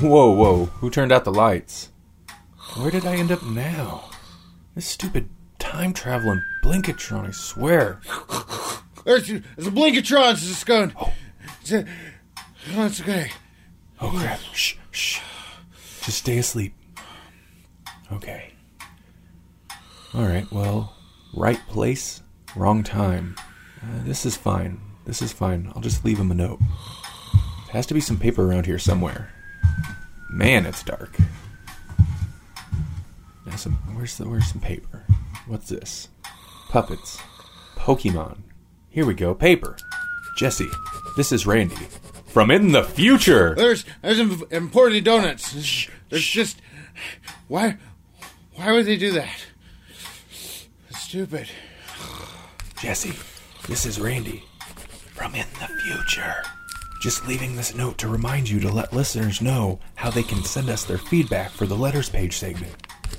[0.00, 0.66] Whoa, whoa!
[0.66, 1.90] Who turned out the lights?
[2.76, 4.10] Where did I end up now?
[4.74, 5.28] This stupid
[5.58, 8.00] time traveling Blinkatron, I swear.
[9.04, 10.92] There's, there's a Blinkatron it's just going.
[11.00, 11.12] Oh.
[11.62, 11.86] It's, a,
[12.74, 13.30] oh, it's okay.
[14.00, 14.40] Oh crap!
[14.52, 15.20] Shh, shh.
[16.02, 16.74] Just stay asleep.
[18.12, 18.52] Okay.
[20.14, 20.50] All right.
[20.50, 20.96] Well,
[21.34, 22.22] right place,
[22.56, 23.36] wrong time.
[23.82, 24.80] Uh, this is fine.
[25.04, 25.70] This is fine.
[25.74, 26.58] I'll just leave him a note.
[26.58, 29.32] There has to be some paper around here somewhere.
[30.30, 31.16] Man, it's dark.
[33.46, 33.74] Now some.
[33.94, 34.28] Where's the?
[34.28, 35.04] Where's some paper?
[35.46, 36.08] What's this?
[36.68, 37.18] Puppets.
[37.76, 38.38] Pokemon.
[38.88, 39.34] Here we go.
[39.34, 39.76] Paper.
[40.36, 40.68] Jesse,
[41.16, 41.76] this is Randy
[42.30, 43.54] from in the future.
[43.54, 45.52] There's there's im- important donuts.
[45.52, 46.60] There's, there's just
[47.48, 47.76] why
[48.54, 49.46] why would they do that?
[50.88, 51.48] It's stupid.
[52.80, 53.12] Jesse,
[53.68, 54.42] this is Randy
[55.14, 56.34] from in the future.
[57.02, 60.68] Just leaving this note to remind you to let listeners know how they can send
[60.68, 62.74] us their feedback for the letters page segment.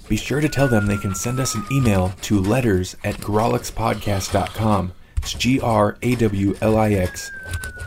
[0.08, 4.94] Be sure to tell them they can send us an email to letters at grawlixpodcast.com.
[5.18, 7.32] It's G R A W L I X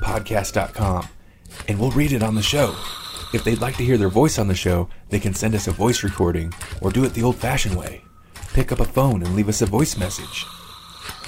[0.02, 1.08] podcast.com.
[1.68, 2.74] And we'll read it on the show.
[3.32, 5.72] If they'd like to hear their voice on the show, they can send us a
[5.72, 8.02] voice recording or do it the old fashioned way.
[8.52, 10.44] Pick up a phone and leave us a voice message.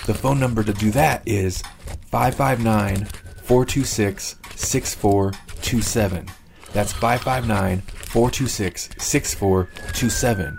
[0.07, 1.63] The phone number to do that is
[2.11, 3.07] 559
[3.43, 6.29] 426 6427.
[6.73, 10.59] That's 559 426 6427.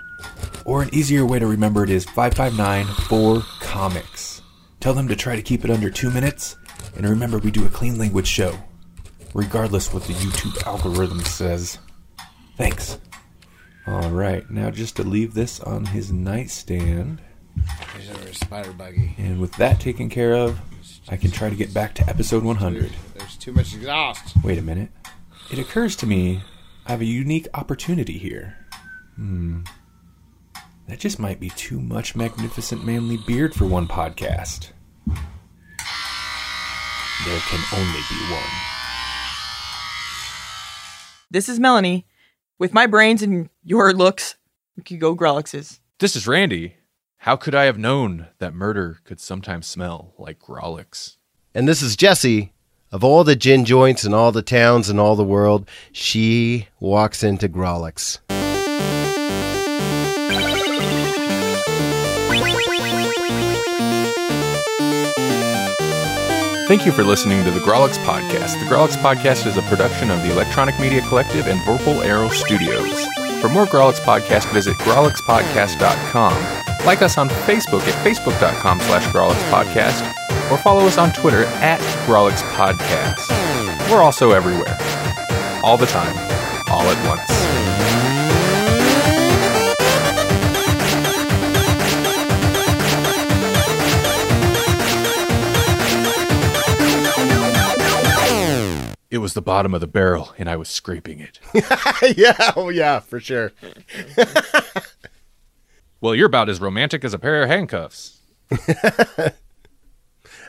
[0.65, 4.41] Or an easier way to remember it is 559 4 Comics.
[4.80, 6.57] Tell them to try to keep it under two minutes,
[6.95, 8.57] and remember we do a clean language show,
[9.33, 11.77] regardless what the YouTube algorithm says.
[12.57, 12.97] Thanks.
[13.87, 17.21] Alright, now just to leave this on his nightstand.
[17.95, 19.15] There's a spider buggy.
[19.17, 20.59] And with that taken care of,
[21.07, 22.91] I can try to get back to episode 100.
[23.15, 24.35] There's too much exhaust.
[24.43, 24.89] Wait a minute.
[25.51, 26.41] It occurs to me
[26.87, 28.55] I have a unique opportunity here.
[29.15, 29.61] Hmm.
[30.87, 34.71] That just might be too much magnificent manly beard for one podcast.
[37.25, 38.76] There can only be one.
[41.29, 42.05] This is Melanie.
[42.57, 44.35] With my brains and your looks,
[44.77, 45.81] we could go Grawlixes.
[45.99, 46.77] This is Randy.
[47.17, 51.17] How could I have known that murder could sometimes smell like Grawlix?
[51.53, 52.53] And this is Jesse.
[52.93, 57.23] Of all the gin joints in all the towns in all the world, she walks
[57.23, 58.19] into Grawlix.
[66.68, 68.60] Thank you for listening to the Grawlix Podcast.
[68.60, 73.06] The Grawlix Podcast is a production of the Electronic Media Collective and Vorpal Arrow Studios.
[73.41, 76.85] For more Grawlix Podcast, visit grawlixpodcast.com.
[76.85, 82.41] Like us on Facebook at facebook.com slash grawlixpodcast or follow us on Twitter at Grawlix
[82.52, 83.30] Podcast.
[83.89, 84.77] We're also everywhere.
[85.64, 86.15] All the time.
[86.69, 87.66] All at once.
[99.09, 101.39] It was the bottom of the barrel, and I was scraping it.
[102.17, 103.53] yeah, oh yeah, for sure.
[105.99, 108.21] Well, you're about as romantic as a pair of handcuffs.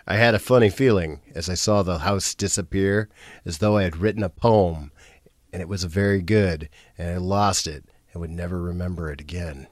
[0.06, 3.08] I had a funny feeling as I saw the house disappear,
[3.46, 4.92] as though I had written a poem,
[5.50, 6.68] and it was very good,
[6.98, 9.68] and I lost it and would never remember it again.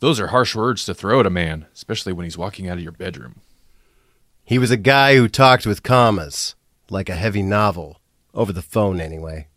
[0.00, 2.82] Those are harsh words to throw at a man, especially when he's walking out of
[2.82, 3.40] your bedroom.
[4.44, 6.54] He was a guy who talked with commas,
[6.90, 8.00] like a heavy novel,
[8.36, 9.48] over the phone anyway.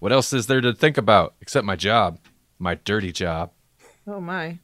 [0.00, 2.18] What else is there to think about except my job?
[2.58, 3.52] My dirty job.
[4.06, 4.58] Oh my.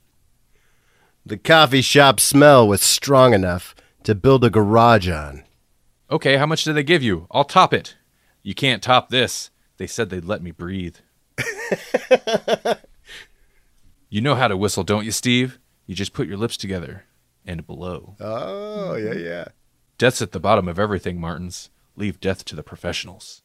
[1.25, 5.45] The coffee shop smell was strong enough to build a garage on.
[6.11, 7.27] Okay, how much did they give you?
[7.31, 7.97] I'll top it.
[8.43, 9.51] You can't top this.
[9.77, 10.97] They said they'd let me breathe.
[14.11, 15.59] you know how to whistle, don't you, Steve?
[15.87, 17.05] You just put your lips together
[17.47, 18.17] and blow.
[18.21, 19.45] Oh, yeah, yeah.
[19.99, 21.71] Death's at the bottom of everything, Martins.
[21.97, 23.40] Leave death to the professionals.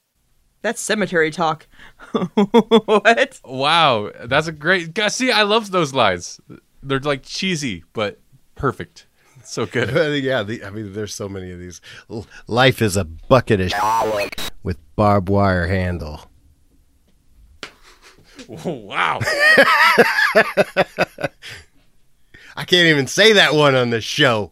[0.65, 1.67] That's cemetery talk.
[2.33, 3.39] what?
[3.45, 4.95] Wow, that's a great.
[4.95, 6.41] God, See, I love those lines.
[6.81, 8.19] They're like cheesy, but
[8.55, 9.05] perfect.
[9.43, 10.23] So good.
[10.23, 11.81] yeah, the, I mean, there's so many of these.
[12.47, 16.21] Life is a bucket of shit with barbed wire handle.
[18.47, 19.19] wow.
[22.57, 24.51] I can't even say that one on this show.